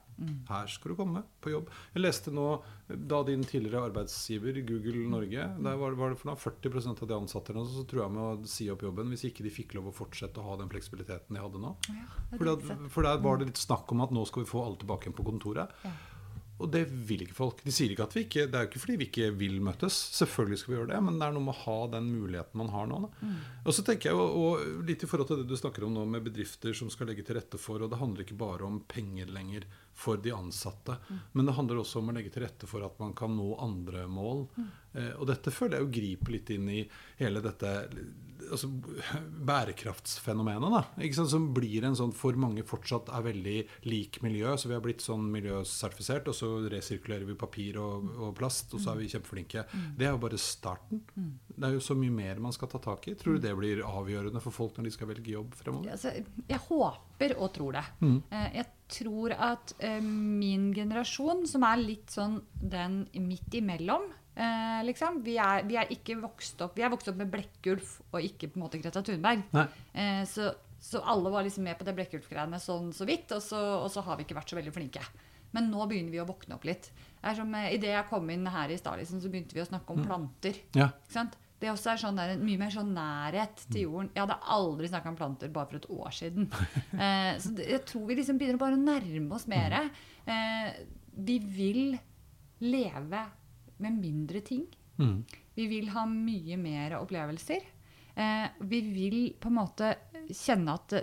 her 0.48 0.72
skal 0.72 0.90
du 0.90 0.96
komme 0.98 1.22
på 1.44 1.52
jobb. 1.52 1.70
Jeg 1.94 2.02
leste 2.02 2.34
nå 2.34 2.46
da 2.90 3.20
din 3.28 3.44
tidligere 3.46 3.84
arbeidsgiver, 3.92 4.58
Google 4.66 5.06
Norge, 5.12 5.46
der 5.62 5.78
var, 5.78 5.94
var 6.00 6.10
det 6.10 6.18
for 6.18 6.32
noe 6.32 6.42
40% 6.42 7.04
av 7.06 7.12
de 7.12 7.18
ansatte 7.20 7.54
nå, 7.54 7.62
så 7.70 7.86
tror 7.86 8.02
jeg 8.02 8.16
med 8.16 8.24
å 8.26 8.50
si 8.50 8.66
opp 8.74 8.82
jobben 8.88 9.14
hvis 9.14 9.28
ikke 9.30 9.46
de 9.46 9.54
fikk 9.54 9.78
lov 9.78 9.92
å 9.92 9.96
fortsette 10.00 10.42
å 10.42 10.48
ha 10.48 10.58
den 10.58 10.72
fleksibiliteten 10.72 11.38
de 11.38 11.44
hadde 11.46 11.62
nå. 11.62 11.76
For, 12.34 12.74
for 12.90 13.06
der 13.06 13.22
var 13.22 13.38
det 13.38 13.52
litt 13.52 13.62
snakk 13.62 13.94
om 13.94 14.02
at 14.02 14.14
nå 14.14 14.26
skal 14.26 14.42
vi 14.42 14.50
få 14.50 14.66
alle 14.66 14.82
tilbake 14.82 15.06
igjen 15.06 15.20
på 15.20 15.30
kontoret. 15.30 15.78
Ja. 15.86 15.94
Og 16.60 16.70
det 16.72 16.84
vil 17.08 17.24
ikke 17.24 17.36
folk. 17.36 17.62
De 17.64 17.72
sier 17.74 17.92
ikke 17.94 18.06
at 18.06 18.16
vi 18.16 18.24
ikke 18.26 18.46
Det 18.50 18.58
er 18.58 18.66
jo 18.66 18.70
ikke 18.70 18.82
fordi 18.82 18.96
vi 19.00 19.08
ikke 19.08 19.30
vil 19.40 19.58
møtes. 19.64 19.96
Selvfølgelig 20.18 20.60
skal 20.60 20.72
vi 20.72 20.78
gjøre 20.78 20.90
det, 20.92 21.00
men 21.06 21.20
det 21.20 21.26
er 21.26 21.36
noe 21.36 21.46
med 21.46 21.56
å 21.56 21.62
ha 21.64 21.78
den 21.96 22.10
muligheten 22.12 22.60
man 22.60 22.72
har 22.74 22.90
nå. 22.90 23.00
Da. 23.06 23.30
Og 23.64 23.76
så 23.76 23.84
tenker 23.86 24.10
jeg, 24.10 24.18
og, 24.20 24.36
og 24.40 24.84
litt 24.88 25.04
i 25.04 25.10
forhold 25.10 25.30
til 25.30 25.42
det 25.42 25.48
du 25.50 25.56
snakker 25.60 25.86
om 25.86 25.94
nå 25.96 26.06
med 26.10 26.26
bedrifter 26.28 26.76
som 26.76 26.92
skal 26.92 27.10
legge 27.10 27.24
til 27.26 27.38
rette 27.40 27.60
for, 27.60 27.82
og 27.82 27.92
det 27.92 28.00
handler 28.00 28.26
ikke 28.26 28.38
bare 28.40 28.68
om 28.68 28.82
penger 28.90 29.32
lenger 29.32 29.66
for 30.00 30.20
de 30.22 30.32
ansatte, 30.32 30.96
men 31.32 31.46
det 31.48 31.56
handler 31.58 31.82
også 31.82 32.00
om 32.00 32.08
å 32.10 32.16
legge 32.16 32.32
til 32.32 32.46
rette 32.46 32.68
for 32.70 32.84
at 32.86 32.96
man 33.02 33.12
kan 33.18 33.34
nå 33.36 33.52
andre 33.60 34.06
mål. 34.08 34.46
Eh, 34.92 35.12
og 35.18 35.28
dette 35.30 35.52
føler 35.54 35.78
jeg 35.78 35.86
jo 35.86 35.94
griper 35.98 36.36
litt 36.36 36.50
inn 36.56 36.68
i 36.72 36.80
hele 37.20 37.42
dette 37.44 37.74
altså, 38.48 38.70
bærekraftsfenomenet, 39.50 40.72
da, 40.72 41.26
som 41.30 41.50
blir 41.54 41.84
en 41.86 41.98
sånn 41.98 42.14
for 42.16 42.36
mange 42.40 42.64
fortsatt 42.66 43.10
er 43.14 43.26
veldig 43.28 43.56
lik 43.90 44.20
miljø. 44.24 44.54
Så 44.58 44.70
vi 44.70 44.76
har 44.76 44.84
blitt 44.84 45.04
sånn 45.04 45.28
miljøsertifisert, 45.32 46.30
og 46.30 46.36
så 46.36 46.52
resirkulerer 46.72 47.28
vi 47.28 47.38
papir 47.38 47.78
og, 47.82 48.08
og 48.16 48.34
plast, 48.38 48.72
og 48.74 48.82
så 48.82 48.94
er 48.94 49.02
vi 49.02 49.10
kjempeflinke. 49.12 49.66
Det 49.98 50.08
er 50.08 50.14
jo 50.14 50.22
bare 50.24 50.40
starten. 50.40 51.04
Det 51.60 51.68
er 51.68 51.76
jo 51.76 51.82
så 51.84 51.96
mye 51.98 52.12
mer 52.14 52.40
man 52.42 52.54
skal 52.56 52.70
ta 52.72 52.80
tak 52.82 53.08
i. 53.10 53.14
Tror 53.20 53.36
du 53.36 53.44
det 53.44 53.52
blir 53.58 53.82
avgjørende 53.84 54.40
for 54.42 54.54
folk 54.54 54.78
når 54.78 54.88
de 54.88 54.94
skal 54.94 55.10
velge 55.10 55.34
jobb 55.34 55.56
fremover? 55.58 55.92
Altså, 55.92 56.14
jeg 56.48 56.62
håper 56.68 57.36
og 57.36 57.50
tror 57.56 57.76
det. 57.76 57.84
Mm. 58.00 58.16
Jeg 58.56 58.66
tror 58.90 59.34
at 59.36 59.74
eh, 59.78 60.00
min 60.00 60.70
generasjon, 60.74 61.44
som 61.50 61.66
er 61.68 61.82
litt 61.82 62.16
sånn 62.16 62.40
den 62.60 63.04
midt 63.28 63.54
imellom 63.60 64.08
eh, 64.34 64.80
liksom, 64.88 65.20
vi 65.26 65.36
er, 65.40 65.64
vi 65.68 65.78
er 65.80 65.92
ikke 65.94 66.18
vokst 66.22 66.60
opp 66.64 66.78
Vi 66.78 66.84
er 66.86 66.92
vokst 66.92 67.10
opp 67.12 67.20
med 67.20 67.30
Blekkulf 67.32 67.98
og 68.10 68.20
ikke 68.24 68.50
på 68.50 68.58
en 68.58 68.64
måte 68.64 68.80
Greta 68.82 69.02
Thunberg. 69.06 69.44
Eh, 69.92 70.22
så, 70.28 70.50
så 70.80 71.02
alle 71.04 71.32
var 71.32 71.46
liksom 71.46 71.66
med 71.68 71.78
på 71.78 71.86
det 71.86 71.94
Blekkulf-greiene 71.98 72.60
sånn 72.62 72.90
så 72.96 73.06
vidt, 73.08 73.32
og 73.36 73.44
så, 73.44 73.60
og 73.84 73.90
så 73.92 74.04
har 74.06 74.18
vi 74.18 74.26
ikke 74.26 74.38
vært 74.38 74.52
så 74.52 74.58
veldig 74.58 74.74
flinke. 74.74 75.04
Men 75.56 75.70
nå 75.72 75.86
begynner 75.90 76.14
vi 76.14 76.20
å 76.22 76.28
våkne 76.28 76.56
opp 76.56 76.66
litt. 76.68 76.90
Eh, 77.22 77.44
Idet 77.74 77.94
jeg 77.94 78.08
kom 78.10 78.28
inn 78.32 78.46
her 78.50 78.72
i 78.72 78.78
stad, 78.80 79.00
liksom, 79.02 79.22
så 79.22 79.30
begynte 79.32 79.56
vi 79.56 79.64
å 79.64 79.68
snakke 79.68 79.94
om 79.94 80.04
planter. 80.06 80.62
Ja. 80.78 80.90
Det 81.60 81.68
også 81.68 81.92
er 81.92 82.00
sånn 82.00 82.16
der, 82.16 82.38
mye 82.40 82.60
mer 82.60 82.72
sånn 82.72 82.94
nærhet 82.96 83.66
til 83.68 83.84
jorden. 83.84 84.08
Jeg 84.14 84.24
hadde 84.24 84.38
aldri 84.54 84.88
snakka 84.88 85.10
om 85.12 85.18
planter 85.18 85.50
bare 85.52 85.68
for 85.68 85.80
et 85.80 85.90
år 85.92 86.14
siden. 86.16 86.48
Eh, 87.00 87.34
så 87.40 87.52
jeg 87.56 87.82
tror 87.88 88.06
vi 88.08 88.16
liksom 88.18 88.38
begynner 88.40 88.60
bare 88.60 88.76
å 88.76 88.80
nærme 88.80 89.36
oss 89.36 89.46
mer. 89.50 89.76
Eh, 90.28 90.70
vi 91.16 91.36
vil 91.40 91.94
leve 92.64 93.22
med 93.80 94.00
mindre 94.00 94.42
ting. 94.44 94.66
Mm. 95.00 95.22
Vi 95.56 95.66
vil 95.70 95.88
ha 95.94 96.04
mye 96.08 96.58
mer 96.60 96.98
opplevelser. 96.98 97.64
Eh, 98.14 98.46
vi 98.68 98.80
vil 98.90 99.18
på 99.40 99.48
en 99.48 99.58
måte 99.60 99.94
kjenne 100.28 100.76
at 100.76 100.96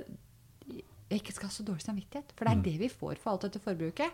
ikke 1.09 1.33
skal 1.33 1.47
ha 1.47 1.53
så 1.55 1.63
dårlig 1.63 1.85
samvittighet. 1.85 2.33
For 2.35 2.45
det 2.45 2.53
er 2.57 2.63
det 2.65 2.75
vi 2.81 2.89
får 2.91 3.15
for 3.21 3.31
alt 3.31 3.45
dette 3.47 3.59
forbruket. 3.63 4.11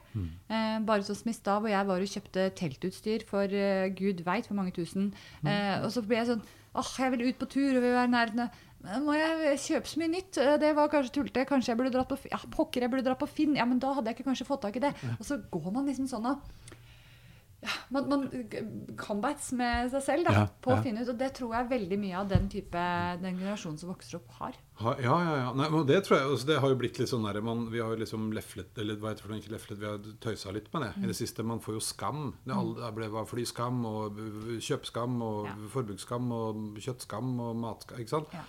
Eh, 0.49 0.79
bare 0.85 1.01
sånn 1.03 1.15
som 1.17 1.29
i 1.31 1.33
stad, 1.33 1.61
hvor 1.63 1.69
jeg 1.73 1.87
var 1.89 1.99
og 2.05 2.11
kjøpte 2.13 2.49
teltutstyr 2.59 3.25
for 3.25 3.43
eh, 3.49 3.89
gud 3.97 4.21
veit 4.25 4.45
hvor 4.47 4.55
mange 4.59 4.75
tusen. 4.75 5.13
Eh, 5.45 5.81
og 5.83 5.89
så 5.91 6.03
ble 6.05 6.19
jeg 6.21 6.27
sånn 6.33 6.43
åh, 6.75 6.93
jeg 6.99 7.11
vil 7.13 7.27
ut 7.29 7.39
på 7.39 7.49
tur 7.49 7.75
og 7.77 7.81
vil 7.85 7.93
være 7.97 8.49
men 8.83 9.05
må 9.05 9.13
jeg 9.15 9.59
kjøpe 9.63 9.87
så 9.87 9.99
mye 10.01 10.11
nytt? 10.11 10.37
Eh, 10.43 10.57
Det 10.59 10.73
var 10.75 10.89
kanskje 10.91 11.13
tullete. 11.15 11.45
Kanskje 11.47 11.71
jeg 11.71 11.79
burde 11.79 11.93
dratt 11.95 12.09
på. 12.11 12.17
Ja, 12.29 12.39
pokker, 12.51 12.83
jeg 12.83 12.91
burde 12.91 13.05
dratt 13.07 13.21
på 13.21 13.29
Finn. 13.31 13.55
Ja, 13.55 13.63
men 13.65 13.79
da 13.79 13.93
hadde 13.95 14.11
jeg 14.11 14.17
ikke 14.19 14.27
kanskje 14.27 14.47
fått 14.49 14.61
tak 14.65 14.75
i 14.75 14.83
det. 14.83 14.91
Og 15.19 15.23
så 15.25 15.37
går 15.51 15.71
man 15.71 15.87
liksom 15.87 16.09
sånn 16.11 16.25
og 16.27 16.41
ja, 17.63 17.73
man, 17.95 18.07
man 18.11 18.23
combats 18.99 19.51
med 19.55 19.89
seg 19.93 20.03
selv 20.03 20.27
da, 20.27 20.33
Ja, 20.35 20.43
på 20.61 20.73
ja. 20.73 20.77
å 20.79 20.83
finne 20.85 21.03
ut. 21.03 21.09
Og 21.13 21.17
det 21.19 21.29
tror 21.37 21.53
jeg 21.55 21.69
veldig 21.71 21.97
mye 22.01 22.17
av 22.19 22.27
den 22.31 22.49
type 22.51 22.83
den 23.23 23.37
generasjonen 23.39 23.79
som 23.79 23.91
vokser 23.93 24.17
opp, 24.19 24.33
har. 24.41 24.57
Ha, 24.81 24.95
ja, 24.99 25.15
ja, 25.23 25.35
ja. 25.39 25.49
Nei, 25.55 25.69
men 25.71 25.85
det 25.87 25.99
tror 26.03 26.17
jeg 26.17 26.27
altså, 26.31 26.47
Det 26.49 26.57
har 26.63 26.71
jo 26.73 26.77
blitt 26.81 26.97
litt 26.99 27.11
sånn 27.11 27.27
der, 27.27 27.37
man, 27.45 27.67
Vi 27.71 27.77
har 27.79 27.91
jo 27.93 27.99
liksom 28.01 28.23
leflet 28.33 28.79
Eller 28.81 28.97
hva 28.97 29.11
heter 29.11 29.29
det, 29.29 29.37
ikke 29.43 29.51
leflet, 29.53 29.77
vi 29.83 29.85
har 29.85 30.07
tøysa 30.25 30.53
litt 30.55 30.71
med 30.73 30.81
det 30.87 30.89
i 31.03 31.11
det 31.11 31.15
siste. 31.19 31.45
Man 31.45 31.61
får 31.61 31.77
jo 31.77 31.83
skam. 31.85 32.23
Det, 32.43 32.55
alle, 32.57 32.89
ble, 32.97 33.07
var 33.13 33.29
flyskam 33.29 33.79
og 33.89 34.19
kjøpskam 34.59 35.21
og 35.23 35.47
Ja. 35.51 35.55
forbruksskam 35.77 36.31
og 36.35 36.81
kjøttskam 36.83 37.33
og 37.47 37.55
matskam. 37.63 38.01
Ikke 38.03 38.15
sant? 38.17 38.33
Ja. 38.35 38.43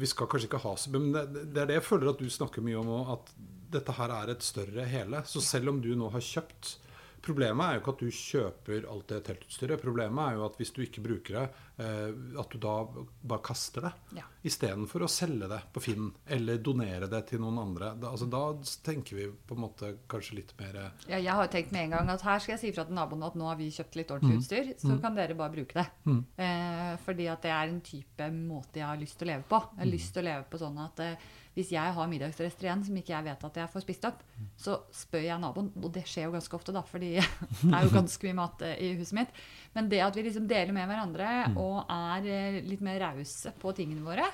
Vi 0.00 0.08
skal 0.08 0.26
kanskje 0.32 0.48
ikke 0.48 0.62
ha 0.64 0.70
så 0.80 0.90
Men 0.90 1.10
det, 1.12 1.26
det 1.52 1.60
er 1.62 1.66
det 1.68 1.74
jeg 1.82 1.84
føler 1.84 2.10
at 2.14 2.18
du 2.24 2.30
snakker 2.32 2.64
mye 2.64 2.78
om 2.80 2.88
òg, 2.96 3.10
at 3.18 3.34
dette 3.76 3.92
her 3.96 4.10
er 4.22 4.32
et 4.32 4.42
større 4.44 4.84
hele. 4.88 5.20
Så 5.28 5.40
selv 5.44 5.68
om 5.72 5.82
du 5.84 5.92
nå 5.96 6.08
har 6.12 6.20
kjøpt 6.24 6.78
Problemet 7.22 7.64
er 7.64 7.76
jo 7.76 7.82
ikke 7.82 7.92
at 7.92 8.02
du 8.02 8.16
kjøper 8.18 8.86
alt 8.90 9.12
det 9.12 9.20
teltutstyret. 9.28 9.82
Problemet 9.82 10.22
er 10.24 10.38
jo 10.38 10.46
at 10.48 10.56
hvis 10.58 10.72
du 10.74 10.80
ikke 10.82 11.04
bruker 11.04 11.36
det, 11.38 11.44
eh, 11.84 12.38
at 12.42 12.54
du 12.54 12.58
da 12.62 12.74
bare 13.22 13.44
kaster 13.46 13.86
det. 13.86 13.92
Ja. 14.18 14.24
Istedenfor 14.42 15.04
å 15.06 15.10
selge 15.10 15.46
det 15.50 15.60
på 15.72 15.82
Finn 15.84 16.08
eller 16.26 16.58
donere 16.58 17.06
det 17.10 17.22
til 17.30 17.42
noen 17.44 17.60
andre. 17.62 17.92
Da, 18.02 18.10
altså, 18.10 18.26
da 18.30 18.42
tenker 18.86 19.20
vi 19.20 19.28
på 19.30 19.54
en 19.54 19.62
måte 19.62 19.92
kanskje 20.10 20.40
litt 20.40 20.54
mer 20.58 20.80
eh, 20.82 21.04
Ja, 21.12 21.20
jeg 21.20 21.36
har 21.38 21.52
tenkt 21.52 21.74
med 21.74 21.86
en 21.86 21.96
gang 21.96 22.10
at 22.16 22.26
her 22.26 22.42
skal 22.42 22.56
jeg 22.56 22.62
si 22.64 22.72
fra 22.74 22.86
til 22.88 22.98
naboen 22.98 23.22
at 23.28 23.38
nå 23.38 23.46
har 23.50 23.60
vi 23.60 23.70
kjøpt 23.74 24.00
litt 24.00 24.10
ordentlig 24.14 24.40
utstyr, 24.42 24.72
så 24.82 24.98
kan 25.02 25.18
dere 25.18 25.38
bare 25.38 25.54
bruke 25.54 25.78
det. 25.78 26.16
Eh, 26.42 26.90
fordi 27.06 27.28
at 27.30 27.46
det 27.46 27.54
er 27.54 27.70
en 27.70 27.80
type 27.86 28.28
måte 28.34 28.82
jeg 28.82 28.88
har 28.88 28.98
lyst 29.00 29.20
til 29.20 29.28
å 29.28 29.32
leve 29.34 29.46
på. 29.48 29.62
Jeg 29.76 29.84
har 29.84 29.92
lyst 29.92 30.12
til 30.16 30.24
å 30.24 30.28
leve 30.30 30.50
på 30.50 30.60
sånn 30.60 30.82
at 30.82 31.06
eh, 31.06 31.30
hvis 31.52 31.72
jeg 31.74 31.92
har 31.96 32.08
middagsrester 32.08 32.64
igjen 32.64 32.84
som 32.86 32.96
ikke 32.96 33.12
jeg 33.12 33.24
vet 33.26 33.42
at 33.44 33.58
jeg 33.60 33.68
får 33.72 33.82
spist 33.84 34.06
opp, 34.08 34.22
så 34.56 34.78
spør 34.96 35.26
jeg 35.26 35.40
naboen, 35.42 35.66
og 35.82 35.90
det 35.92 36.06
skjer 36.08 36.24
jo 36.30 36.32
ganske 36.32 36.56
ofte, 36.56 36.72
da, 36.72 36.80
fordi 36.82 37.10
det 37.18 37.74
er 37.76 37.84
jo 37.84 37.90
ganske 37.92 38.24
mye 38.28 38.38
mat 38.38 38.62
eh, 38.64 38.78
i 38.86 38.94
huset 38.96 39.18
mitt. 39.18 39.34
Men 39.74 39.90
det 39.92 40.00
at 40.00 40.16
vi 40.16 40.24
liksom 40.24 40.46
deler 40.48 40.72
med 40.72 40.88
hverandre 40.88 41.28
og 41.60 41.82
er 41.92 42.30
eh, 42.32 42.62
litt 42.64 42.80
mer 42.80 43.00
rause 43.04 43.52
på 43.60 43.74
tingene 43.76 44.04
våre, 44.06 44.24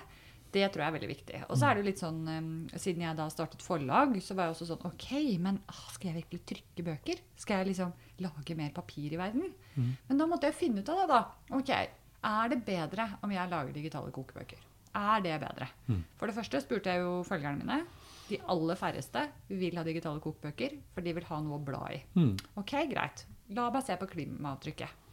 Det 0.49 0.63
tror 0.73 0.81
jeg 0.81 0.89
er 0.89 0.95
veldig 0.95 1.09
viktig. 1.11 1.39
Og 1.51 1.59
så 1.61 1.67
er 1.69 1.75
det 1.75 1.83
jo 1.83 1.89
litt 1.91 2.01
sånn, 2.01 2.21
eh, 2.33 2.79
Siden 2.81 3.03
jeg 3.05 3.17
da 3.19 3.27
startet 3.29 3.61
forlag, 3.61 4.15
så 4.25 4.33
var 4.39 4.47
jeg 4.47 4.55
også 4.55 4.69
sånn 4.71 4.87
OK, 4.89 5.11
men 5.45 5.59
ah, 5.69 5.83
skal 5.93 6.09
jeg 6.13 6.23
virkelig 6.23 6.41
trykke 6.49 6.87
bøker? 6.87 7.21
Skal 7.37 7.61
jeg 7.61 7.73
liksom 7.75 7.93
lage 8.25 8.57
mer 8.57 8.71
papir 8.73 9.13
i 9.13 9.19
verden? 9.21 9.51
Men 10.09 10.19
da 10.23 10.25
måtte 10.31 10.49
jeg 10.49 10.57
finne 10.57 10.81
ut 10.81 10.89
av 10.95 11.03
det, 11.03 11.09
da. 11.11 11.21
Ok, 11.59 11.75
Er 12.25 12.49
det 12.55 12.63
bedre 12.65 13.11
om 13.23 13.31
jeg 13.31 13.51
lager 13.51 13.75
digitale 13.77 14.11
kokebøker? 14.11 14.65
Er 14.99 15.23
det 15.23 15.37
bedre? 15.41 15.69
For 16.19 16.27
det 16.27 16.35
første 16.35 16.61
spurte 16.65 16.91
jeg 16.91 17.05
jo 17.05 17.23
følgerne 17.27 17.63
mine. 17.63 17.81
De 18.29 18.39
aller 18.51 18.77
færreste 18.77 19.23
vil 19.49 19.79
ha 19.79 19.85
digitale 19.87 20.21
kokebøker, 20.21 20.75
for 20.93 21.07
de 21.07 21.13
vil 21.17 21.29
ha 21.31 21.39
noe 21.45 21.57
å 21.61 21.65
bla 21.65 21.85
i. 21.95 22.01
Ok, 22.61 22.75
greit. 22.91 23.23
La 23.57 23.69
meg 23.73 23.87
se 23.87 23.97
på 23.97 24.09
klimaavtrykket. 24.11 25.05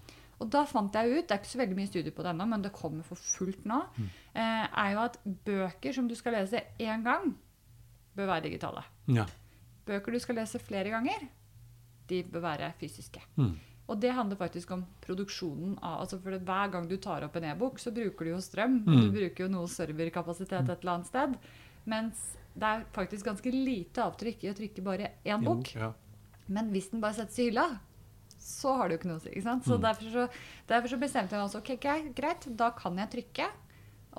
Og 0.43 0.50
da 0.52 0.65
fant 0.67 0.91
jeg 0.98 1.13
ut, 1.13 1.24
det 1.24 1.32
er 1.32 1.39
ikke 1.39 1.48
så 1.54 1.62
veldig 1.62 1.78
mye 1.78 1.88
studier 1.88 2.12
på 2.12 2.26
det 2.26 2.34
ennå, 2.34 2.48
men 2.52 2.65
det 2.65 2.74
kommer 2.76 3.06
for 3.08 3.15
fullt 3.15 3.63
nå, 3.69 3.78
eh, 4.36 4.65
er 4.67 4.89
jo 4.91 5.04
at 5.06 5.15
bøker 5.24 5.95
som 5.95 6.10
du 6.10 6.15
skal 6.19 6.36
lese 6.36 6.60
én 6.82 7.06
gang, 7.06 7.30
bør 8.17 8.28
være 8.34 8.50
digitale. 8.50 8.84
Ja. 9.08 9.24
Bøker 9.88 10.12
du 10.12 10.19
skal 10.19 10.36
lese 10.41 10.60
flere 10.60 10.91
ganger, 10.91 11.24
de 12.10 12.24
bør 12.24 12.43
være 12.50 12.74
fysiske. 12.82 13.21
Mm. 13.38 13.56
Og 13.86 14.00
det 14.02 14.13
handler 14.17 14.39
faktisk 14.39 14.71
om 14.74 14.82
produksjonen 15.04 15.76
av 15.78 16.02
altså 16.04 16.17
for 16.21 16.34
Hver 16.48 16.71
gang 16.74 16.88
du 16.89 16.95
tar 17.02 17.26
opp 17.28 17.36
en 17.38 17.50
e-bok, 17.52 17.78
så 17.82 17.93
bruker 17.93 18.26
du 18.26 18.32
jo 18.32 18.41
strøm. 18.41 18.80
Mm. 18.86 18.95
Du 18.98 19.12
bruker 19.13 19.45
jo 19.45 19.52
noe 19.54 19.69
serverkapasitet 19.69 20.63
et 20.63 20.80
eller 20.80 20.95
annet 20.95 21.12
sted. 21.12 21.36
Mens 21.86 22.24
det 22.56 22.71
er 22.71 22.86
faktisk 22.95 23.28
ganske 23.28 23.52
lite 23.52 24.02
avtrykk 24.02 24.45
i 24.45 24.50
å 24.50 24.56
trykke 24.58 24.86
bare 24.86 25.12
én 25.28 25.43
bok. 25.45 25.69
Ja. 25.76 25.91
Men 26.48 26.71
hvis 26.74 26.89
den 26.93 27.04
bare 27.04 27.17
settes 27.19 27.38
i 27.41 27.50
hylla, 27.50 27.67
så 28.41 28.74
har 28.78 28.88
det 28.88 28.95
jo 28.95 29.02
ikke 29.02 29.12
noe 29.12 29.21
å 29.21 29.26
si. 29.26 29.45
Så 29.65 29.78
derfor, 29.82 30.10
så, 30.13 30.26
derfor 30.69 30.93
så 30.93 31.00
bestemte 31.02 31.36
jeg 31.36 31.41
meg 31.41 31.48
også 31.50 31.62
ok, 31.62 32.12
greit, 32.17 32.50
da 32.58 32.71
kan 32.78 32.98
jeg 33.02 33.13
trykke. 33.17 33.52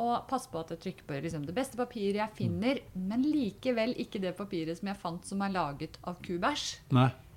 Og 0.02 0.26
passe 0.28 0.50
på 0.52 0.60
at 0.60 0.74
jeg 0.74 0.82
trykker 0.82 1.06
på 1.08 1.18
liksom, 1.24 1.46
det 1.48 1.54
beste 1.56 1.78
papiret 1.78 2.20
jeg 2.20 2.36
finner, 2.36 2.82
men 2.94 3.22
likevel 3.24 3.94
ikke 4.02 4.20
det 4.20 4.34
papiret 4.36 4.76
som 4.76 4.90
jeg 4.90 5.00
fant 5.00 5.24
som 5.24 5.40
er 5.46 5.54
laget 5.54 5.96
av 6.04 6.18
kubæsj. 6.24 6.66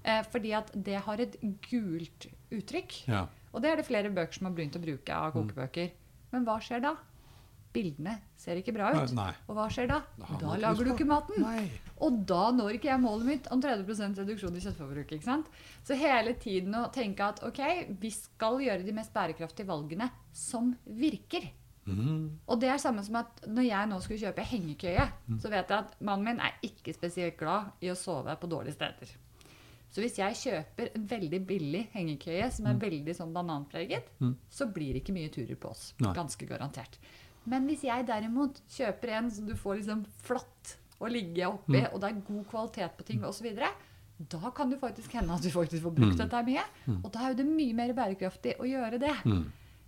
Eh, 0.03 0.23
fordi 0.31 0.53
at 0.55 0.71
det 0.73 1.01
har 1.05 1.21
et 1.21 1.35
gult 1.69 2.29
uttrykk. 2.55 3.03
Ja. 3.09 3.25
Og 3.53 3.63
det 3.63 3.71
er 3.71 3.79
det 3.79 3.87
flere 3.89 4.11
bøker 4.13 4.39
som 4.39 4.49
har 4.49 4.55
begynt 4.57 4.77
å 4.77 4.83
bruke 4.83 5.15
av 5.15 5.33
kokebøker. 5.35 5.93
Men 6.33 6.45
hva 6.47 6.59
skjer 6.63 6.83
da? 6.85 6.95
Bildene 7.73 8.15
ser 8.39 8.57
ikke 8.57 8.73
bra 8.73 8.89
ut. 8.95 9.11
Nei. 9.13 9.29
Og 9.45 9.57
hva 9.57 9.67
skjer 9.69 9.89
da? 9.91 9.99
Da 10.17 10.39
Da 10.41 10.55
lager 10.57 10.87
du 10.87 10.93
ikke 10.95 11.05
maten. 11.09 11.43
Nei. 11.43 11.67
Og 12.05 12.23
da 12.29 12.49
når 12.55 12.77
ikke 12.77 12.89
jeg 12.89 13.03
målet 13.03 13.27
mitt 13.27 13.49
om 13.53 13.61
30% 13.61 14.21
reduksjon 14.23 14.57
i 14.57 14.63
kjøttforbruket. 14.63 15.29
Så 15.85 15.97
hele 15.99 16.33
tiden 16.41 16.73
å 16.79 16.87
tenke 16.93 17.27
at 17.27 17.43
ok, 17.45 17.61
vi 18.01 18.13
skal 18.15 18.61
gjøre 18.63 18.85
de 18.87 18.95
mest 18.95 19.13
bærekraftige 19.13 19.69
valgene 19.69 20.09
som 20.33 20.71
virker. 20.85 21.51
Mm. 21.89 22.39
Og 22.45 22.59
det 22.61 22.69
er 22.69 22.81
samme 22.81 23.01
som 23.05 23.17
at 23.21 23.41
når 23.49 23.65
jeg 23.65 23.89
nå 23.89 23.97
skulle 24.03 24.21
kjøpe 24.21 24.45
hengekøye, 24.45 25.05
så 25.41 25.49
vet 25.49 25.69
jeg 25.69 25.77
at 25.77 25.95
mannen 26.05 26.27
min 26.27 26.43
er 26.45 26.57
ikke 26.65 26.93
spesielt 26.93 27.37
glad 27.39 27.71
i 27.81 27.89
å 27.89 27.97
sove 27.97 28.35
på 28.37 28.49
dårlige 28.49 28.77
steder. 28.77 29.13
Så 29.89 30.03
hvis 30.03 30.19
jeg 30.19 30.35
kjøper 30.37 30.91
en 30.95 31.05
veldig 31.09 31.39
billig 31.49 31.87
hengekøye 31.95 32.51
som 32.53 32.67
er 32.69 32.75
veldig 32.77 33.15
sånn 33.17 33.31
bananpreget, 33.33 34.11
så 34.53 34.67
blir 34.69 34.93
det 34.93 35.01
ikke 35.03 35.15
mye 35.15 35.31
turer 35.33 35.55
på 35.57 35.71
oss. 35.71 35.93
Nei. 35.99 36.13
Ganske 36.13 36.45
garantert. 36.45 36.99
Men 37.49 37.65
hvis 37.65 37.83
jeg 37.87 38.05
derimot 38.05 38.59
kjøper 38.69 39.15
en 39.17 39.31
som 39.33 39.47
du 39.49 39.55
får 39.57 39.79
liksom 39.79 40.03
flatt 40.21 40.75
å 40.99 41.07
ligge 41.09 41.47
oppi, 41.47 41.79
og 41.93 42.01
det 42.03 42.09
er 42.11 42.19
god 42.27 42.45
kvalitet 42.51 42.97
på 42.99 43.03
ting 43.07 43.23
osv., 43.25 43.47
da 44.19 44.49
kan 44.51 44.69
det 44.69 44.77
faktisk 44.81 45.13
hende 45.15 45.31
at 45.33 45.41
du 45.41 45.49
faktisk 45.49 45.81
får 45.85 45.93
brukt 45.95 46.17
dette 46.19 46.35
her 46.35 46.43
mye. 46.45 46.63
Og 46.99 47.09
da 47.15 47.21
er 47.23 47.31
jo 47.33 47.37
det 47.39 47.45
mye 47.47 47.73
mer 47.77 47.93
bærekraftig 47.95 48.57
å 48.59 48.67
gjøre 48.67 48.99
det. 48.99 49.15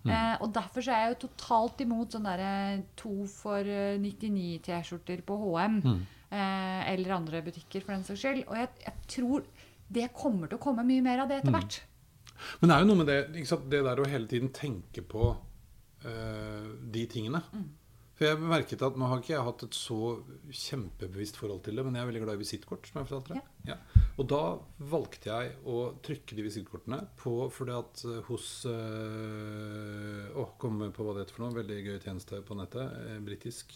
Eh, 0.08 0.36
og 0.42 0.48
derfor 0.56 0.82
så 0.82 0.90
er 0.96 1.02
jeg 1.04 1.12
jo 1.12 1.28
totalt 1.28 1.80
imot 1.84 2.10
sånne 2.16 2.32
der, 2.40 2.80
to 2.98 3.12
for 3.30 3.60
eh, 3.62 4.00
99 4.02 4.58
T-skjorter 4.66 5.20
på 5.28 5.36
HM. 5.44 5.76
Eh, 6.32 6.92
eller 6.94 7.12
andre 7.20 7.42
butikker, 7.44 7.84
for 7.84 7.92
den 7.94 8.02
saks 8.08 8.24
skyld. 8.24 8.42
Og 8.48 8.56
jeg, 8.56 8.68
jeg 8.86 8.94
tror 9.06 9.44
det 9.94 10.08
kommer 10.16 10.50
til 10.50 10.58
å 10.58 10.62
komme 10.62 10.84
mye 10.88 11.04
mer 11.04 11.24
av 11.24 11.30
det 11.30 11.42
etter 11.42 11.54
hvert. 11.54 11.78
Men 12.60 12.70
det 12.70 12.74
er 12.74 12.82
jo 12.82 12.88
noe 12.90 13.00
med 13.02 13.10
det, 13.10 13.20
det 13.70 13.84
der 13.86 14.02
å 14.02 14.08
hele 14.10 14.30
tiden 14.30 14.50
tenke 14.56 15.04
på 15.06 15.30
uh, 15.30 16.66
de 16.96 17.04
tingene. 17.10 17.42
Mm. 17.54 17.70
For 18.22 18.28
jeg 18.28 18.38
merket 18.44 18.82
at 18.84 18.98
Nå 19.00 19.08
har 19.10 19.18
ikke 19.22 19.32
jeg 19.32 19.44
hatt 19.46 19.62
et 19.66 19.76
så 19.76 19.98
kjempebevisst 20.54 21.38
forhold 21.40 21.62
til 21.66 21.78
det, 21.78 21.84
men 21.86 21.96
jeg 21.96 22.04
er 22.04 22.10
veldig 22.10 22.20
glad 22.22 22.38
i 22.38 22.42
visittkort. 22.42 22.86
som 22.86 23.00
jeg 23.00 23.08
fortalte 23.08 23.34
deg. 23.34 23.48
Ja. 23.72 23.78
Og 24.20 24.28
da 24.30 24.42
valgte 24.92 25.30
jeg 25.30 25.56
å 25.66 25.78
trykke 26.04 26.36
de 26.38 26.44
visittkortene 26.46 27.00
på 27.18 27.32
fordi 27.54 27.74
at 27.74 28.04
eh, 28.06 28.20
hos 28.28 28.48
øh, 28.68 30.28
Å, 30.38 30.44
komme 30.60 30.90
på 30.94 31.06
hva 31.06 31.16
det 31.16 31.24
heter 31.24 31.38
for 31.38 31.46
noe. 31.46 31.56
Veldig 31.56 31.80
gøy 31.80 31.98
tjeneste 32.04 32.42
på 32.46 32.58
nettet. 32.58 32.94
Eh, 33.08 33.18
Britisk. 33.24 33.74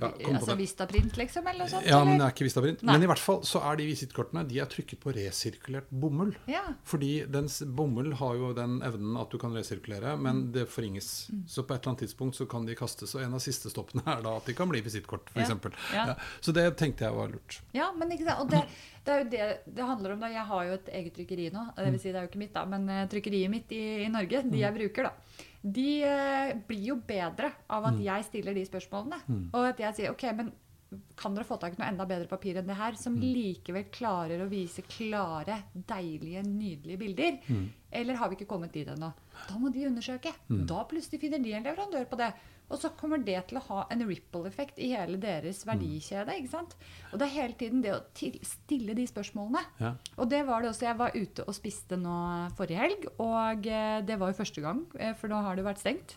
Ja, 0.00 0.10
altså. 0.34 0.56
Vistaprint, 0.58 1.16
liksom? 1.20 1.46
Eller 1.46 1.64
noe 1.64 1.72
sånt? 1.72 1.86
Ja, 1.88 2.00
men 2.06 2.18
det 2.18 2.26
er 2.26 2.34
ikke 2.34 2.46
Vistaprint. 2.46 2.84
Nei. 2.86 2.96
Men 2.96 3.06
i 3.06 3.10
hvert 3.10 3.22
fall 3.22 3.42
så 3.46 3.62
er 3.68 3.80
de 3.80 3.88
visittkortene 3.90 4.44
de 4.48 4.60
er 4.62 4.70
trykket 4.70 5.02
på 5.02 5.14
resirkulert 5.16 5.90
bomull. 5.90 6.32
Ja. 6.50 6.64
Fordi 6.88 7.12
dens 7.32 7.60
bomull 7.66 8.12
har 8.20 8.38
jo 8.40 8.52
den 8.56 8.78
evnen 8.86 9.18
at 9.20 9.32
du 9.32 9.38
kan 9.42 9.54
resirkulere, 9.56 10.14
men 10.20 10.46
det 10.54 10.68
forringes. 10.72 11.10
Mm. 11.32 11.44
Så 11.48 11.66
på 11.66 11.76
et 11.76 11.82
eller 11.82 11.94
annet 11.94 12.06
tidspunkt 12.06 12.38
så 12.38 12.48
kan 12.50 12.68
de 12.68 12.78
kastes, 12.78 13.14
og 13.16 13.24
en 13.24 13.36
av 13.36 13.44
siste 13.44 13.72
stoppene 13.72 14.04
er 14.06 14.24
da 14.24 14.36
at 14.38 14.48
de 14.48 14.56
kan 14.56 14.70
bli 14.70 14.82
visittkort, 14.84 15.30
f.eks. 15.34 15.54
Ja, 15.92 16.08
ja. 16.12 16.16
Så 16.40 16.54
det 16.56 16.66
tenkte 16.80 17.08
jeg 17.08 17.18
var 17.18 17.32
lurt. 17.32 17.60
Ja, 17.76 17.90
men 17.96 18.12
ikke 18.14 18.28
sant? 18.28 18.44
Og 18.44 18.52
det, 18.52 18.64
det 19.04 19.12
er 19.14 19.22
jo 19.22 19.30
det 19.32 19.46
det 19.66 19.86
handler 19.86 20.14
om. 20.14 20.20
da. 20.20 20.32
Jeg 20.32 20.48
har 20.48 20.66
jo 20.68 20.76
et 20.78 20.90
eget 21.00 21.16
trykkeri 21.16 21.48
nå. 21.54 21.68
Det 21.76 21.88
vil 21.90 22.02
si, 22.02 22.10
det 22.10 22.20
er 22.20 22.26
jo 22.26 22.32
ikke 22.32 22.42
mitt, 22.42 22.54
da, 22.54 22.64
men 22.68 22.88
eh, 22.92 23.06
trykkeriet 23.10 23.52
mitt 23.52 23.72
i, 23.74 23.82
i 24.06 24.10
Norge, 24.12 24.44
de 24.48 24.62
jeg 24.62 24.78
bruker, 24.78 25.10
da. 25.10 25.48
De 25.62 26.02
eh, 26.02 26.52
blir 26.66 26.88
jo 26.90 26.96
bedre 27.06 27.52
av 27.70 27.86
at 27.92 28.00
jeg 28.02 28.24
stiller 28.26 28.54
de 28.54 28.66
spørsmålene. 28.66 29.20
Og 29.54 29.68
at 29.68 29.78
jeg 29.78 29.94
sier 29.94 30.10
OK, 30.10 30.24
men 30.34 30.50
kan 31.16 31.32
dere 31.32 31.46
få 31.48 31.56
tak 31.56 31.72
i 31.72 31.78
noe 31.80 31.88
enda 31.88 32.04
bedre 32.04 32.28
papir 32.28 32.58
enn 32.60 32.66
det 32.68 32.74
her, 32.76 32.92
som 33.00 33.14
likevel 33.16 33.86
klarer 33.94 34.42
å 34.44 34.48
vise 34.50 34.82
klare, 34.84 35.62
deilige, 35.72 36.42
nydelige 36.44 36.98
bilder? 37.00 37.38
Eller 37.90 38.18
har 38.20 38.28
vi 38.28 38.36
ikke 38.36 38.50
kommet 38.50 38.74
dit 38.74 38.88
ennå? 38.92 39.08
Da 39.48 39.56
må 39.58 39.70
de 39.72 39.86
undersøke. 39.88 40.34
Da 40.68 40.82
plutselig 40.90 41.20
finner 41.22 41.40
de 41.40 41.54
en 41.56 41.64
leverandør 41.64 42.04
på 42.10 42.18
det. 42.20 42.32
Og 42.72 42.80
så 42.80 42.88
kommer 42.96 43.20
det 43.20 43.36
til 43.50 43.58
å 43.60 43.64
ha 43.68 43.80
en 43.92 44.02
ripple-effekt 44.08 44.78
i 44.80 44.88
hele 44.94 45.18
deres 45.20 45.60
verdikjede. 45.68 46.32
ikke 46.40 46.48
sant? 46.54 46.72
Og 47.12 47.18
det 47.20 47.26
er 47.28 47.34
hele 47.42 47.56
tiden 47.60 47.82
det 47.84 47.92
å 47.92 47.98
til 48.16 48.38
stille 48.48 48.94
de 48.96 49.04
spørsmålene. 49.10 49.60
Ja. 49.82 49.90
Og 50.16 50.30
det 50.32 50.40
var 50.48 50.62
det 50.64 50.70
også. 50.72 50.86
Jeg 50.88 50.98
var 51.02 51.12
ute 51.14 51.44
og 51.44 51.54
spiste 51.58 51.98
nå 52.00 52.14
forrige 52.56 52.80
helg, 52.80 53.04
og 53.20 53.68
eh, 53.68 54.00
det 54.08 54.16
var 54.18 54.32
jo 54.32 54.38
første 54.40 54.64
gang, 54.64 54.80
eh, 54.98 55.12
for 55.20 55.28
nå 55.28 55.42
har 55.44 55.60
det 55.60 55.66
vært 55.68 55.82
stengt. 55.84 56.16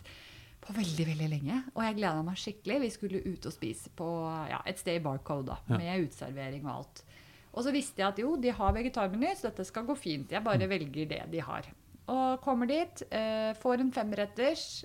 På 0.64 0.72
veldig 0.74 1.06
veldig 1.12 1.28
lenge. 1.30 1.60
Og 1.76 1.84
jeg 1.84 1.98
gleda 2.00 2.24
meg 2.26 2.40
skikkelig. 2.40 2.80
Vi 2.86 2.90
skulle 2.96 3.20
ut 3.28 3.46
og 3.46 3.52
spise 3.54 3.92
på 3.94 4.08
ja, 4.50 4.62
et 4.66 4.80
sted 4.80 4.96
i 4.98 5.04
Barcode 5.04 5.52
da, 5.52 5.60
Ja. 5.68 5.76
med 5.78 6.08
uteservering 6.08 6.64
og 6.66 6.72
alt. 6.80 7.04
Og 7.52 7.62
så 7.64 7.70
visste 7.72 8.00
jeg 8.02 8.08
at 8.08 8.18
jo, 8.18 8.34
de 8.40 8.50
har 8.52 8.72
vegetarmeny, 8.74 9.30
så 9.36 9.50
dette 9.50 9.64
skal 9.68 9.84
gå 9.88 9.94
fint. 9.96 10.32
Jeg 10.32 10.42
bare 10.44 10.66
velger 10.68 11.06
det 11.08 11.22
de 11.32 11.38
har. 11.44 11.68
Og 12.08 12.40
kommer 12.42 12.66
dit, 12.66 13.02
eh, 13.12 13.52
får 13.60 13.80
en 13.84 13.92
femretters, 13.92 14.84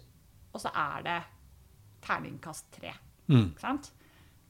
og 0.54 0.62
så 0.62 0.70
er 0.76 1.04
det 1.08 1.20
terningkast 2.04 2.72
tre. 2.76 2.94
Mm. 3.32 3.52
Sant? 3.62 3.92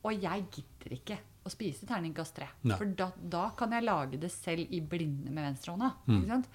Og 0.01 0.15
jeg 0.17 0.47
gidder 0.53 0.95
ikke 0.97 1.17
å 1.45 1.51
spise 1.51 1.87
terningkast 1.89 2.35
tre. 2.37 2.47
Nei. 2.69 2.77
For 2.77 2.93
da, 2.97 3.09
da 3.15 3.47
kan 3.57 3.73
jeg 3.75 3.85
lage 3.85 4.19
det 4.21 4.31
selv 4.33 4.69
i 4.69 4.81
blinde 4.81 5.33
med 5.33 5.45
venstrehånda. 5.49 5.91
Mm. 6.07 6.15
Ikke 6.19 6.33
sant? 6.35 6.49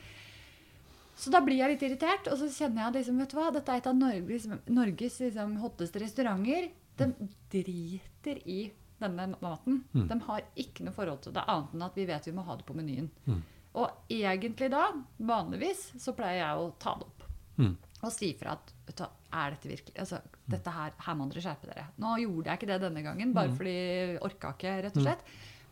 Så 1.17 1.33
da 1.33 1.41
blir 1.41 1.63
jeg 1.63 1.73
litt 1.73 1.85
irritert, 1.87 2.27
og 2.29 2.37
så 2.37 2.49
kjenner 2.53 2.83
jeg 2.83 2.91
at 2.91 2.99
liksom, 2.99 3.21
vet 3.23 3.31
du 3.33 3.39
hva, 3.39 3.47
dette 3.55 3.73
er 3.73 3.81
et 3.81 3.87
av 3.89 3.97
Norges, 3.97 4.49
Norges 4.69 5.21
liksom, 5.25 5.55
hotteste 5.63 6.03
restauranter. 6.03 6.69
De 6.97 7.09
driter 7.53 8.41
i 8.45 8.59
denne 9.01 9.31
maten. 9.41 9.83
Mm. 9.97 10.07
De 10.11 10.19
har 10.29 10.45
ikke 10.61 10.85
noe 10.85 10.97
forhold 10.97 11.23
til 11.25 11.35
det, 11.37 11.45
annet 11.49 11.73
enn 11.77 11.87
at 11.89 11.97
vi 11.97 12.07
vet 12.09 12.29
vi 12.29 12.35
må 12.37 12.45
ha 12.45 12.57
det 12.59 12.67
på 12.69 12.77
menyen. 12.77 13.09
Mm. 13.25 13.41
Og 13.77 14.13
egentlig 14.13 14.71
da, 14.73 14.87
vanligvis, 15.29 15.91
så 16.01 16.15
pleier 16.17 16.43
jeg 16.43 16.61
å 16.61 16.71
ta 16.81 16.95
det 17.01 17.09
opp. 17.09 17.27
Mm. 17.57 17.75
Og 18.05 18.13
si 18.13 18.35
fra 18.37 18.53
at 18.53 18.73
vet 18.87 18.97
du, 19.01 19.05
er 19.33 19.51
dette 19.55 19.69
virkelig 19.71 19.99
altså, 19.99 20.19
dette 20.49 20.71
her, 20.71 20.93
her 21.07 21.15
må 21.17 21.27
dere 21.33 21.43
skjerpe 21.43 21.67
dere. 21.71 21.87
Nå 21.99 22.17
gjorde 22.21 22.51
jeg 22.51 22.59
ikke 22.61 22.67
det 22.73 22.81
denne 22.83 23.03
gangen, 23.03 23.33
bare 23.33 23.49
Mm. 23.49 23.57
fordi 23.57 23.73
jeg 23.77 24.19
orka 24.23 24.53
ikke, 24.53 24.83
rett 24.85 24.97
og 24.97 25.03
slett. 25.07 25.23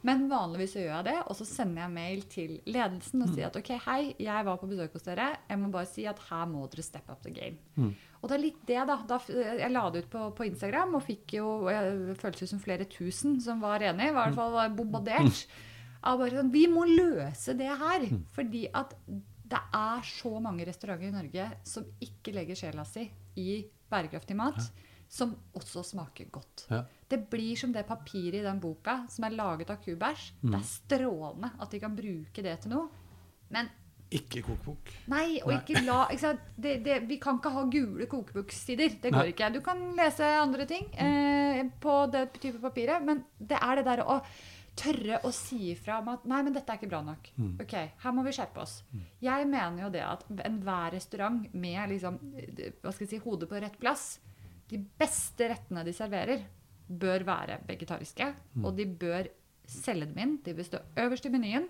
Men 0.05 0.27
vanligvis 0.29 0.75
gjør 0.77 0.89
jeg 0.97 1.05
det, 1.05 1.17
og 1.29 1.37
så 1.37 1.45
sender 1.49 1.83
jeg 1.83 1.91
mail 1.95 2.23
til 2.29 2.61
ledelsen 2.67 3.23
og 3.23 3.29
Mm. 3.29 3.35
sier 3.35 3.47
at 3.47 3.57
ok, 3.57 3.71
hei, 3.87 4.15
jeg 4.19 4.45
var 4.45 4.57
på 4.59 4.69
besøk 4.69 4.93
hos 4.93 5.03
dere. 5.03 5.37
Jeg 5.49 5.59
må 5.59 5.71
bare 5.73 5.87
si 5.87 6.05
at 6.07 6.19
her 6.31 6.45
må 6.47 6.67
dere 6.71 6.83
step 6.83 7.09
up 7.11 7.23
the 7.23 7.31
game. 7.31 7.57
Mm. 7.77 7.95
Og 8.23 8.29
det 8.29 8.37
er 8.39 8.43
litt 8.43 8.67
det, 8.67 8.87
da. 8.87 8.97
da 9.07 9.19
jeg 9.29 9.71
la 9.73 9.91
det 9.91 10.05
ut 10.05 10.11
på, 10.11 10.35
på 10.35 10.45
Instagram 10.49 10.95
og 10.95 11.03
fikk 11.05 11.35
jo 11.39 11.69
Det 11.69 12.17
føltes 12.21 12.49
som 12.51 12.59
flere 12.61 12.85
tusen 12.89 13.41
som 13.41 13.61
var 13.61 13.81
enig. 13.81 14.09
I 14.09 14.13
hvert 14.13 14.35
fall 14.35 14.53
var 14.53 14.69
bombardert. 14.71 15.47
Av 16.03 16.19
bare 16.19 16.31
sånn 16.37 16.51
Vi 16.53 16.67
må 16.69 16.85
løse 16.85 17.57
det 17.57 17.69
her! 17.69 18.09
Fordi 18.33 18.69
at 18.75 18.95
det 19.45 19.61
er 19.77 20.07
så 20.09 20.33
mange 20.41 20.65
restauranter 20.65 21.11
i 21.11 21.13
Norge 21.15 21.47
som 21.69 21.85
ikke 22.03 22.33
legger 22.33 22.57
sjela 22.57 22.85
si 22.89 23.05
i 23.41 23.61
bærekraftig 23.93 24.37
mat, 24.39 24.61
som 25.15 25.35
også 25.55 25.83
smaker 25.85 26.31
godt. 26.33 26.65
Ja. 26.73 26.81
Det 27.11 27.19
blir 27.31 27.55
som 27.61 27.73
det 27.75 27.85
papiret 27.87 28.41
i 28.41 28.45
den 28.47 28.59
boka 28.63 29.03
som 29.13 29.27
er 29.29 29.37
laget 29.37 29.71
av 29.71 29.83
kubæsj. 29.85 30.31
Det 30.41 30.57
er 30.59 30.65
strålende 30.67 31.53
at 31.61 31.71
de 31.71 31.81
kan 31.83 31.95
bruke 31.99 32.43
det 32.47 32.57
til 32.65 32.73
noe. 32.73 32.89
Men 33.53 33.69
Ikke 34.15 34.43
kokebok. 34.47 34.91
Nei, 35.11 35.41
og 35.43 35.51
Nei. 35.53 35.61
ikke 35.61 35.81
la 35.85 36.01
ikke? 36.15 36.33
Det, 36.57 36.75
det, 36.85 36.97
Vi 37.09 37.17
kan 37.19 37.39
ikke 37.41 37.51
ha 37.51 37.63
gule 37.73 38.07
kokeboksider. 38.07 38.99
Det 39.03 39.11
går 39.13 39.21
Nei. 39.25 39.31
ikke. 39.33 39.49
Du 39.55 39.61
kan 39.65 39.81
lese 39.99 40.29
andre 40.41 40.67
ting 40.71 40.89
eh, 40.95 41.63
på 41.81 41.95
det 42.13 42.29
type 42.41 42.61
papiret, 42.63 43.03
men 43.05 43.25
det 43.39 43.59
er 43.61 43.81
det 43.81 43.87
der 43.89 44.05
å 44.07 44.21
tørre 44.79 45.21
å 45.27 45.31
si 45.35 45.71
ifra 45.73 46.01
om 46.03 46.11
at 46.15 46.25
Nei, 46.29 46.41
men 46.47 46.55
dette 46.55 46.73
er 46.73 46.81
ikke 46.81 46.91
bra 46.91 47.01
nok. 47.07 47.31
Mm. 47.39 47.53
Ok, 47.63 47.75
her 48.03 48.15
må 48.15 48.25
vi 48.27 48.35
skjerpe 48.35 48.63
oss. 48.63 48.81
Jeg 49.23 49.49
mener 49.51 49.85
jo 49.85 49.93
det 49.95 50.03
at 50.07 50.25
enhver 50.49 50.95
restaurant 50.97 51.47
med 51.55 51.93
liksom, 51.93 52.19
hva 52.83 52.93
skal 52.93 53.07
jeg 53.07 53.13
si, 53.15 53.23
hodet 53.25 53.51
på 53.51 53.61
rett 53.63 53.79
plass 53.81 54.19
De 54.71 54.81
beste 54.99 55.49
rettene 55.51 55.85
de 55.87 55.93
serverer, 55.95 56.45
bør 56.89 57.25
være 57.27 57.61
vegetariske. 57.69 58.31
Mm. 58.57 58.65
Og 58.65 58.77
de 58.77 58.87
bør 59.05 59.29
selge 59.71 60.09
dem 60.11 60.21
inn. 60.21 60.37
De 60.45 60.55
bør 60.57 60.69
stå 60.69 60.81
øverst 61.05 61.29
i 61.29 61.33
menyen. 61.33 61.69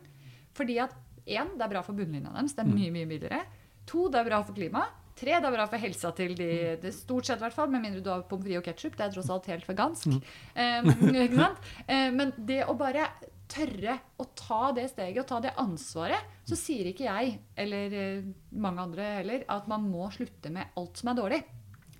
Fordi 0.54 0.78
at 0.82 0.94
én, 1.26 1.54
det 1.54 1.64
er 1.66 1.72
bra 1.72 1.82
for 1.84 1.96
bunnlinja 1.98 2.32
deres. 2.34 2.54
Det 2.54 2.64
er 2.64 2.70
mye, 2.70 2.92
mye 2.94 3.10
billigere. 3.10 3.42
To, 3.90 4.08
det 4.08 4.20
er 4.20 4.28
bra 4.30 4.40
for 4.46 4.56
klimaet. 4.56 5.03
Tre, 5.14 5.36
det 5.38 5.46
er 5.46 5.54
bra 5.54 5.66
for 5.70 5.78
helsa 5.78 6.10
til 6.18 6.32
de 6.34 6.48
det 6.82 6.90
er 6.90 6.94
Stort 6.94 7.28
sett, 7.28 7.38
i 7.38 7.44
hvert 7.44 7.54
fall. 7.54 7.70
Med 7.70 7.84
mindre 7.84 8.02
du 8.02 8.10
har 8.10 8.24
pommes 8.26 8.46
frites 8.46 8.60
og 8.60 8.66
ketsjup. 8.66 8.96
Det 8.98 9.06
er 9.06 9.14
tross 9.14 9.30
alt 9.30 9.46
helt 9.52 9.68
vegansk. 9.68 10.10
Sant? 11.38 11.70
Eh, 11.86 12.10
men 12.14 12.34
det 12.38 12.64
å 12.66 12.74
bare 12.78 13.06
tørre 13.54 13.98
å 14.18 14.26
ta 14.34 14.70
det 14.74 14.88
steget 14.90 15.20
og 15.22 15.28
ta 15.28 15.40
det 15.44 15.52
ansvaret, 15.60 16.30
så 16.48 16.56
sier 16.58 16.88
ikke 16.90 17.06
jeg, 17.06 17.36
eller 17.60 17.98
eh, 17.98 18.30
mange 18.50 18.86
andre 18.88 19.10
heller, 19.20 19.44
at 19.52 19.68
man 19.70 19.84
må 19.86 20.08
slutte 20.14 20.50
med 20.54 20.74
alt 20.80 20.98
som 20.98 21.12
er 21.12 21.20
dårlig. 21.20 21.42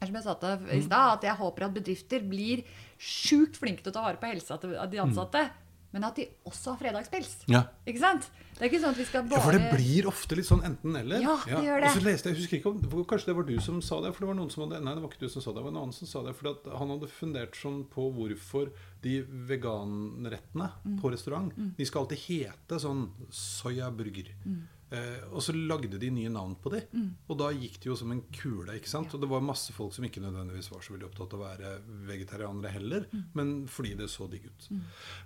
Som 0.04 0.16
jeg 0.18 0.24
sa 0.26 0.34
til 0.36 0.64
i 0.74 0.82
stad, 0.84 1.12
at 1.14 1.24
jeg 1.24 1.38
håper 1.38 1.64
at 1.64 1.76
bedrifter 1.76 2.24
blir 2.28 2.64
sjukt 3.00 3.56
flinke 3.60 3.84
til 3.84 3.92
å 3.92 3.96
ta 3.96 4.02
vare 4.04 4.20
på 4.20 4.28
helsa 4.28 4.58
til 4.60 4.74
de 4.74 5.00
ansatte. 5.00 5.46
Men 5.94 6.04
at 6.08 6.16
de 6.18 6.24
også 6.50 6.72
har 6.74 6.78
fredagspils. 6.80 7.36
Ja. 7.46 7.60
Ikke 7.86 8.00
sant? 8.02 8.26
Det 8.54 8.62
er 8.62 8.68
ikke 8.70 8.80
sånn 8.82 8.94
at 8.94 8.98
vi 9.00 9.04
skal 9.06 9.22
bare... 9.26 9.38
Ja, 9.38 9.44
for 9.46 9.54
det 9.54 9.70
blir 9.74 10.06
ofte 10.10 10.36
litt 10.38 10.46
sånn 10.46 10.62
enten-eller. 10.66 11.22
Ja, 11.22 11.34
det 11.46 11.60
gjør 11.66 11.80
det. 11.84 11.88
Og 11.90 11.96
så 11.96 12.02
leste 12.04 12.28
jeg, 12.30 12.34
jeg 12.36 12.42
husker 12.42 12.58
ikke 12.60 12.70
om, 12.70 13.04
Kanskje 13.10 13.30
det 13.30 13.36
var 13.38 13.46
du 13.48 13.54
som 13.62 13.78
sa 13.82 13.98
det? 14.02 14.12
For 14.14 14.24
det 14.24 14.28
var 14.30 14.36
noen 14.38 14.50
som 14.54 14.64
hadde, 14.66 14.80
Nei, 14.82 14.94
det 14.94 15.02
var 15.04 15.10
ikke 15.14 15.22
du 15.24 15.30
som 15.32 15.42
sa 15.42 15.50
det. 15.50 15.56
Det 15.58 15.64
var 15.66 15.74
en 15.74 15.80
annen 15.84 15.96
som 15.96 16.10
sa 16.10 16.22
det. 16.26 16.34
For 16.38 16.50
at 16.52 16.68
han 16.82 16.92
hadde 16.94 17.10
fundert 17.14 17.58
sånn 17.58 17.80
på 17.94 18.08
hvorfor 18.18 18.70
de 19.06 19.14
veganrettene 19.50 20.70
Mm. 20.84 20.98
på 21.00 21.10
restaurant 21.12 21.52
De 21.76 21.84
skal 21.86 22.02
alltid 22.04 22.18
hete 22.26 22.78
sånn 22.80 23.08
soyaburger. 23.30 24.30
Mm. 24.44 24.62
Eh, 24.94 25.24
og 25.32 25.42
så 25.42 25.54
lagde 25.56 25.98
de 25.98 26.10
nye 26.14 26.30
navn 26.30 26.54
på 26.62 26.70
de. 26.74 26.82
Og 27.28 27.38
da 27.40 27.48
gikk 27.56 27.80
det 27.82 27.88
jo 27.90 27.96
som 27.98 28.12
en 28.14 28.22
kule. 28.34 28.76
ikke 28.78 28.90
sant? 28.92 29.12
Og 29.16 29.20
det 29.22 29.28
var 29.30 29.40
masse 29.44 29.72
folk 29.74 29.92
som 29.96 30.04
ikke 30.06 30.22
nødvendigvis 30.22 30.70
var 30.70 30.84
så 30.86 30.94
veldig 30.94 31.08
opptatt 31.10 31.34
av 31.34 31.40
å 31.40 31.48
være 31.48 31.74
vegetarianere 32.10 32.70
heller, 32.76 33.06
Mm. 33.12 33.24
men 33.34 33.54
fordi 33.66 33.94
det 33.96 34.08
så 34.12 34.28
digg 34.30 34.44
ut. 34.46 34.68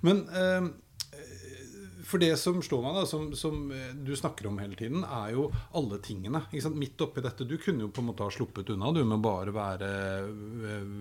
Men 0.03 0.25
eh, 0.29 0.69
for 2.09 2.23
det 2.23 2.31
som 2.41 2.59
slår 2.65 2.83
meg, 2.87 2.97
da, 2.97 3.05
som, 3.09 3.27
som 3.37 3.59
eh, 3.75 3.91
du 3.95 4.15
snakker 4.17 4.49
om 4.49 4.57
hele 4.63 4.77
tiden, 4.79 5.03
er 5.05 5.35
jo 5.35 5.49
alle 5.77 5.99
tingene. 6.05 6.41
Ikke 6.49 6.65
sant? 6.65 6.79
Midt 6.81 7.05
oppi 7.05 7.21
dette. 7.25 7.45
Du 7.49 7.57
kunne 7.61 7.85
jo 7.85 7.91
på 7.93 8.01
en 8.03 8.09
måte 8.09 8.25
ha 8.25 8.33
sluppet 8.33 8.73
unna 8.73 8.91
du 8.97 9.03
med 9.05 9.21
bare 9.25 9.53
være 9.55 9.91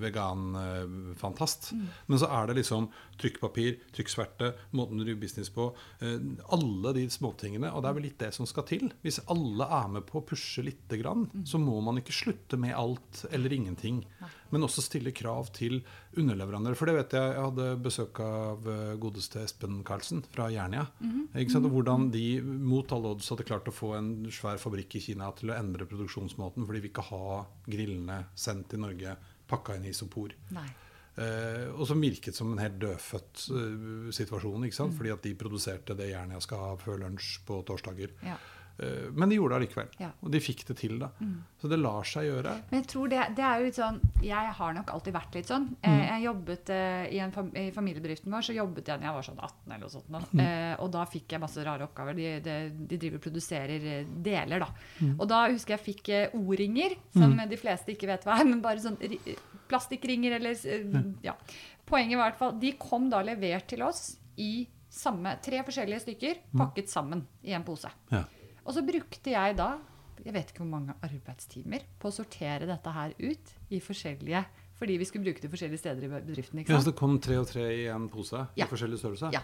veganfantast. 0.03 1.71
vegan-fantast. 1.71 1.71
Men 2.07 2.19
så 2.21 2.29
er 2.31 2.47
det 2.49 2.57
liksom 2.59 2.89
trykkpapir, 3.21 3.77
trykksverte, 3.95 4.51
måten 4.77 4.99
du 4.99 5.05
driver 5.05 5.21
business 5.21 5.49
på. 5.53 5.69
eh, 6.01 6.19
Alle 6.57 6.93
de 6.97 7.07
småtingene. 7.09 7.71
Og 7.73 7.83
det 7.83 7.89
er 7.89 7.97
vel 7.97 8.07
litt 8.09 8.19
det 8.21 8.33
som 8.35 8.45
skal 8.49 8.67
til. 8.69 8.89
Hvis 9.05 9.21
alle 9.31 9.67
er 9.79 9.87
med 9.97 10.05
på 10.09 10.19
å 10.21 10.25
pushe 10.27 10.63
lite 10.65 10.99
grann, 11.01 11.27
så 11.47 11.59
må 11.61 11.79
man 11.81 11.97
ikke 12.01 12.15
slutte 12.15 12.57
med 12.59 12.75
alt 12.75 13.25
eller 13.31 13.53
ingenting. 13.53 14.03
Men 14.53 14.65
også 14.67 14.83
stille 14.85 15.13
krav 15.15 15.51
til 15.55 15.79
underleverandører. 16.17 16.77
For 16.79 16.89
det 16.89 16.95
vet 16.97 17.15
jeg, 17.17 17.33
jeg 17.35 17.45
hadde 17.45 17.67
besøk 17.83 18.21
av 18.23 18.67
eh, 18.71 18.95
godeste 19.01 19.43
Espen 19.43 19.81
Karlsen 19.87 20.23
fra 20.31 20.49
Jernia. 20.53 20.87
Mm 20.99 21.29
-hmm. 21.33 21.69
Hvordan 21.69 22.11
de 22.11 22.41
mot 22.41 22.91
alle 22.91 23.07
odds 23.07 23.29
hadde 23.29 23.43
klart 23.43 23.67
å 23.67 23.71
få 23.71 23.93
en 23.97 24.31
svær 24.31 24.57
fabrikk 24.57 24.95
i 24.95 24.99
Kina 24.99 25.31
til 25.31 25.49
å 25.49 25.57
endre 25.57 25.85
produksjonsmåten 25.85 26.65
fordi 26.65 26.79
vi 26.79 26.89
ikke 26.89 27.09
har 27.09 27.47
grillene 27.65 28.25
sendt 28.35 28.69
til 28.69 28.79
Norge 28.79 29.17
pakka 29.47 29.75
inn 29.75 29.85
i 29.85 29.89
isopor. 29.89 30.33
Nei. 30.51 30.67
Uh, 31.17 31.73
og 31.73 31.87
som 31.89 32.01
virket 32.01 32.35
som 32.35 32.51
en 32.53 32.59
helt 32.61 32.77
dødfødt 32.77 33.47
uh, 33.49 34.11
situasjon. 34.13 34.65
ikke 34.67 34.75
sant? 34.75 34.93
Fordi 34.93 35.09
at 35.09 35.23
de 35.23 35.33
produserte 35.33 35.95
det 35.97 36.11
Jernia 36.11 36.39
skal 36.39 36.57
ha 36.57 36.75
før 36.77 36.99
lunsj 37.01 37.39
på 37.47 37.57
torsdager. 37.65 38.13
Ja. 38.21 38.35
Eh, 38.79 39.07
men 39.13 39.29
de 39.29 39.35
gjorde 39.39 39.55
det 39.55 39.59
allikevel. 39.61 39.87
Ja. 40.03 40.11
Og 40.21 40.29
de 40.31 40.39
fikk 40.43 40.63
det 40.67 40.75
til, 40.77 40.99
da. 41.01 41.09
Så 41.61 41.69
det 41.71 41.79
lar 41.81 42.03
seg 42.05 42.27
gjøre. 42.27 42.51
Men 42.69 42.81
jeg 42.83 42.87
tror 42.91 43.09
det, 43.09 43.21
det 43.37 43.43
er 43.47 43.57
jo 43.59 43.65
litt 43.65 43.77
sånn 43.79 43.95
Jeg 44.21 44.51
har 44.59 44.73
nok 44.77 44.91
alltid 44.93 45.15
vært 45.15 45.33
litt 45.39 45.49
sånn. 45.49 45.65
Mm. 45.81 45.95
Jeg 46.07 46.23
jobbet 46.27 46.69
eh, 46.75 47.05
i, 47.15 47.19
en 47.23 47.33
I 47.57 47.65
familiebedriften 47.73 48.31
vår 48.37 48.45
så 48.45 48.53
jobbet 48.57 48.87
jeg 48.91 49.01
da 49.01 49.09
jeg 49.09 49.17
var 49.17 49.27
sånn 49.29 49.39
18 49.41 49.71
eller 49.71 49.81
noe 49.85 49.93
sånt. 49.95 50.09
nå. 50.13 50.21
Eh, 50.43 50.75
og 50.83 50.91
da 50.93 51.05
fikk 51.09 51.33
jeg 51.37 51.41
masse 51.41 51.65
rare 51.65 51.87
oppgaver. 51.89 52.13
De, 52.19 52.27
de, 52.45 52.57
de 52.93 52.99
driver 53.01 53.17
og 53.21 53.25
produserer 53.25 53.89
deler, 54.29 54.65
da. 54.67 54.69
Og 55.17 55.25
da 55.31 55.43
husker 55.49 55.77
jeg 55.77 55.85
fikk 55.87 56.13
O-ringer, 56.37 56.97
som 57.17 57.33
de 57.49 57.57
fleste 57.59 57.93
ikke 57.95 58.07
vet 58.13 58.25
hva 58.27 58.37
er. 58.41 58.45
Men 58.53 58.61
bare 58.61 58.83
sånn 58.83 58.97
ri- 59.01 59.21
plastikkringer 59.67 60.37
eller 60.37 60.55
Ja. 61.25 61.33
Poenget 61.87 62.17
var 62.19 62.27
i 62.27 62.31
hvert 62.31 62.39
fall 62.39 62.57
De 62.59 62.71
kom 62.79 63.09
da 63.11 63.21
levert 63.23 63.67
til 63.67 63.81
oss 63.83 64.17
i 64.37 64.67
samme 64.91 65.35
Tre 65.43 65.59
forskjellige 65.67 66.01
stykker 66.05 66.39
pakket 66.57 66.89
sammen 66.89 67.25
i 67.43 67.51
en 67.55 67.63
pose. 67.67 67.89
Ja. 68.11 68.23
Og 68.67 68.75
så 68.75 68.83
brukte 68.85 69.31
jeg 69.33 69.55
da 69.59 69.77
jeg 70.25 70.33
vet 70.33 70.49
ikke 70.49 70.63
hvor 70.63 70.71
mange 70.71 70.95
arbeidstimer 71.05 71.83
på 72.01 72.09
å 72.09 72.15
sortere 72.15 72.65
dette 72.67 72.89
her 72.91 73.11
ut 73.21 73.51
i 73.69 73.77
forskjellige 73.83 74.41
Fordi 74.79 74.95
vi 74.97 75.05
skulle 75.05 75.25
bruke 75.27 75.41
det 75.43 75.49
forskjellige 75.51 75.79
steder 75.81 76.03
i 76.05 76.09
bedriften. 76.09 76.59
ikke 76.59 76.69
sant? 76.73 76.75
Ja, 76.75 76.81
så 76.83 76.91
det 76.91 76.97
kom 76.99 77.15
tre 77.21 77.37
og 77.39 77.47
tre 77.49 77.63
i 77.73 77.85
en 77.89 78.07
pose 78.09 78.43
Ja. 78.57 78.65
i 78.65 78.69
forskjellig 78.69 78.99
størrelse? 79.01 79.29
Ja. 79.33 79.41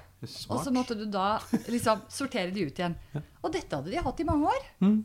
Og 0.50 0.60
så 0.66 0.74
måtte 0.74 0.98
du 0.98 1.06
da 1.10 1.40
liksom 1.70 2.04
sortere 2.10 2.52
de 2.54 2.68
ut 2.68 2.78
igjen. 2.82 2.96
Og 3.42 3.54
dette 3.54 3.74
hadde 3.76 3.90
de 3.94 4.02
hatt 4.02 4.20
i 4.20 4.28
mange 4.28 4.50
år. 4.50 4.68
Mm. 4.82 5.00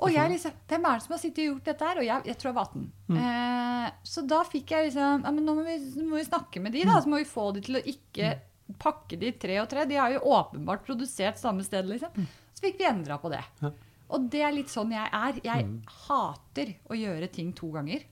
Og 0.00 0.10
jeg 0.12 0.30
liksom, 0.32 0.52
Hvem 0.68 0.86
er 0.88 0.94
det 0.96 1.04
som 1.04 1.12
har 1.14 1.20
sittet 1.22 1.42
og 1.44 1.50
gjort 1.50 1.68
dette 1.68 1.88
her? 1.90 2.00
Og 2.00 2.06
jeg, 2.08 2.24
jeg 2.30 2.38
tror 2.40 2.48
jeg 2.50 2.56
var 2.56 2.70
18. 2.70 2.86
Mm. 3.08 3.18
Eh, 3.24 3.90
så 4.14 4.24
da 4.26 4.40
fikk 4.48 4.72
jeg 4.74 4.88
liksom 4.88 5.26
ja, 5.28 5.34
men 5.36 5.44
Nå 5.44 5.54
må 5.58 5.66
vi, 5.68 5.76
må 6.04 6.16
vi 6.16 6.24
snakke 6.30 6.62
med 6.64 6.72
de, 6.72 6.84
da. 6.88 7.00
Så 7.00 7.12
må 7.12 7.20
vi 7.20 7.28
få 7.28 7.50
de 7.54 7.64
til 7.64 7.76
å 7.80 7.84
ikke 7.84 8.32
pakke 8.80 9.18
de 9.20 9.34
tre 9.36 9.60
og 9.60 9.68
tre. 9.68 9.84
De 9.88 10.00
har 10.00 10.14
jo 10.16 10.24
åpenbart 10.32 10.84
produsert 10.86 11.36
samme 11.40 11.64
sted, 11.66 11.84
liksom. 11.90 12.24
Så 12.54 12.64
fikk 12.64 12.78
vi 12.80 12.88
endra 12.88 13.18
på 13.20 13.32
det. 13.34 13.42
Mm. 13.60 13.68
Ja. 13.68 13.74
Og 14.14 14.26
det 14.30 14.42
er 14.44 14.52
litt 14.52 14.68
sånn 14.70 14.92
jeg 14.92 15.08
er. 15.16 15.38
Jeg 15.42 15.64
hater 16.04 16.70
å 16.92 16.96
gjøre 16.96 17.26
ting 17.32 17.50
to 17.56 17.70
ganger. 17.72 18.02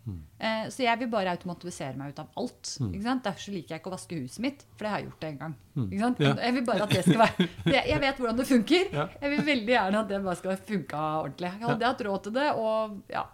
Eh, 0.41 0.65
så 0.73 0.87
jeg 0.87 0.99
vil 1.03 1.11
bare 1.13 1.35
automatisere 1.37 1.95
meg 2.01 2.15
ut 2.15 2.23
av 2.23 2.31
alt. 2.41 2.71
Sant? 2.73 3.23
Derfor 3.27 3.45
så 3.45 3.53
liker 3.53 3.77
jeg 3.77 3.83
ikke 3.83 3.91
å 3.91 3.95
vaske 3.95 4.19
huset 4.19 4.41
mitt, 4.43 4.65
for 4.73 4.87
det 4.87 4.93
har 4.93 5.03
jeg 5.03 5.11
gjort 5.11 5.21
det 5.23 5.29
en 5.29 5.39
gang. 5.43 5.55
Sant? 6.01 6.23
Ja. 6.25 6.33
Jeg 6.41 6.57
vil 6.57 6.65
bare 6.67 6.87
at 6.87 6.95
det 6.97 7.03
skal 7.05 7.21
være 7.21 7.47
Jeg 7.93 8.01
vet 8.07 8.23
hvordan 8.23 8.41
det 8.41 8.47
funker. 8.49 8.91
Ja. 8.97 9.05
Jeg 9.21 9.35
vil 9.35 9.45
veldig 9.51 9.75
gjerne 9.77 10.01
at 10.01 10.11
det 10.11 10.21
bare 10.25 10.41
skal 10.41 10.59
funke 10.73 11.03
ordentlig. 11.05 11.53
Hadde 11.61 11.85
jeg 11.85 11.93
hatt 11.93 12.05
råd 12.09 12.25
til 12.27 12.37
det 12.39 12.49
og 12.65 12.97
ja, 13.13 13.25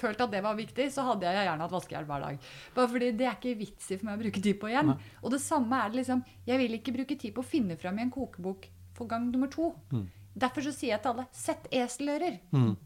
følt 0.00 0.24
at 0.28 0.36
det 0.36 0.44
var 0.46 0.58
viktig, 0.62 0.86
så 0.94 1.04
hadde 1.10 1.28
jeg 1.28 1.48
gjerne 1.50 1.66
hatt 1.66 1.76
vaskehjelp 1.76 2.12
hver 2.14 2.26
dag. 2.28 2.50
Bare 2.78 2.92
fordi 2.94 3.10
det 3.18 3.26
er 3.26 3.36
ikke 3.36 3.56
vits 3.58 3.90
i 3.90 3.98
for 3.98 4.08
meg 4.08 4.20
å 4.20 4.22
bruke 4.22 4.44
tid 4.46 4.60
på 4.62 4.70
igjen. 4.70 4.94
Og 5.24 5.34
det 5.34 5.42
samme 5.44 5.82
er 5.82 5.90
det 5.92 6.04
liksom 6.04 6.22
Jeg 6.46 6.62
vil 6.62 6.78
ikke 6.78 6.94
bruke 6.94 7.18
tid 7.18 7.34
på 7.36 7.42
å 7.42 7.50
finne 7.56 7.76
fram 7.80 7.98
i 7.98 8.06
en 8.06 8.14
kokebok 8.14 8.70
for 8.96 9.10
gang 9.10 9.28
nummer 9.34 9.50
to. 9.52 9.74
Derfor 10.38 10.64
så 10.68 10.72
sier 10.74 10.94
jeg 10.94 11.02
til 11.04 11.12
alle 11.14 11.26
sett 11.34 11.66
eselører. 11.74 12.38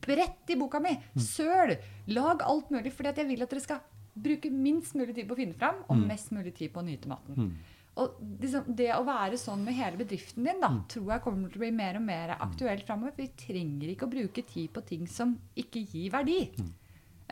Brett 0.06 0.52
i 0.54 0.56
boka 0.60 0.80
mi. 0.80 0.94
Søl. 1.20 1.76
Lag 2.16 2.42
alt 2.48 2.70
mulig. 2.72 2.92
Fordi 2.96 3.12
jeg 3.22 3.28
vil 3.28 3.44
at 3.44 3.52
dere 3.52 3.64
skal 3.64 3.82
bruke 4.12 4.50
minst 4.52 4.96
mulig 4.98 5.14
tid 5.16 5.28
på 5.28 5.36
å 5.36 5.38
finne 5.38 5.56
fram, 5.56 5.84
og 5.88 5.96
mest 6.08 6.32
mulig 6.36 6.52
tid 6.58 6.72
på 6.74 6.82
å 6.82 6.84
nyte 6.84 7.08
maten. 7.08 7.52
Og 8.00 8.14
liksom, 8.40 8.70
det 8.76 8.88
å 8.96 9.02
være 9.04 9.36
sånn 9.36 9.64
med 9.66 9.76
hele 9.76 9.98
bedriften 10.00 10.46
din 10.48 10.60
da, 10.62 10.70
tror 10.88 11.10
jeg 11.12 11.22
kommer 11.26 11.50
til 11.52 11.60
å 11.60 11.64
bli 11.66 11.70
mer 11.76 11.98
og 12.00 12.06
mer 12.06 12.30
aktuelt 12.38 12.86
framover. 12.88 13.12
For 13.12 13.22
vi 13.26 13.32
trenger 13.46 13.90
ikke 13.92 14.08
å 14.08 14.12
bruke 14.14 14.44
tid 14.48 14.70
på 14.72 14.80
ting 14.88 15.04
som 15.08 15.34
ikke 15.60 15.82
gir 15.92 16.10
verdi. 16.14 16.38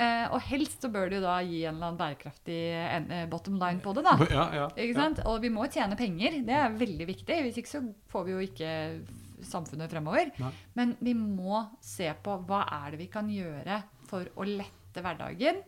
Eh, 0.00 0.26
og 0.32 0.40
helst 0.48 0.80
så 0.84 0.88
bør 0.92 1.10
det 1.10 1.18
jo 1.18 1.24
da 1.26 1.38
gi 1.44 1.64
en 1.64 1.74
eller 1.74 1.90
annen 1.90 1.98
bærekraftig 2.00 2.60
eh, 2.72 3.24
bottom 3.32 3.56
line 3.60 3.80
på 3.84 3.92
det. 3.96 4.04
da. 4.06 4.14
Ja, 4.30 4.44
ja, 4.56 4.68
Ikke 4.76 5.08
ja. 5.08 5.24
Og 5.28 5.40
vi 5.42 5.50
må 5.52 5.66
tjene 5.68 5.96
penger. 5.96 6.38
Det 6.46 6.56
er 6.56 6.76
veldig 6.80 7.08
viktig. 7.10 7.40
Hvis 7.44 7.58
ikke 7.60 7.72
så 7.74 7.82
får 8.12 8.24
vi 8.28 8.32
jo 8.36 8.44
ikke 8.46 8.70
samfunnet 9.46 9.90
fremover. 9.92 10.32
Nei. 10.40 10.52
Men 10.78 10.94
vi 11.00 11.14
må 11.18 11.62
se 11.84 12.08
på 12.22 12.38
hva 12.48 12.64
er 12.80 12.94
det 12.94 13.02
vi 13.04 13.10
kan 13.12 13.30
gjøre 13.32 13.82
for 14.10 14.30
å 14.36 14.46
lette 14.48 15.04
hverdagen, 15.04 15.62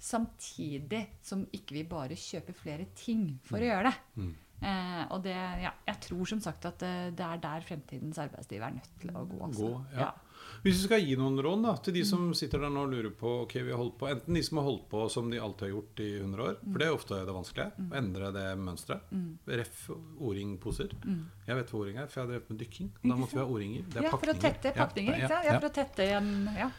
samtidig 0.00 1.02
som 1.24 1.42
ikke 1.52 1.76
vi 1.76 1.88
bare 1.88 2.16
kjøper 2.16 2.56
flere 2.56 2.86
ting 2.96 3.26
for 3.44 3.60
å 3.60 3.68
gjøre 3.68 3.90
det. 3.90 3.98
Mm. 4.22 4.30
Eh, 4.60 5.02
og 5.14 5.22
det, 5.24 5.36
ja, 5.62 5.72
jeg 5.88 6.00
tror 6.04 6.28
som 6.28 6.40
sagt 6.44 6.66
at 6.68 6.80
det, 6.82 6.94
det 7.16 7.24
er 7.24 7.40
der 7.40 7.64
fremtidens 7.64 8.18
arbeidsliv 8.20 8.64
er 8.64 8.74
nødt 8.76 8.98
til 9.00 9.12
å 9.14 9.24
gå. 9.28 9.38
Altså. 9.46 9.68
Gå, 9.68 9.84
ja. 9.96 10.10
Hvis 10.60 10.76
vi 10.76 10.84
skal 10.84 11.00
gi 11.06 11.14
noen 11.16 11.38
råd 11.40 11.62
da, 11.64 11.72
til 11.80 11.94
de 11.96 12.02
som 12.04 12.26
sitter 12.36 12.60
der 12.60 12.72
nå 12.72 12.82
og 12.84 12.90
lurer 12.92 13.12
på 13.16 13.30
ok, 13.46 13.54
vi 13.64 13.70
har 13.72 13.78
holdt 13.80 13.94
på, 14.00 14.08
Enten 14.12 14.36
de 14.36 14.42
som 14.44 14.58
har 14.60 14.66
holdt 14.66 14.82
på 14.90 15.04
som 15.12 15.30
de 15.32 15.38
alltid 15.40 15.66
har 15.66 15.72
gjort 15.72 16.02
i 16.04 16.08
100 16.18 16.42
år, 16.44 16.58
for 16.66 16.82
det 16.82 16.86
er 16.88 16.96
ofte 16.98 17.20
det 17.28 17.36
vanskelige, 17.36 17.86
å 17.86 17.96
endre 18.02 18.30
det 18.36 18.44
mønsteret. 18.60 19.14
Ref. 19.60 19.86
O-ringposer. 20.20 20.92
Jeg 21.46 21.56
vet 21.60 21.72
hva 21.72 21.80
o-ring 21.80 21.96
er, 22.02 22.10
for 22.12 22.20
jeg 22.20 22.26
har 22.26 22.32
drevet 22.34 22.50
med 22.52 22.60
dykking. 22.64 22.90
Da 23.06 23.16
måtte 23.16 23.38
vi 23.38 23.40
ha 23.40 23.46
o-ringer. 23.48 23.86
Det 23.88 24.02
er 24.02 24.08
Ja, 24.10 24.12
for 24.16 24.34
å 24.34 24.36
tette 24.44 24.74
pakninger. 24.76 25.16
Ja, 25.16 25.24
ikke 25.24 25.32
sant? 25.34 25.48
ja, 25.48 25.56
for 25.60 25.70
å 25.70 25.74
tette 25.80 26.08
igjen 26.10 26.30
ja. 26.58 26.70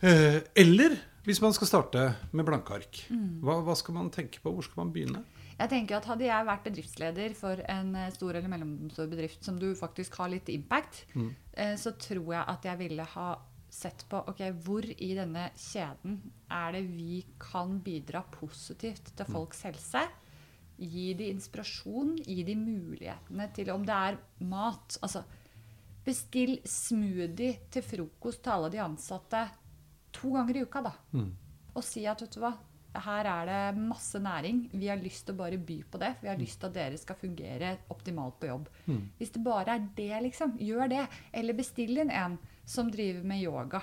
Eh, 0.00 0.40
Eller 0.62 0.98
hvis 1.26 1.40
man 1.42 1.52
skal 1.54 1.68
starte 1.70 2.04
med 2.32 2.46
blanke 2.46 2.74
ark. 2.74 3.00
Mm. 3.12 3.40
Hva, 3.44 3.58
hva 3.66 3.74
skal 3.76 3.94
man 3.98 4.10
tenke 4.14 4.40
på? 4.42 4.50
Hvor 4.54 4.64
skal 4.66 4.84
man 4.84 4.92
begynne? 4.94 5.22
Jeg 5.58 5.70
tenker 5.72 5.98
at 5.98 6.06
Hadde 6.06 6.28
jeg 6.28 6.46
vært 6.46 6.66
bedriftsleder 6.68 7.34
for 7.38 7.60
en 7.66 7.94
eh, 7.98 8.10
stor 8.14 8.36
eller 8.38 8.50
mellomstor 8.52 9.08
bedrift 9.10 9.44
som 9.44 9.58
du 9.58 9.72
faktisk 9.78 10.20
har 10.20 10.30
litt 10.30 10.50
impact, 10.52 11.04
mm. 11.14 11.30
så 11.80 11.90
tror 11.98 12.28
jeg 12.36 12.44
at 12.54 12.66
jeg 12.68 12.78
ville 12.78 13.06
ha 13.16 13.30
sett 13.68 14.04
på 14.08 14.20
ok, 14.30 14.40
hvor 14.64 14.86
i 14.86 15.10
denne 15.16 15.48
kjeden 15.58 16.20
er 16.52 16.72
det 16.76 16.84
vi 16.88 17.20
kan 17.40 17.76
bidra 17.84 18.22
positivt 18.32 19.12
til 19.18 19.28
folks 19.28 19.64
helse. 19.66 20.04
Gi 20.78 21.10
de 21.18 21.28
inspirasjon, 21.34 22.14
gi 22.22 22.42
de 22.46 22.54
mulighetene 22.58 23.48
til 23.54 23.72
om 23.74 23.84
det 23.86 23.98
er 24.10 24.18
mat. 24.48 24.98
Altså, 25.02 25.24
bestill 26.06 26.58
smoothie 26.64 27.58
til 27.74 27.84
frokost 27.84 28.44
til 28.44 28.54
alle 28.54 28.70
de 28.72 28.80
ansatte 28.82 29.42
to 30.14 30.32
ganger 30.36 30.60
i 30.60 30.64
uka, 30.64 30.84
da. 30.86 30.94
Og 31.76 31.84
si 31.84 32.06
at 32.08 32.22
vet 32.24 32.34
du 32.34 32.40
hva, 32.42 32.54
her 33.04 33.28
er 33.30 33.46
det 33.48 33.80
masse 33.80 34.18
næring. 34.18 34.68
Vi 34.72 34.88
har 34.88 34.96
lyst 35.00 35.26
til 35.26 35.34
å 35.34 35.38
bare 35.38 35.58
by 35.58 35.78
på 35.90 35.98
det. 35.98 36.14
Vi 36.22 36.28
har 36.28 36.36
lyst 36.40 36.60
til 36.60 36.68
at 36.70 36.74
dere 36.74 36.98
skal 36.98 37.16
fungere 37.20 37.76
optimalt 37.90 38.38
på 38.40 38.50
jobb. 38.50 38.68
Hvis 39.18 39.30
det 39.34 39.44
bare 39.44 39.74
er 39.76 39.86
det, 39.96 40.22
liksom, 40.22 40.56
gjør 40.58 40.88
det. 40.88 41.06
Eller 41.32 41.54
bestill 41.54 41.98
inn 41.98 42.10
en 42.10 42.38
som 42.68 42.90
driver 42.90 43.24
med 43.24 43.40
yoga. 43.42 43.82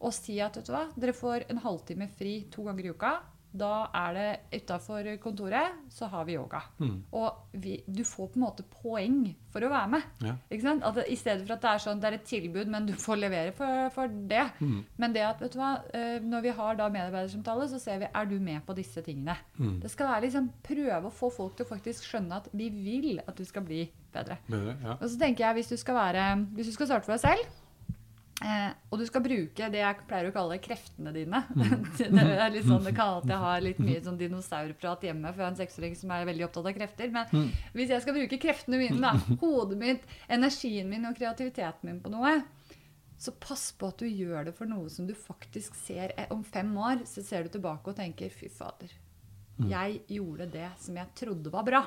Og 0.00 0.12
si 0.14 0.40
at 0.40 0.56
vet 0.56 0.66
du 0.66 0.72
hva, 0.72 0.86
dere 0.96 1.12
får 1.12 1.46
en 1.50 1.58
halvtime 1.58 2.08
fri 2.08 2.46
to 2.50 2.64
ganger 2.64 2.84
i 2.84 2.90
uka. 2.94 3.12
Da 3.54 3.86
er 3.94 4.16
det 4.16 4.62
utafor 4.64 5.06
kontoret, 5.22 5.76
så 5.94 6.08
har 6.10 6.24
vi 6.26 6.34
yoga. 6.34 6.58
Og 7.14 7.54
vi, 7.62 7.76
du 7.86 8.02
får 8.02 8.32
på 8.32 8.40
en 8.40 8.42
måte 8.42 8.64
poeng 8.66 9.20
for 9.54 9.62
å 9.62 9.70
være 9.70 9.90
med. 9.92 10.08
Ja. 10.26 10.34
Ikke 10.50 10.66
sant? 10.66 10.82
At 10.82 10.98
I 11.06 11.14
stedet 11.20 11.46
for 11.46 11.54
at 11.54 11.62
det 11.62 11.70
er 11.70 11.82
sånn, 11.84 12.00
det 12.02 12.08
er 12.08 12.16
et 12.18 12.26
tilbud, 12.26 12.72
men 12.74 12.88
du 12.88 12.94
får 12.98 13.20
levere 13.22 13.54
for, 13.54 13.86
for 13.94 14.10
det. 14.10 14.42
Men 14.98 15.14
det 15.14 15.22
at, 15.22 15.38
vet 15.44 15.54
du 15.54 15.60
hva, 15.60 15.70
eh, 15.94 16.18
når 16.24 16.46
vi 16.48 16.54
har 16.58 16.80
da 16.80 16.90
medarbeidersamtale, 16.90 17.68
så 17.70 17.78
ser 17.82 18.02
vi 18.02 18.10
er 18.10 18.30
du 18.30 18.36
med 18.42 18.64
på 18.66 18.74
disse 18.74 19.04
tingene. 19.06 19.38
Det 19.82 19.90
skal 19.92 20.10
være 20.10 20.26
liksom, 20.26 20.50
Prøve 20.64 21.06
å 21.06 21.14
få 21.14 21.30
folk 21.30 21.54
til 21.56 21.66
å 21.66 21.70
faktisk 21.70 22.06
skjønne 22.08 22.42
at 22.42 22.48
vi 22.56 22.70
vil 22.74 23.20
at 23.22 23.36
du 23.38 23.44
skal 23.46 23.62
bli 23.66 23.84
bedre. 24.14 24.38
Bedre, 24.50 24.74
ja. 24.82 24.96
Og 24.98 25.06
så 25.06 25.18
tenker 25.20 25.46
jeg, 25.46 25.60
hvis 25.60 25.70
du 25.70 25.76
skal, 25.78 25.94
være, 25.98 26.24
hvis 26.56 26.70
du 26.70 26.74
skal 26.74 26.90
starte 26.90 27.06
for 27.06 27.14
deg 27.14 27.22
selv, 27.22 27.60
eh, 28.44 28.70
og 28.90 29.00
du 29.00 29.04
skal 29.08 29.24
bruke 29.24 29.68
det 29.72 29.80
jeg 29.80 30.06
pleier 30.08 30.28
å 30.28 30.34
kalle 30.34 30.58
kreftene 30.62 31.12
dine 31.14 31.40
Det 31.98 32.08
er 32.10 32.52
litt 32.52 32.68
sånn 32.68 32.84
det 32.86 32.94
kan 32.96 33.24
jeg 33.24 33.40
har 33.40 33.64
litt 33.64 33.80
mye 33.82 34.02
sånn 34.04 34.18
dinosaurprat 34.20 35.06
hjemme, 35.08 35.32
for 35.32 35.42
jeg 35.42 35.46
har 35.46 35.54
en 35.54 35.60
seksåring 35.62 35.96
som 35.98 36.12
er 36.14 36.28
veldig 36.28 36.46
opptatt 36.48 36.68
av 36.70 36.76
krefter. 36.76 37.14
Men 37.14 37.50
hvis 37.76 37.92
jeg 37.94 38.04
skal 38.04 38.18
bruke 38.18 38.40
kreftene 38.42 38.80
mine, 38.80 39.00
da, 39.02 39.14
hodet 39.42 39.80
mitt, 39.80 40.06
energien 40.28 40.90
min 40.90 41.08
og 41.08 41.16
kreativiteten 41.18 41.90
min 41.90 42.02
på 42.04 42.12
noe, 42.12 42.36
så 43.24 43.32
pass 43.40 43.70
på 43.78 43.88
at 43.88 44.02
du 44.02 44.08
gjør 44.10 44.50
det 44.50 44.56
for 44.58 44.68
noe 44.68 44.90
som 44.92 45.06
du 45.08 45.14
faktisk 45.16 45.76
ser 45.78 46.12
eh, 46.18 46.28
om 46.34 46.42
fem 46.44 46.70
år. 46.76 47.06
Så 47.08 47.24
ser 47.24 47.46
du 47.46 47.54
tilbake 47.54 47.92
og 47.92 47.98
tenker 47.98 48.32
'fy 48.32 48.50
fader'. 48.52 48.92
Jeg 49.70 50.00
gjorde 50.10 50.48
det 50.50 50.70
som 50.82 50.96
jeg 50.98 51.14
trodde 51.14 51.52
var 51.52 51.62
bra. 51.66 51.82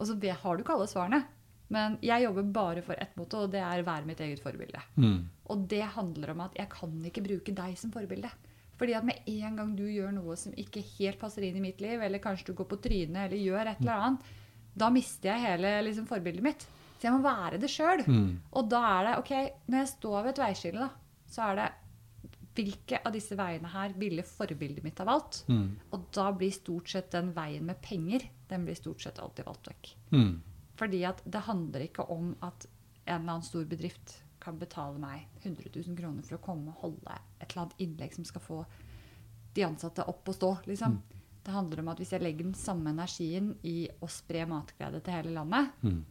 Og 0.00 0.06
så 0.08 0.16
har 0.16 0.56
du 0.56 0.62
ikke 0.64 0.76
alle 0.78 0.88
svarene. 0.88 1.20
Men 1.70 1.98
jeg 2.02 2.24
jobber 2.24 2.46
bare 2.50 2.82
for 2.82 2.98
ett 2.98 3.12
motto, 3.18 3.44
og 3.46 3.52
det 3.52 3.60
er 3.62 3.84
være 3.86 4.08
mitt 4.08 4.20
eget 4.20 4.42
forbilde. 4.42 4.80
Og 5.50 5.66
det 5.70 5.84
handler 5.96 6.32
om 6.34 6.40
at 6.46 6.56
jeg 6.58 6.70
kan 6.72 6.96
ikke 7.06 7.22
bruke 7.22 7.54
deg 7.54 7.76
som 7.78 7.92
forbilde. 7.94 8.30
Fordi 8.80 8.94
at 8.96 9.04
med 9.04 9.20
en 9.28 9.56
gang 9.60 9.72
du 9.76 9.84
gjør 9.84 10.12
noe 10.16 10.34
som 10.40 10.54
ikke 10.56 10.82
helt 10.96 11.20
passer 11.20 11.44
inn 11.46 11.58
i 11.60 11.62
mitt 11.62 11.82
liv, 11.84 12.00
eller 12.00 12.22
kanskje 12.22 12.50
du 12.50 12.54
går 12.58 12.70
på 12.70 12.80
trynet 12.80 13.26
eller 13.26 13.36
gjør 13.36 13.70
et 13.74 13.82
eller 13.82 14.06
annet, 14.06 14.30
da 14.80 14.88
mister 14.94 15.32
jeg 15.32 15.44
hele 15.44 15.74
liksom, 15.84 16.06
forbildet 16.08 16.46
mitt. 16.46 16.66
Så 16.98 17.08
jeg 17.08 17.14
må 17.16 17.22
være 17.24 17.58
det 17.60 17.70
sjøl. 17.72 18.02
Og 18.56 18.66
da 18.70 18.80
er 18.96 19.06
det 19.06 19.14
ok, 19.20 19.32
når 19.68 19.78
jeg 19.82 19.92
står 19.94 20.18
ved 20.22 20.32
et 20.32 20.42
veiskille, 20.42 20.88
da, 20.88 20.90
så 21.30 21.46
er 21.50 21.60
det 21.60 21.68
hvilke 22.60 22.98
av 23.06 23.12
disse 23.14 23.36
veiene 23.38 23.68
her 23.72 23.92
ville 23.96 24.24
forbildet 24.26 24.84
mitt 24.84 24.98
ha 25.00 25.06
valgt? 25.06 25.44
Og 25.94 26.08
da 26.16 26.26
blir 26.36 26.50
stort 26.52 26.90
sett 26.90 27.12
den 27.14 27.30
veien 27.36 27.64
med 27.68 27.78
penger, 27.84 28.26
den 28.50 28.64
blir 28.66 28.74
stort 28.76 29.04
sett 29.04 29.20
alltid 29.22 29.46
valgt 29.46 29.70
vekk. 29.70 29.92
Mm. 30.16 30.32
Fordi 30.80 31.02
at 31.08 31.20
det 31.28 31.44
handler 31.46 31.84
ikke 31.86 32.06
om 32.10 32.32
at 32.40 32.66
en 33.04 33.14
eller 33.20 33.34
annen 33.36 33.44
stor 33.46 33.64
bedrift 33.68 34.16
kan 34.40 34.56
betale 34.56 34.96
meg 35.02 35.26
100 35.42 35.68
000 35.76 35.96
kroner 35.98 36.24
for 36.24 36.38
å 36.38 36.42
komme 36.44 36.72
og 36.72 36.84
holde 36.86 37.16
et 37.40 37.50
eller 37.50 37.66
annet 37.66 37.82
innlegg 37.84 38.14
som 38.16 38.24
skal 38.24 38.40
få 38.44 38.60
de 39.56 39.64
ansatte 39.66 40.06
opp 40.08 40.28
og 40.30 40.36
stå. 40.38 40.50
Liksom. 40.70 40.94
Det 41.44 41.52
handler 41.52 41.82
om 41.82 41.90
at 41.92 42.00
hvis 42.00 42.12
jeg 42.14 42.22
legger 42.24 42.46
den 42.48 42.56
samme 42.56 42.92
energien 42.94 43.50
i 43.66 43.88
å 44.00 44.08
spre 44.08 44.46
matglede 44.48 45.02
til 45.04 45.16
hele 45.18 45.34
landet, 45.36 45.72
Mm. 45.82 46.04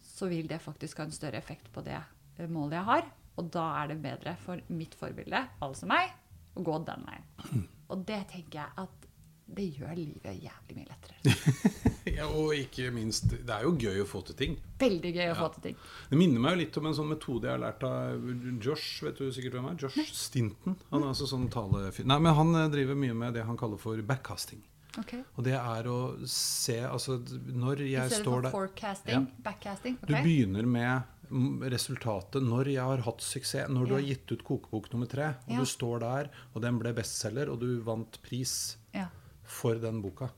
så 0.00 0.28
vil 0.30 0.48
det 0.48 0.60
faktisk 0.64 0.98
ha 0.98 1.04
en 1.08 1.12
større 1.12 1.36
effekt 1.38 1.68
på 1.72 1.82
det 1.84 1.98
eh, 2.38 2.46
målet 2.48 2.78
jeg 2.78 2.84
har. 2.88 3.10
Og 3.38 3.50
da 3.54 3.66
er 3.82 3.88
det 3.92 4.00
bedre 4.02 4.36
for 4.42 4.60
mitt 4.68 4.94
forbilde, 4.98 5.44
altså 5.62 5.86
meg, 5.86 6.10
å 6.56 6.62
gå 6.66 6.78
den 6.88 7.04
veien. 7.06 7.68
Og 7.88 8.04
det 8.08 8.22
tenker 8.32 8.58
jeg 8.62 8.72
at 8.76 9.06
det 9.46 9.68
gjør 9.78 9.94
livet 9.96 10.42
jævlig 10.42 10.76
mye 10.76 10.88
lettere. 10.88 11.92
ja. 12.18 12.26
Og 12.26 12.54
ikke 12.54 12.90
minst, 12.94 13.28
det 13.30 13.50
er 13.54 13.62
jo 13.66 13.72
gøy 13.76 14.00
å 14.02 14.06
få 14.08 14.22
til 14.26 14.34
ting. 14.38 14.56
Veldig 14.78 15.12
gøy 15.14 15.30
å 15.32 15.36
få 15.38 15.48
til 15.54 15.62
ting. 15.68 15.76
Det 16.10 16.18
minner 16.18 16.40
meg 16.40 16.56
jo 16.56 16.60
litt 16.62 16.78
om 16.80 16.86
en 16.86 16.94
sånn 16.94 17.08
metode 17.12 17.44
jeg 17.48 17.54
har 17.56 17.62
lært 17.62 17.82
av 17.88 18.24
Josh. 18.64 19.02
vet 19.04 19.18
du 19.18 19.30
sikkert 19.32 19.58
hvem 19.58 19.68
er? 19.72 19.76
Josh 19.84 20.12
Stinton. 20.14 20.76
Han 20.90 21.02
er 21.02 21.08
altså 21.12 21.26
sånn 21.30 21.48
talefyr. 21.52 22.06
Nei, 22.08 22.18
men 22.18 22.34
han 22.34 22.54
eh, 22.54 22.68
driver 22.72 22.94
mye 22.94 23.14
med 23.14 23.34
det 23.34 23.44
han 23.48 23.56
kaller 23.60 23.78
for 23.78 24.00
backcasting. 24.02 24.62
Okay. 24.98 25.20
Og 25.36 25.44
det 25.44 25.54
er 25.54 25.86
å 25.86 25.98
se 26.26 26.78
Altså, 26.88 27.18
når 27.54 27.84
jeg 27.86 28.10
står 28.10 28.48
der 28.48 28.50
forecasting, 28.50 29.28
backcasting. 29.44 29.98
Du 30.02 30.14
begynner 30.16 30.66
med 30.66 31.02
mm, 31.30 31.60
resultatet 31.70 32.42
når 32.42 32.70
jeg 32.72 32.82
har 32.82 33.04
hatt 33.06 33.22
suksess. 33.22 33.68
Når 33.70 33.84
du 33.86 33.92
Ja. 33.94 33.98
har 34.00 34.06
gitt 34.08 34.32
ut 34.32 34.42
kokebok 34.48 34.88
nummer 34.92 35.06
tre, 35.06 35.28
og 35.46 35.52
Ja. 35.52 35.60
du 35.60 35.66
står 35.66 36.00
der, 36.00 36.30
og 36.54 36.62
den 36.62 36.78
ble 36.80 36.94
bestselger, 36.96 37.52
og 37.52 37.60
du 37.60 37.80
vant 37.84 38.18
pris 38.22 38.76
Ja. 38.94 39.06
for 39.44 39.74
den 39.78 40.00
boka. 40.02 40.30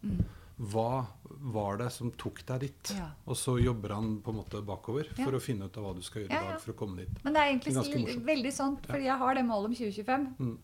Hva 0.61 1.07
var 1.41 1.79
det 1.81 1.87
som 1.95 2.11
tok 2.21 2.43
deg 2.47 2.61
dit? 2.67 2.91
Mm. 2.93 2.99
Ja. 3.01 3.07
Og 3.33 3.37
så 3.41 3.55
jobber 3.63 3.95
han 3.97 4.19
på 4.21 4.33
en 4.35 4.41
måte 4.43 4.61
bakover 4.67 5.09
for 5.17 5.33
å 5.33 5.41
finne 5.41 5.65
ut 5.71 5.77
av 5.81 5.87
hva 5.87 5.95
du 5.97 6.03
skal 6.05 6.23
gjøre 6.27 6.35
Ja, 6.37 6.43
i 6.43 6.51
dag 6.53 6.61
for 6.61 6.75
å 6.75 6.77
komme 6.77 6.97
dit. 7.01 7.23
Men 7.25 7.33
det 7.33 7.41
er 7.41 7.53
egentlig 7.55 7.73
det 7.79 8.13
er 8.17 8.27
veldig 8.27 8.53
sant, 8.53 8.85
fordi 8.91 9.09
jeg 9.09 9.17
har 9.23 9.35
det 9.39 9.45
målet 9.49 9.71
om 9.71 9.79
2025. 9.79 10.27
Mm. 10.39 10.59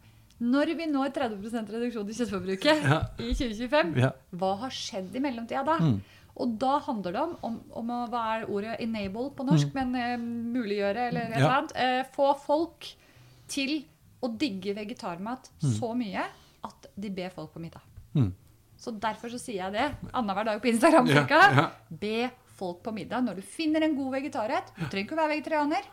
Når 0.52 0.74
vi 0.76 0.86
når 0.90 1.14
30% 1.16 1.70
reduksjon 1.72 2.10
i 2.12 2.18
kjøttforbruket 2.18 2.82
Ja. 2.84 2.98
i 3.24 3.32
2025, 3.32 3.96
Ja. 4.02 4.10
hva 4.36 4.52
har 4.60 4.70
skjedd 4.70 5.16
i 5.16 5.20
mellomtida 5.24 5.64
da? 5.64 5.78
Mm. 5.80 6.02
Og 6.36 6.58
da 6.60 6.78
handler 6.84 7.12
det 7.16 7.20
om, 7.22 7.36
om, 7.48 7.60
om 7.72 7.88
hva 8.12 8.22
er 8.36 8.44
ordet 8.52 8.76
'enable' 8.80 9.30
på 9.34 9.46
norsk, 9.48 9.72
men 9.72 9.94
eh, 9.96 10.18
muliggjøre 10.20 11.08
eller 11.08 11.20
et 11.22 11.30
Mm. 11.30 11.36
Eller 11.38 11.56
annet. 11.56 11.72
Eh, 11.74 12.04
få 12.12 12.34
folk 12.38 12.84
til 13.48 13.84
å 14.22 14.28
digge 14.36 14.74
vegetarmat 14.76 15.48
så 15.60 15.94
mye 15.96 16.26
at 16.64 16.86
de 17.00 17.08
ber 17.08 17.30
folk 17.30 17.54
på 17.54 17.60
middag. 17.60 17.80
Mm. 18.14 18.34
Så 18.76 18.92
derfor 19.00 19.32
så 19.32 19.38
sier 19.40 19.64
jeg 19.64 19.72
det 19.72 19.86
annenhver 20.12 20.44
dag 20.44 20.62
på 20.62 20.68
Instagram. 20.68 21.06
Ja, 21.08 21.26
ja. 21.30 21.68
Be 21.90 22.30
folk 22.56 22.82
på 22.82 22.92
middag. 22.92 23.22
Når 23.24 23.36
du 23.36 23.42
finner 23.42 23.82
en 23.84 23.96
god 23.96 24.12
vegetarrett 24.16 24.72
Du 24.76 24.84
trenger 24.86 25.04
ikke 25.06 25.16
å 25.16 25.22
være 25.22 25.34
vegetarianer. 25.36 25.88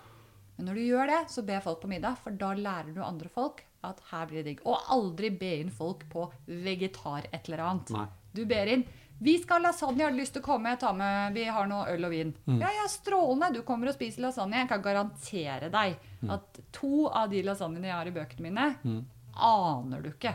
Men 0.58 0.68
når 0.70 0.74
du 0.78 0.82
gjør 0.86 1.08
det, 1.10 1.22
så 1.34 1.42
be 1.46 1.60
folk 1.66 1.80
på 1.82 1.90
middag, 1.90 2.18
for 2.22 2.36
da 2.38 2.52
lærer 2.54 2.94
du 2.94 3.02
andre 3.04 3.30
folk 3.34 3.64
at 3.84 4.00
her 4.12 4.28
blir 4.30 4.44
det 4.44 4.52
digg. 4.52 4.60
Og 4.70 4.78
aldri 4.94 5.32
be 5.34 5.56
inn 5.64 5.72
folk 5.74 6.04
på 6.12 6.28
vegetar 6.48 7.26
et 7.34 7.50
eller 7.50 7.64
annet. 7.66 7.90
Nei. 7.96 8.06
Du 8.34 8.46
ber 8.46 8.68
inn 8.68 8.84
'Vi 9.24 9.38
skal 9.44 9.62
ha 9.62 9.70
lasagne, 9.72 10.04
har 10.04 10.12
du 10.12 10.18
lyst 10.18 10.34
til 10.34 10.42
å 10.42 10.46
komme? 10.46 10.78
Ta 10.80 10.92
med, 10.92 11.34
vi 11.34 11.44
har 11.46 11.68
noe 11.68 11.86
øl 11.88 12.06
og 12.06 12.12
vin.' 12.12 12.34
Mm. 12.48 12.60
Ja, 12.60 12.68
ja, 12.68 12.88
strålende. 12.88 13.54
Du 13.54 13.62
kommer 13.62 13.88
og 13.88 13.94
spiser 13.94 14.22
lasagne. 14.22 14.54
Jeg 14.58 14.70
kan 14.70 14.82
garantere 14.82 15.70
deg 15.72 15.96
Mm. 16.24 16.30
at 16.34 16.60
to 16.72 17.08
av 17.08 17.30
de 17.30 17.42
lasagnene 17.44 17.84
jeg 17.86 17.94
har 17.94 18.08
i 18.08 18.12
bøkene 18.12 18.42
mine, 18.42 19.06
aner 19.36 20.02
du 20.02 20.10
ikke 20.10 20.34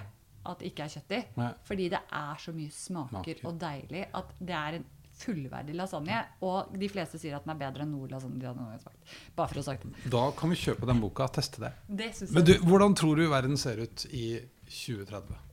at 0.49 0.61
det 0.63 0.71
ikke 0.73 0.87
er 0.87 0.95
kjøtt 0.97 1.17
i. 1.19 1.23
Nei. 1.41 1.51
Fordi 1.69 1.89
det 1.95 2.01
er 2.21 2.45
så 2.45 2.55
mye 2.57 2.71
smaker 2.75 3.19
Smaker. 3.19 3.43
og 3.51 3.59
deilig 3.61 4.07
at 4.21 4.33
det 4.39 4.57
er 4.61 4.79
en 4.79 4.87
fullverdig 5.19 5.75
lasagne. 5.75 6.21
Og 6.47 6.77
de 6.79 6.89
fleste 6.93 7.19
sier 7.19 7.35
at 7.39 7.47
den 7.47 7.55
er 7.57 7.59
bedre 7.59 7.83
enn 7.85 7.91
noe 7.95 8.07
lasagne 8.11 8.39
de 8.39 8.47
hadde 8.47 8.61
noen 8.63 8.77
gang 8.77 8.83
smakt. 8.85 9.17
Bare 9.39 9.51
for 9.51 9.61
å 9.63 9.67
sagt 9.67 9.87
det. 9.89 10.13
Da 10.15 10.25
kan 10.39 10.53
vi 10.55 10.61
kjøpe 10.61 10.87
den 10.89 11.03
boka 11.03 11.27
og 11.27 11.35
teste 11.39 11.65
det. 11.65 11.73
Det 11.89 12.13
Men 12.31 12.47
du, 12.47 12.55
hvordan 12.69 12.95
tror 12.99 13.19
du 13.19 13.27
verden 13.33 13.59
ser 13.59 13.83
ut 13.83 14.07
i 14.15 14.29
2030? 14.69 15.45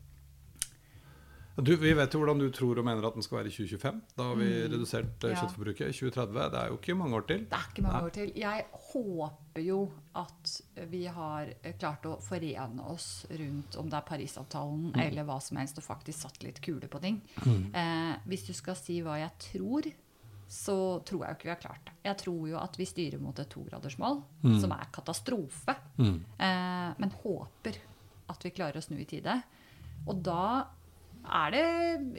Du, 1.56 1.72
vi 1.80 1.94
vet 1.96 2.12
jo 2.14 2.20
hvordan 2.20 2.40
du 2.42 2.50
tror 2.52 2.80
og 2.82 2.84
mener 2.86 3.06
at 3.08 3.16
den 3.16 3.24
skal 3.24 3.38
være 3.40 3.48
i 3.48 3.54
2025. 3.56 4.00
Da 4.18 4.24
har 4.28 4.36
vi 4.36 4.48
redusert 4.68 5.24
eh, 5.24 5.30
Mm. 5.30 5.36
Ja. 5.36 5.42
kjøttforbruket. 5.42 5.94
2030, 5.96 6.50
det 6.52 6.60
er 6.60 6.68
jo 6.68 6.76
ikke 6.82 6.96
mange 7.00 7.16
år 7.16 7.28
til. 7.30 7.46
Det 7.48 7.56
er 7.60 7.70
ikke 7.72 7.84
mange 7.86 7.96
Nei. 8.02 8.06
år 8.10 8.14
til. 8.18 8.32
Jeg 8.36 8.66
håper 8.92 9.62
jo 9.64 9.78
at 10.16 10.56
vi 10.92 11.04
har 11.06 11.54
eh, 11.64 11.74
klart 11.80 12.04
å 12.12 12.18
forene 12.22 12.84
oss 12.92 13.26
rundt 13.32 13.78
om 13.80 13.88
det 13.90 13.98
er 14.02 14.08
Parisavtalen 14.10 14.92
Mm. 14.92 15.00
eller 15.06 15.24
hva 15.24 15.40
som 15.42 15.58
helst, 15.58 15.78
og 15.80 15.84
faktisk 15.88 16.20
satt 16.28 16.44
litt 16.44 16.60
kule 16.62 16.88
på 16.92 17.00
ting. 17.02 17.22
Eh, 17.74 18.16
hvis 18.28 18.46
du 18.48 18.54
skal 18.54 18.76
si 18.76 19.00
hva 19.02 19.16
jeg 19.24 19.32
tror, 19.40 19.88
så 20.50 21.02
tror 21.08 21.24
jeg 21.24 21.30
jo 21.30 21.36
ikke 21.40 21.44
vi 21.48 21.56
har 21.56 21.64
klart 21.64 21.86
det. 21.88 21.94
Jeg 22.04 22.18
tror 22.18 22.48
jo 22.50 22.58
at 22.60 22.76
vi 22.78 22.86
styrer 22.86 23.20
mot 23.20 23.40
et 23.40 23.50
togradersmål, 23.50 24.24
Mm. 24.44 24.60
som 24.62 24.72
er 24.76 24.88
katastrofe. 24.92 25.76
Eh, 26.00 26.94
men 27.00 27.10
håper 27.24 27.78
at 28.30 28.44
vi 28.44 28.52
klarer 28.52 28.76
å 28.78 28.84
snu 28.84 29.00
i 29.00 29.06
tide. 29.06 29.42
Og 30.08 30.22
da 30.22 30.66
er 31.28 31.56
det 31.56 31.66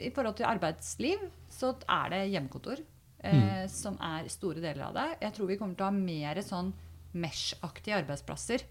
i 0.07 0.11
forhold 0.13 0.37
til 0.39 0.49
arbeidsliv, 0.49 1.23
så 1.51 1.73
er 1.89 2.13
det 2.13 2.21
hjemmekontor 2.33 2.81
eh, 3.23 3.65
som 3.71 3.97
er 4.03 4.29
store 4.31 4.61
deler 4.63 4.87
av 4.89 4.97
det. 4.97 5.07
Jeg 5.25 5.35
tror 5.37 5.49
vi 5.51 5.57
kommer 5.59 5.77
til 5.77 5.87
å 5.87 5.91
ha 5.91 5.97
mer 5.97 6.41
sånn 6.45 6.73
Mesh-aktige 7.17 7.95
arbeidsplasser. 7.97 8.65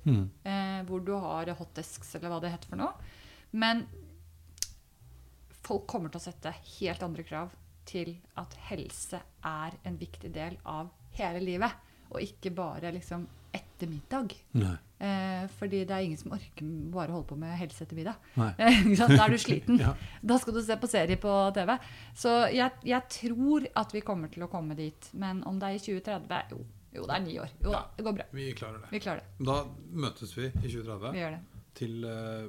Eh, 0.46 0.80
hvor 0.86 1.00
du 1.02 1.14
har 1.18 1.48
hotdesks, 1.58 2.14
eller 2.14 2.30
hva 2.30 2.40
det 2.44 2.52
heter 2.52 2.70
for 2.70 2.78
noe. 2.78 2.92
Men 3.56 3.86
folk 5.66 5.86
kommer 5.90 6.12
til 6.12 6.20
å 6.20 6.26
sette 6.28 6.52
helt 6.76 7.02
andre 7.02 7.24
krav 7.26 7.54
til 7.86 8.12
at 8.38 8.54
helse 8.68 9.18
er 9.46 9.76
en 9.86 9.98
viktig 9.98 10.30
del 10.34 10.58
av 10.68 10.92
hele 11.18 11.42
livet. 11.42 11.72
Og 12.12 12.22
ikke 12.22 12.52
bare 12.54 12.92
liksom 12.94 13.26
etter 13.56 13.88
middag. 13.88 14.34
Eh, 14.98 15.44
fordi 15.58 15.82
det 15.88 15.92
er 15.92 16.04
ingen 16.04 16.18
som 16.20 16.32
orker 16.36 16.68
bare 16.92 17.12
holde 17.12 17.28
på 17.28 17.36
med 17.40 17.56
helse 17.56 17.84
etter 17.84 17.96
middag. 17.98 18.16
Da 18.36 19.08
er 19.24 19.32
du 19.32 19.38
sliten. 19.40 19.80
Ja. 19.84 19.94
Da 20.22 20.38
skal 20.40 20.56
du 20.56 20.62
se 20.64 20.76
på 20.80 20.88
serie 20.90 21.18
på 21.20 21.32
TV. 21.56 21.74
Så 22.16 22.32
jeg, 22.54 22.70
jeg 22.84 23.02
tror 23.12 23.66
at 23.76 23.92
vi 23.96 24.04
kommer 24.04 24.32
til 24.32 24.46
å 24.46 24.50
komme 24.52 24.76
dit. 24.78 25.10
Men 25.16 25.42
om 25.48 25.60
det 25.60 25.72
er 25.72 25.78
i 25.80 25.82
2030 25.84 26.54
Jo, 26.56 26.62
jo 26.96 27.08
det 27.08 27.16
er 27.18 27.24
ni 27.26 27.36
år. 27.42 27.52
Jo 27.64 27.74
da, 27.74 27.82
det 27.96 28.06
går 28.08 28.16
bra. 28.20 28.28
Vi 28.36 28.48
klarer 28.56 28.84
det. 28.84 28.92
Vi 28.94 29.02
klarer 29.04 29.24
det. 29.24 29.46
Da 29.50 29.58
møtes 30.06 30.36
vi 30.36 30.48
i 30.48 30.52
Vi 30.62 30.72
2030 30.78 31.20
gjør 31.20 31.36
det. 31.36 31.42
til 31.76 32.06
uh, 32.08 32.46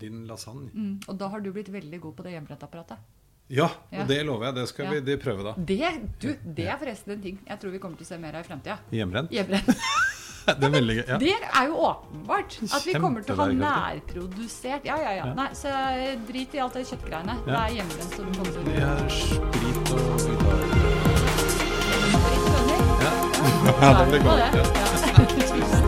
din 0.00 0.22
lasagne. 0.28 0.70
Mm. 0.72 0.94
Og 1.08 1.18
da 1.20 1.28
har 1.34 1.44
du 1.44 1.52
blitt 1.52 1.72
veldig 1.72 2.00
god 2.00 2.16
på 2.16 2.24
det 2.24 2.36
hjemmebrentapparatet. 2.36 3.10
Ja, 3.52 3.68
og 3.92 4.08
det 4.08 4.22
lover 4.24 4.46
jeg. 4.48 4.54
Det 4.56 4.68
skal 4.70 4.88
vi 4.88 5.00
det 5.04 5.18
prøve, 5.20 5.44
da. 5.44 5.52
Det, 5.56 5.90
du, 6.22 6.30
det 6.56 6.64
er 6.70 6.78
forresten 6.80 7.12
en 7.12 7.20
ting 7.22 7.36
jeg 7.44 7.60
tror 7.60 7.74
vi 7.74 7.80
kommer 7.82 8.00
til 8.00 8.06
å 8.06 8.08
se 8.14 8.18
mer 8.22 8.38
av 8.38 8.44
i 8.44 8.48
fremtida. 8.48 8.78
Hjemmebrent. 8.94 9.34
Hjemmebrent. 9.34 9.68
Det 10.44 10.66
er 10.68 10.72
veldig. 10.74 10.94
Ja. 11.08 11.16
Det 11.22 11.32
er 11.40 11.68
jo 11.70 11.76
åpenbart. 11.88 12.58
At 12.68 12.84
vi 12.84 12.92
kommer 13.00 13.24
til 13.24 13.32
å 13.32 13.38
ha 13.40 13.46
nærprodusert 13.56 14.84
Ja, 14.84 14.98
ja, 15.00 15.14
ja. 15.22 15.30
Nei, 15.36 15.48
så 15.56 15.72
drit 16.28 16.52
i 16.56 16.60
alt 16.60 16.76
det 16.76 16.84
kjøttgreiene. 16.90 17.38
Det 17.46 17.56
er 17.60 17.78
hjemmebrent. 17.78 18.12
Så 18.12 18.20
du 18.20 18.28
kommer 18.36 18.52
til 18.52 18.60
å 18.60 18.64
Det 18.68 18.76
er 18.84 19.08
sprit 19.16 19.88
og 19.96 20.04
gitar. 20.28 20.60
Ja. 23.04 23.12
Ja, 23.64 23.88
det 23.96 24.04
blir 24.10 24.22
godt. 24.24 24.38
Ja. 25.80 25.83